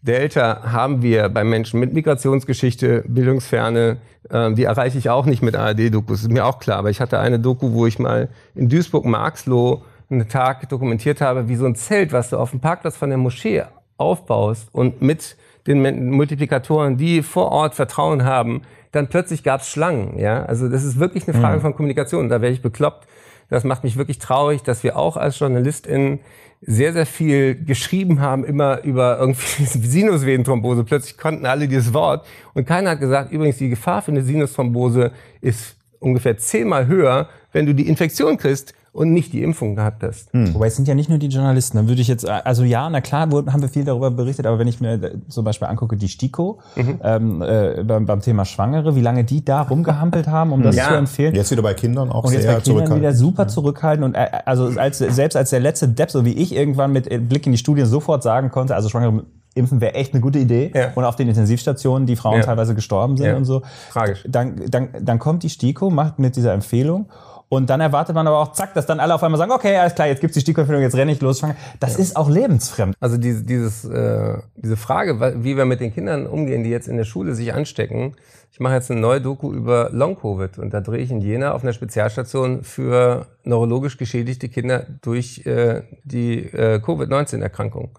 Delta 0.01 0.71
haben 0.71 1.01
wir 1.01 1.27
bei 1.27 1.43
Menschen 1.43 1.77
mit 1.81 1.93
Migrationsgeschichte, 1.93 3.03
Bildungsferne, 3.05 3.97
ähm, 4.31 4.55
die 4.55 4.63
erreiche 4.63 4.97
ich 4.97 5.09
auch 5.09 5.25
nicht 5.25 5.43
mit 5.43 5.57
ARD-Dokus, 5.57 6.21
ist 6.21 6.31
mir 6.31 6.45
auch 6.45 6.57
klar. 6.57 6.77
Aber 6.77 6.89
ich 6.89 7.01
hatte 7.01 7.19
eine 7.19 7.37
Doku, 7.37 7.73
wo 7.73 7.85
ich 7.85 7.99
mal 7.99 8.29
in 8.55 8.69
Duisburg-Marxloh 8.69 9.83
einen 10.09 10.29
Tag 10.29 10.69
dokumentiert 10.69 11.19
habe, 11.19 11.49
wie 11.49 11.57
so 11.57 11.65
ein 11.65 11.75
Zelt, 11.75 12.13
was 12.13 12.29
du 12.29 12.37
auf 12.37 12.51
dem 12.51 12.61
Parkplatz 12.61 12.95
von 12.95 13.09
der 13.09 13.17
Moschee 13.17 13.63
aufbaust 13.97 14.69
und 14.71 15.01
mit 15.01 15.35
den 15.67 16.09
Multiplikatoren, 16.11 16.95
die 16.95 17.21
vor 17.23 17.51
Ort 17.51 17.75
Vertrauen 17.75 18.23
haben, 18.23 18.61
dann 18.93 19.07
plötzlich 19.07 19.43
gab 19.43 19.59
es 19.61 19.69
Schlangen. 19.69 20.17
Ja? 20.17 20.45
Also 20.45 20.69
das 20.69 20.85
ist 20.85 20.97
wirklich 20.97 21.27
eine 21.27 21.37
Frage 21.37 21.59
von 21.59 21.75
Kommunikation. 21.75 22.29
Da 22.29 22.41
wäre 22.41 22.53
ich 22.53 22.61
bekloppt. 22.61 23.05
Das 23.49 23.63
macht 23.63 23.83
mich 23.83 23.97
wirklich 23.97 24.19
traurig, 24.19 24.63
dass 24.63 24.83
wir 24.83 24.97
auch 24.97 25.17
als 25.17 25.39
JournalistInnen 25.39 26.19
sehr, 26.61 26.93
sehr 26.93 27.05
viel 27.05 27.55
geschrieben 27.55 28.19
haben, 28.21 28.43
immer 28.43 28.83
über 28.83 29.17
irgendwie 29.19 29.65
Sinusvenenthrombose. 29.65 30.83
Plötzlich 30.83 31.17
konnten 31.17 31.45
alle 31.45 31.67
dieses 31.67 31.93
Wort 31.93 32.25
und 32.53 32.65
keiner 32.65 32.91
hat 32.91 32.99
gesagt, 32.99 33.31
übrigens 33.31 33.57
die 33.57 33.69
Gefahr 33.69 34.01
für 34.01 34.11
eine 34.11 34.23
Sinusthrombose 34.23 35.11
ist 35.41 35.75
ungefähr 35.99 36.37
zehnmal 36.37 36.87
höher, 36.87 37.29
wenn 37.51 37.65
du 37.65 37.73
die 37.73 37.87
Infektion 37.87 38.37
kriegst 38.37 38.73
und 38.91 39.13
nicht 39.13 39.33
die 39.33 39.43
Impfung 39.43 39.75
gehabt 39.75 40.03
hast. 40.03 40.29
Wobei 40.33 40.67
es 40.67 40.75
sind 40.75 40.87
ja 40.87 40.95
nicht 40.95 41.09
nur 41.09 41.19
die 41.19 41.27
Journalisten. 41.27 41.77
Dann 41.77 41.87
würde 41.87 42.01
ich 42.01 42.07
jetzt, 42.07 42.27
also 42.27 42.63
ja, 42.63 42.89
na 42.89 43.01
klar, 43.01 43.21
haben 43.29 43.61
wir 43.61 43.69
viel 43.69 43.83
darüber 43.85 44.09
berichtet, 44.11 44.45
aber 44.47 44.57
wenn 44.59 44.67
ich 44.67 44.81
mir 44.81 44.93
äh, 44.93 45.11
zum 45.27 45.45
Beispiel 45.45 45.67
angucke, 45.67 45.95
die 45.95 46.07
STIKO 46.07 46.59
ähm, 47.03 47.41
äh, 47.41 47.83
beim, 47.83 48.05
beim 48.05 48.19
Thema 48.21 48.45
Schwangere, 48.45 48.95
wie 48.95 49.01
lange 49.01 49.23
die 49.23 49.45
da 49.45 49.61
rumgehampelt 49.61 50.27
haben, 50.27 50.51
um 50.51 50.63
das 50.63 50.75
Ja. 50.75 50.87
zu 50.89 50.93
empfehlen. 50.95 51.35
Jetzt 51.35 51.51
wieder 51.51 51.61
bei 51.61 51.73
Kindern 51.73 52.09
auch 52.11 52.23
Und 52.25 52.33
jetzt 52.33 52.43
sehr 52.43 52.55
bei 52.55 52.61
Kindern 52.61 52.97
wieder 52.97 53.13
super 53.13 53.47
zurückhaltend 53.47 54.05
und 54.05 54.15
äh, 54.15 54.27
also 54.45 54.67
als, 54.79 54.97
selbst 54.97 55.35
als 55.35 55.49
der 55.51 55.59
letzte 55.59 55.87
Depp, 55.87 56.09
so 56.11 56.25
wie 56.25 56.33
ich 56.33 56.55
irgendwann 56.55 56.91
mit 56.91 57.09
äh, 57.11 57.19
Blick 57.19 57.45
in 57.45 57.51
die 57.51 57.57
Studien 57.57 57.85
sofort 57.85 58.23
sagen 58.23 58.49
konnte, 58.51 58.75
also 58.75 58.89
Schwangere 58.89 59.23
impfen 59.55 59.81
wäre 59.81 59.95
echt 59.95 60.13
eine 60.13 60.21
gute 60.21 60.39
Idee 60.39 60.71
Ja. 60.75 60.91
und 60.95 61.03
auf 61.03 61.15
den 61.15 61.27
Intensivstationen 61.27 62.05
die 62.07 62.15
Frauen 62.15 62.37
Ja. 62.37 62.43
teilweise 62.45 62.75
gestorben 62.75 63.17
sind 63.17 63.25
Ja. 63.27 63.35
und 63.35 63.45
so. 63.45 63.61
Tragisch. 63.91 64.23
Dann, 64.27 64.61
dann, 64.69 64.89
dann 65.01 65.19
kommt 65.19 65.43
die 65.43 65.49
STIKO, 65.49 65.89
macht 65.89 66.19
mit 66.19 66.35
dieser 66.35 66.53
Empfehlung 66.53 67.07
und 67.49 67.71
dann 67.71 67.81
erwartet 67.81 68.13
man 68.13 68.27
aber 68.27 68.37
auch, 68.37 68.53
zack, 68.53 68.75
dass 68.75 68.85
dann 68.85 68.99
alle 68.99 69.15
auf 69.15 69.23
einmal 69.23 69.39
sagen, 69.39 69.51
okay, 69.51 69.75
alles 69.75 69.95
klar, 69.95 70.07
jetzt 70.07 70.21
gibt's 70.21 70.35
die 70.35 70.41
STIKO-Empfehlung, 70.41 70.83
jetzt 70.83 70.95
renne 70.95 71.11
ich 71.11 71.19
los. 71.19 71.41
Das 71.79 71.97
ist 71.97 72.15
auch 72.15 72.29
lebensfremd. 72.29 72.95
Also 72.99 73.17
diese, 73.17 73.43
dieses, 73.43 73.85
äh, 73.85 74.37
diese 74.55 74.77
Frage, 74.77 75.43
wie 75.43 75.57
wir 75.57 75.65
mit 75.65 75.79
den 75.79 75.91
Kindern 75.91 76.27
umgehen, 76.27 76.63
die 76.63 76.69
jetzt 76.69 76.87
in 76.87 76.97
der 76.97 77.05
Schule 77.05 77.33
sich 77.33 77.51
anstecken. 77.51 78.15
Ich 78.51 78.59
mache 78.59 78.75
jetzt 78.75 78.91
eine 78.91 78.99
neue 78.99 79.19
Doku 79.19 79.51
über 79.51 79.89
Long-Covid 79.91 80.59
und 80.59 80.73
da 80.73 80.81
drehe 80.81 80.99
ich 80.99 81.09
in 81.09 81.21
Jena 81.21 81.53
auf 81.53 81.63
einer 81.63 81.73
Spezialstation 81.73 82.63
für 82.63 83.25
neurologisch 83.43 83.97
geschädigte 83.97 84.47
Kinder 84.47 84.85
durch 85.01 85.45
äh, 85.47 85.83
die 86.03 86.45
äh, 86.45 86.79
Covid-19-Erkrankung. 86.79 87.97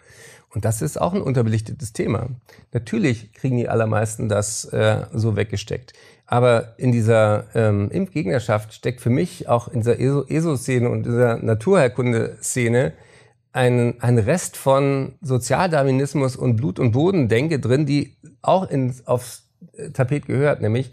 Und 0.53 0.65
das 0.65 0.83
ist 0.83 1.01
auch 1.01 1.15
ein 1.15 1.23
unterbelichtetes 1.23 1.93
Thema. 1.93 2.29
Natürlich 2.73 3.33
kriegen 3.33 3.57
die 3.57 3.69
allermeisten 3.69 4.29
das 4.29 4.65
äh, 4.65 5.07
so 5.13 5.37
weggesteckt. 5.37 5.93
Aber 6.27 6.75
in 6.77 6.93
dieser 6.93 7.45
ähm, 7.55 7.91
Impfgegnerschaft 7.91 8.73
steckt 8.73 9.01
für 9.01 9.11
mich 9.11 9.49
auch 9.49 9.69
in 9.69 9.81
dieser 9.81 9.99
ESO- 9.99 10.27
ESO-Szene 10.29 10.91
und 10.91 11.05
dieser 11.05 11.39
Naturheilkunde-Szene 11.39 12.93
ein, 13.53 14.01
ein 14.01 14.19
Rest 14.19 14.57
von 14.57 15.15
Sozialdarwinismus 15.23 16.37
und 16.37 16.57
Blut- 16.57 16.79
und 16.79 16.93
Bodendenke 16.93 17.59
drin, 17.59 17.87
die 17.87 18.17
auch 18.43 18.69
ins, 18.71 19.07
aufs 19.07 19.45
Tapet 19.93 20.27
gehört. 20.27 20.61
Nämlich 20.61 20.93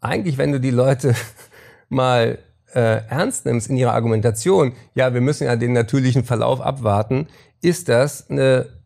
eigentlich, 0.00 0.38
wenn 0.38 0.52
du 0.52 0.60
die 0.60 0.70
Leute 0.70 1.14
mal 1.88 2.38
äh, 2.74 3.02
ernst 3.08 3.46
nimmst 3.46 3.68
in 3.70 3.76
ihrer 3.76 3.94
Argumentation, 3.94 4.72
ja, 4.94 5.14
wir 5.14 5.20
müssen 5.20 5.44
ja 5.44 5.56
den 5.56 5.72
natürlichen 5.72 6.24
Verlauf 6.24 6.60
abwarten, 6.60 7.26
ist 7.60 7.88
das 7.88 8.28
eine 8.30 8.77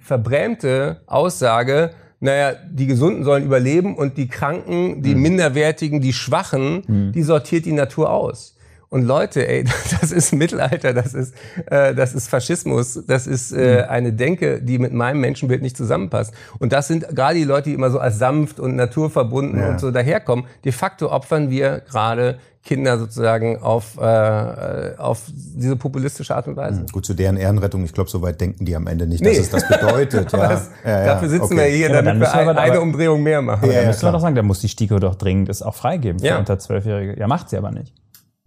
verbrämte 0.00 1.00
Aussage, 1.06 1.90
naja, 2.20 2.52
die 2.70 2.86
Gesunden 2.86 3.24
sollen 3.24 3.44
überleben 3.44 3.96
und 3.96 4.18
die 4.18 4.28
Kranken, 4.28 5.02
die 5.02 5.14
Minderwertigen, 5.14 6.00
die 6.00 6.12
Schwachen, 6.12 6.82
die 7.12 7.22
sortiert 7.22 7.64
die 7.64 7.72
Natur 7.72 8.10
aus. 8.10 8.56
Und 8.92 9.02
Leute, 9.02 9.46
ey, 9.48 9.64
das 10.00 10.10
ist 10.10 10.32
Mittelalter, 10.32 10.92
das 10.92 11.14
ist, 11.14 11.32
äh, 11.66 11.94
das 11.94 12.12
ist 12.12 12.28
Faschismus, 12.28 13.00
das 13.06 13.28
ist 13.28 13.52
äh, 13.52 13.84
mhm. 13.84 13.90
eine 13.90 14.12
Denke, 14.12 14.60
die 14.60 14.78
mit 14.78 14.92
meinem 14.92 15.20
Menschenbild 15.20 15.62
nicht 15.62 15.76
zusammenpasst. 15.76 16.34
Und 16.58 16.72
das 16.72 16.88
sind 16.88 17.08
gerade 17.08 17.36
die 17.36 17.44
Leute, 17.44 17.70
die 17.70 17.74
immer 17.74 17.90
so 17.90 18.00
als 18.00 18.18
sanft 18.18 18.58
und 18.58 18.74
naturverbunden 18.74 19.60
ja. 19.60 19.70
und 19.70 19.80
so 19.80 19.92
daherkommen. 19.92 20.44
De 20.64 20.72
facto 20.72 21.10
opfern 21.10 21.50
wir 21.50 21.82
gerade 21.88 22.38
Kinder 22.64 22.98
sozusagen 22.98 23.62
auf, 23.62 23.96
äh, 23.96 24.96
auf 24.98 25.22
diese 25.34 25.76
populistische 25.76 26.34
Art 26.34 26.48
und 26.48 26.56
Weise. 26.56 26.84
Gut, 26.92 27.06
zu 27.06 27.14
deren 27.14 27.36
Ehrenrettung, 27.36 27.84
ich 27.84 27.92
glaube, 27.92 28.10
so 28.10 28.20
weit 28.22 28.40
denken 28.40 28.64
die 28.64 28.74
am 28.74 28.88
Ende 28.88 29.06
nicht, 29.06 29.24
dass 29.24 29.32
nee. 29.32 29.38
es 29.38 29.50
das 29.50 29.68
bedeutet. 29.68 30.32
ja. 30.32 30.48
Das, 30.48 30.70
ja, 30.84 30.90
ja. 30.90 31.04
Dafür 31.06 31.28
sitzen 31.28 31.44
okay. 31.44 31.56
wir 31.56 31.64
hier, 31.64 31.88
damit 31.90 32.18
wir 32.18 32.34
ein, 32.34 32.48
eine 32.58 32.80
Umdrehung 32.80 33.22
mehr 33.22 33.40
machen. 33.40 33.70
Ja, 33.70 33.82
ja, 33.82 33.86
müssen 33.86 34.02
wir 34.02 34.12
doch 34.12 34.20
sagen, 34.20 34.34
da 34.34 34.42
muss 34.42 34.58
die 34.58 34.68
STIKO 34.68 34.98
doch 34.98 35.14
dringend 35.14 35.48
es 35.48 35.62
auch 35.62 35.76
freigeben 35.76 36.18
für 36.18 36.36
unter 36.36 36.58
Zwölfjährige. 36.58 37.18
Ja, 37.18 37.28
macht 37.28 37.48
sie 37.48 37.56
aber 37.56 37.70
nicht. 37.70 37.94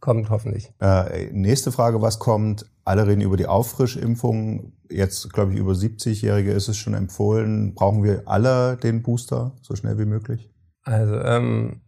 Kommt 0.04 0.30
hoffentlich. 0.30 0.70
Äh, 0.82 1.30
nächste 1.32 1.72
Frage, 1.72 2.02
was 2.02 2.20
kommt? 2.20 2.66
Alle 2.84 3.08
reden 3.08 3.22
über 3.22 3.38
die 3.38 3.48
Auffrischimpfung. 3.48 4.74
Jetzt, 4.90 5.32
glaube 5.32 5.54
ich, 5.54 5.58
über 5.58 5.72
70-Jährige 5.72 6.52
ist 6.52 6.68
es 6.68 6.76
schon 6.76 6.94
empfohlen. 6.94 7.74
Brauchen 7.74 8.04
wir 8.04 8.24
alle 8.26 8.76
den 8.76 9.02
Booster 9.02 9.56
so 9.62 9.78
schnell 9.78 9.98
wie 9.98 10.06
möglich? 10.06 10.52
Also 10.84 11.18
ähm, 11.22 11.84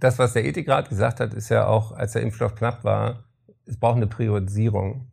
das, 0.00 0.18
was 0.18 0.32
der 0.32 0.44
Ethikrat 0.44 0.88
gesagt 0.88 1.20
hat, 1.20 1.32
ist 1.32 1.48
ja 1.48 1.68
auch, 1.68 1.92
als 1.92 2.14
der 2.14 2.22
Impfstoff 2.22 2.56
knapp 2.56 2.82
war, 2.82 3.22
es 3.66 3.78
braucht 3.78 3.98
eine 3.98 4.08
Priorisierung. 4.08 5.12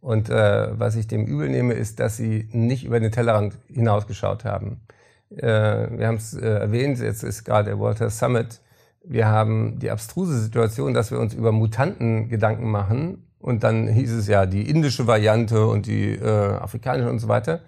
Und 0.00 0.28
äh, 0.28 0.78
was 0.78 0.94
ich 0.94 1.06
dem 1.06 1.24
übel 1.24 1.48
nehme, 1.48 1.72
ist, 1.72 2.00
dass 2.00 2.18
sie 2.18 2.50
nicht 2.52 2.84
über 2.84 3.00
den 3.00 3.12
Tellerrand 3.12 3.56
hinausgeschaut 3.68 4.44
haben. 4.44 4.82
Äh, 5.30 5.46
wir 5.46 6.06
haben 6.06 6.16
es 6.16 6.34
äh, 6.34 6.46
erwähnt, 6.46 6.98
jetzt 6.98 7.22
ist 7.22 7.44
gerade 7.44 7.70
der 7.70 7.80
Walter 7.80 8.10
Summit. 8.10 8.60
Wir 9.08 9.28
haben 9.28 9.78
die 9.78 9.90
abstruse 9.90 10.38
Situation, 10.40 10.92
dass 10.92 11.10
wir 11.10 11.20
uns 11.20 11.32
über 11.32 11.52
Mutanten 11.52 12.28
Gedanken 12.28 12.70
machen. 12.70 13.24
Und 13.38 13.62
dann 13.62 13.86
hieß 13.86 14.12
es 14.12 14.26
ja 14.26 14.46
die 14.46 14.68
indische 14.68 15.06
Variante 15.06 15.66
und 15.66 15.86
die 15.86 16.14
äh, 16.14 16.26
afrikanische 16.26 17.08
und 17.08 17.20
so 17.20 17.28
weiter. 17.28 17.60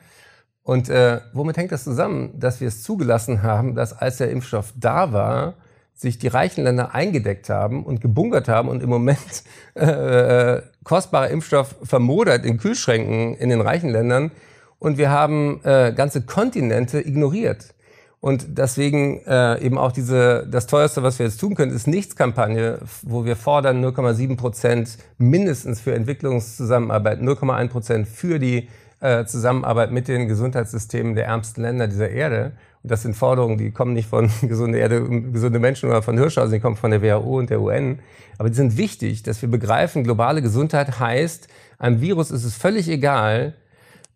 Und 0.64 0.88
äh, 0.88 1.20
womit 1.32 1.56
hängt 1.56 1.72
das 1.72 1.84
zusammen, 1.84 2.38
dass 2.38 2.60
wir 2.60 2.68
es 2.68 2.82
zugelassen 2.82 3.42
haben, 3.42 3.74
dass 3.74 3.92
als 3.92 4.16
der 4.16 4.30
Impfstoff 4.30 4.74
da 4.76 5.12
war, 5.12 5.54
sich 5.94 6.18
die 6.18 6.28
reichen 6.28 6.64
Länder 6.64 6.94
eingedeckt 6.94 7.48
haben 7.48 7.84
und 7.84 8.00
gebunkert 8.00 8.48
haben 8.48 8.68
und 8.68 8.82
im 8.82 8.90
Moment 8.90 9.44
äh, 9.74 10.60
kostbarer 10.84 11.28
Impfstoff 11.28 11.76
vermodert 11.82 12.44
in 12.44 12.58
Kühlschränken 12.58 13.34
in 13.34 13.48
den 13.48 13.60
reichen 13.60 13.90
Ländern 13.90 14.30
und 14.78 14.98
wir 14.98 15.10
haben 15.10 15.60
äh, 15.64 15.92
ganze 15.94 16.22
Kontinente 16.22 17.00
ignoriert. 17.00 17.74
Und 18.20 18.58
deswegen 18.58 19.20
äh, 19.26 19.60
eben 19.64 19.78
auch 19.78 19.92
diese, 19.92 20.46
das 20.50 20.66
teuerste, 20.66 21.04
was 21.04 21.18
wir 21.18 21.26
jetzt 21.26 21.38
tun 21.38 21.54
können, 21.54 21.72
ist 21.72 21.86
Nichtskampagne, 21.86 22.80
wo 23.02 23.24
wir 23.24 23.36
fordern 23.36 23.84
0,7 23.84 24.36
Prozent 24.36 24.98
mindestens 25.18 25.80
für 25.80 25.94
Entwicklungszusammenarbeit, 25.94 27.20
0,1 27.20 27.68
Prozent 27.68 28.08
für 28.08 28.40
die 28.40 28.68
äh, 29.00 29.24
Zusammenarbeit 29.24 29.92
mit 29.92 30.08
den 30.08 30.26
Gesundheitssystemen 30.26 31.14
der 31.14 31.26
ärmsten 31.26 31.62
Länder 31.62 31.86
dieser 31.86 32.10
Erde. 32.10 32.52
Und 32.82 32.90
das 32.90 33.02
sind 33.02 33.14
Forderungen, 33.14 33.56
die 33.56 33.70
kommen 33.70 33.92
nicht 33.92 34.08
von 34.08 34.28
gesunde 34.42 34.78
Erde, 34.78 35.04
gesunde 35.30 35.60
Menschen 35.60 35.88
oder 35.88 36.02
von 36.02 36.18
Hirschhausen, 36.18 36.54
die 36.54 36.60
kommen 36.60 36.76
von 36.76 36.90
der 36.90 37.02
WHO 37.02 37.38
und 37.38 37.50
der 37.50 37.60
UN. 37.60 38.00
Aber 38.38 38.48
die 38.48 38.56
sind 38.56 38.76
wichtig, 38.76 39.22
dass 39.22 39.42
wir 39.42 39.48
begreifen, 39.48 40.02
globale 40.02 40.42
Gesundheit 40.42 40.98
heißt, 40.98 41.46
einem 41.78 42.00
Virus 42.00 42.32
ist 42.32 42.44
es 42.44 42.56
völlig 42.56 42.88
egal, 42.88 43.54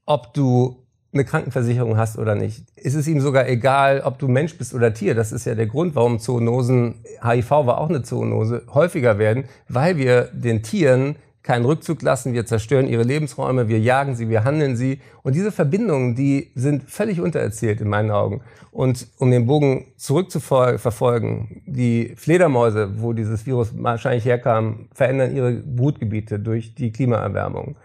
ob 0.06 0.34
du 0.34 0.81
eine 1.12 1.24
Krankenversicherung 1.24 1.96
hast 1.96 2.18
oder 2.18 2.34
nicht. 2.34 2.64
Ist 2.76 2.94
es 2.94 3.06
ihm 3.06 3.20
sogar 3.20 3.48
egal, 3.48 4.00
ob 4.04 4.18
du 4.18 4.28
Mensch 4.28 4.56
bist 4.56 4.74
oder 4.74 4.94
Tier. 4.94 5.14
Das 5.14 5.30
ist 5.30 5.44
ja 5.44 5.54
der 5.54 5.66
Grund, 5.66 5.94
warum 5.94 6.18
Zoonosen, 6.18 7.04
HIV 7.22 7.50
war 7.50 7.78
auch 7.78 7.90
eine 7.90 8.02
Zoonose, 8.02 8.62
häufiger 8.72 9.18
werden, 9.18 9.44
weil 9.68 9.96
wir 9.98 10.30
den 10.32 10.62
Tieren 10.62 11.16
keinen 11.42 11.64
Rückzug 11.64 12.02
lassen, 12.02 12.34
wir 12.34 12.46
zerstören 12.46 12.86
ihre 12.86 13.02
Lebensräume, 13.02 13.68
wir 13.68 13.80
jagen 13.80 14.14
sie, 14.14 14.28
wir 14.28 14.44
handeln 14.44 14.76
sie. 14.76 15.00
Und 15.22 15.34
diese 15.34 15.50
Verbindungen, 15.50 16.14
die 16.14 16.52
sind 16.54 16.84
völlig 16.88 17.20
untererzählt 17.20 17.80
in 17.80 17.88
meinen 17.88 18.12
Augen. 18.12 18.42
Und 18.70 19.08
um 19.18 19.30
den 19.30 19.46
Bogen 19.46 19.86
zurückzuverfolgen, 19.96 21.62
die 21.66 22.14
Fledermäuse, 22.16 23.02
wo 23.02 23.12
dieses 23.12 23.44
Virus 23.44 23.72
wahrscheinlich 23.76 24.24
herkam, 24.24 24.88
verändern 24.94 25.34
ihre 25.34 25.52
Brutgebiete 25.52 26.38
durch 26.38 26.74
die 26.74 26.92
Klimaerwärmung. 26.92 27.76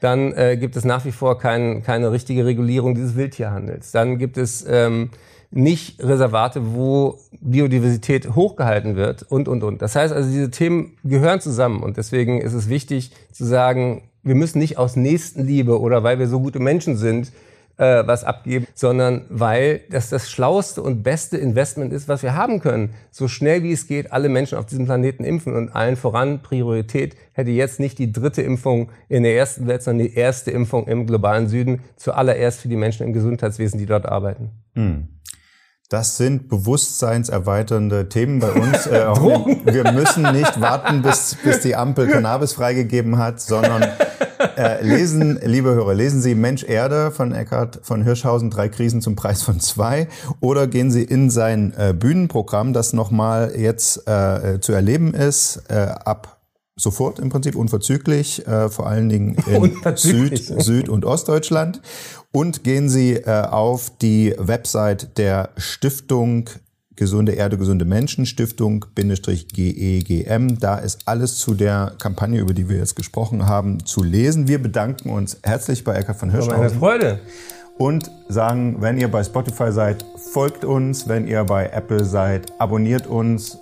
Dann 0.00 0.32
äh, 0.32 0.56
gibt 0.56 0.76
es 0.76 0.84
nach 0.84 1.04
wie 1.04 1.12
vor 1.12 1.38
kein, 1.38 1.82
keine 1.82 2.12
richtige 2.12 2.44
Regulierung 2.44 2.94
dieses 2.94 3.16
Wildtierhandels. 3.16 3.92
Dann 3.92 4.18
gibt 4.18 4.36
es 4.36 4.64
ähm, 4.68 5.10
nicht 5.50 6.02
Reservate, 6.02 6.74
wo 6.74 7.18
Biodiversität 7.40 8.34
hochgehalten 8.34 8.96
wird 8.96 9.22
und, 9.22 9.48
und, 9.48 9.62
und. 9.62 9.82
Das 9.82 9.96
heißt 9.96 10.12
also, 10.12 10.28
diese 10.28 10.50
Themen 10.50 10.96
gehören 11.04 11.40
zusammen 11.40 11.82
und 11.82 11.96
deswegen 11.96 12.40
ist 12.40 12.52
es 12.52 12.68
wichtig 12.68 13.12
zu 13.32 13.44
sagen, 13.44 14.02
wir 14.22 14.34
müssen 14.34 14.58
nicht 14.58 14.76
aus 14.76 14.96
Nächstenliebe 14.96 15.80
oder 15.80 16.02
weil 16.02 16.18
wir 16.18 16.26
so 16.26 16.40
gute 16.40 16.58
Menschen 16.58 16.96
sind, 16.96 17.32
äh, 17.78 18.06
was 18.06 18.24
abgeben, 18.24 18.66
sondern 18.74 19.26
weil 19.28 19.80
das 19.90 20.08
das 20.08 20.30
schlauste 20.30 20.82
und 20.82 21.02
beste 21.02 21.36
Investment 21.36 21.92
ist, 21.92 22.08
was 22.08 22.22
wir 22.22 22.34
haben 22.34 22.60
können. 22.60 22.94
So 23.10 23.28
schnell 23.28 23.62
wie 23.62 23.72
es 23.72 23.86
geht, 23.86 24.12
alle 24.12 24.28
Menschen 24.28 24.58
auf 24.58 24.66
diesem 24.66 24.86
Planeten 24.86 25.24
impfen 25.24 25.54
und 25.54 25.74
allen 25.74 25.96
voran 25.96 26.42
Priorität 26.42 27.16
hätte 27.32 27.50
jetzt 27.50 27.80
nicht 27.80 27.98
die 27.98 28.12
dritte 28.12 28.42
Impfung 28.42 28.90
in 29.08 29.22
der 29.22 29.36
ersten 29.36 29.66
Welt, 29.66 29.82
sondern 29.82 30.06
die 30.06 30.14
erste 30.14 30.50
Impfung 30.50 30.86
im 30.86 31.06
globalen 31.06 31.48
Süden, 31.48 31.82
zuallererst 31.96 32.60
für 32.60 32.68
die 32.68 32.76
Menschen 32.76 33.06
im 33.06 33.12
Gesundheitswesen, 33.12 33.78
die 33.78 33.86
dort 33.86 34.06
arbeiten. 34.06 34.50
Hm. 34.74 35.08
Das 35.88 36.16
sind 36.16 36.48
bewusstseinserweiternde 36.48 38.08
Themen 38.08 38.40
bei 38.40 38.50
uns. 38.50 38.86
Äh, 38.86 39.06
wir 39.64 39.92
müssen 39.92 40.22
nicht 40.32 40.60
warten, 40.60 41.02
bis, 41.02 41.36
bis 41.44 41.60
die 41.60 41.76
Ampel 41.76 42.08
Cannabis 42.08 42.54
freigegeben 42.54 43.18
hat, 43.18 43.40
sondern 43.40 43.86
äh, 44.56 44.82
lesen, 44.82 45.38
liebe 45.44 45.74
Hörer, 45.74 45.94
lesen 45.94 46.20
Sie 46.20 46.34
Mensch 46.34 46.64
Erde 46.64 47.10
von 47.10 47.32
Eckhard 47.32 47.80
von 47.82 48.02
Hirschhausen, 48.02 48.50
drei 48.50 48.68
Krisen 48.68 49.00
zum 49.00 49.16
Preis 49.16 49.42
von 49.42 49.60
zwei, 49.60 50.08
oder 50.40 50.66
gehen 50.66 50.90
Sie 50.90 51.02
in 51.02 51.30
sein 51.30 51.72
äh, 51.76 51.92
Bühnenprogramm, 51.92 52.72
das 52.72 52.92
nochmal 52.92 53.52
jetzt 53.56 54.06
äh, 54.08 54.60
zu 54.60 54.72
erleben 54.72 55.14
ist, 55.14 55.62
äh, 55.68 55.74
ab 55.74 56.40
sofort 56.78 57.18
im 57.18 57.30
Prinzip 57.30 57.56
unverzüglich, 57.56 58.46
äh, 58.46 58.68
vor 58.68 58.86
allen 58.86 59.08
Dingen 59.08 59.36
in 59.46 59.76
Süd, 59.96 60.36
Süd- 60.38 60.88
und 60.88 61.04
Ostdeutschland. 61.04 61.80
Und 62.32 62.64
gehen 62.64 62.90
Sie 62.90 63.14
äh, 63.14 63.46
auf 63.46 63.90
die 63.98 64.34
Website 64.38 65.16
der 65.16 65.50
Stiftung 65.56 66.50
Gesunde 66.96 67.32
Erde, 67.32 67.58
gesunde 67.58 67.84
Menschen, 67.84 68.26
Stiftung 68.26 68.86
GEGM. 68.94 70.58
Da 70.58 70.78
ist 70.78 71.06
alles 71.06 71.36
zu 71.36 71.54
der 71.54 71.92
Kampagne, 71.98 72.40
über 72.40 72.54
die 72.54 72.68
wir 72.68 72.78
jetzt 72.78 72.96
gesprochen 72.96 73.46
haben, 73.46 73.84
zu 73.84 74.02
lesen. 74.02 74.48
Wir 74.48 74.62
bedanken 74.62 75.10
uns 75.10 75.38
herzlich 75.42 75.84
bei 75.84 75.94
Eckhard 75.94 76.18
von 76.18 76.30
Hirschhausen. 76.30 76.58
Meine 76.58 76.70
Freude. 76.70 77.20
Und 77.78 78.10
sagen, 78.28 78.76
wenn 78.80 78.98
ihr 78.98 79.10
bei 79.10 79.22
Spotify 79.22 79.70
seid, 79.70 80.04
folgt 80.32 80.64
uns. 80.64 81.06
Wenn 81.08 81.28
ihr 81.28 81.44
bei 81.44 81.68
Apple 81.68 82.04
seid, 82.04 82.52
abonniert 82.58 83.06
uns 83.06 83.58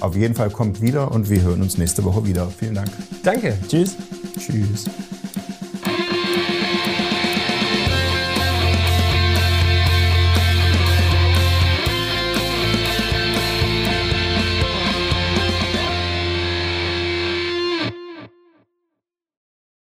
auf 0.00 0.16
jeden 0.16 0.34
Fall 0.34 0.50
kommt 0.50 0.80
wieder 0.80 1.12
und 1.12 1.30
wir 1.30 1.42
hören 1.42 1.62
uns 1.62 1.78
nächste 1.78 2.04
Woche 2.04 2.26
wieder. 2.26 2.48
Vielen 2.48 2.74
Dank. 2.74 2.90
Danke. 3.22 3.56
Tschüss. 3.68 3.96
Tschüss. 4.38 4.86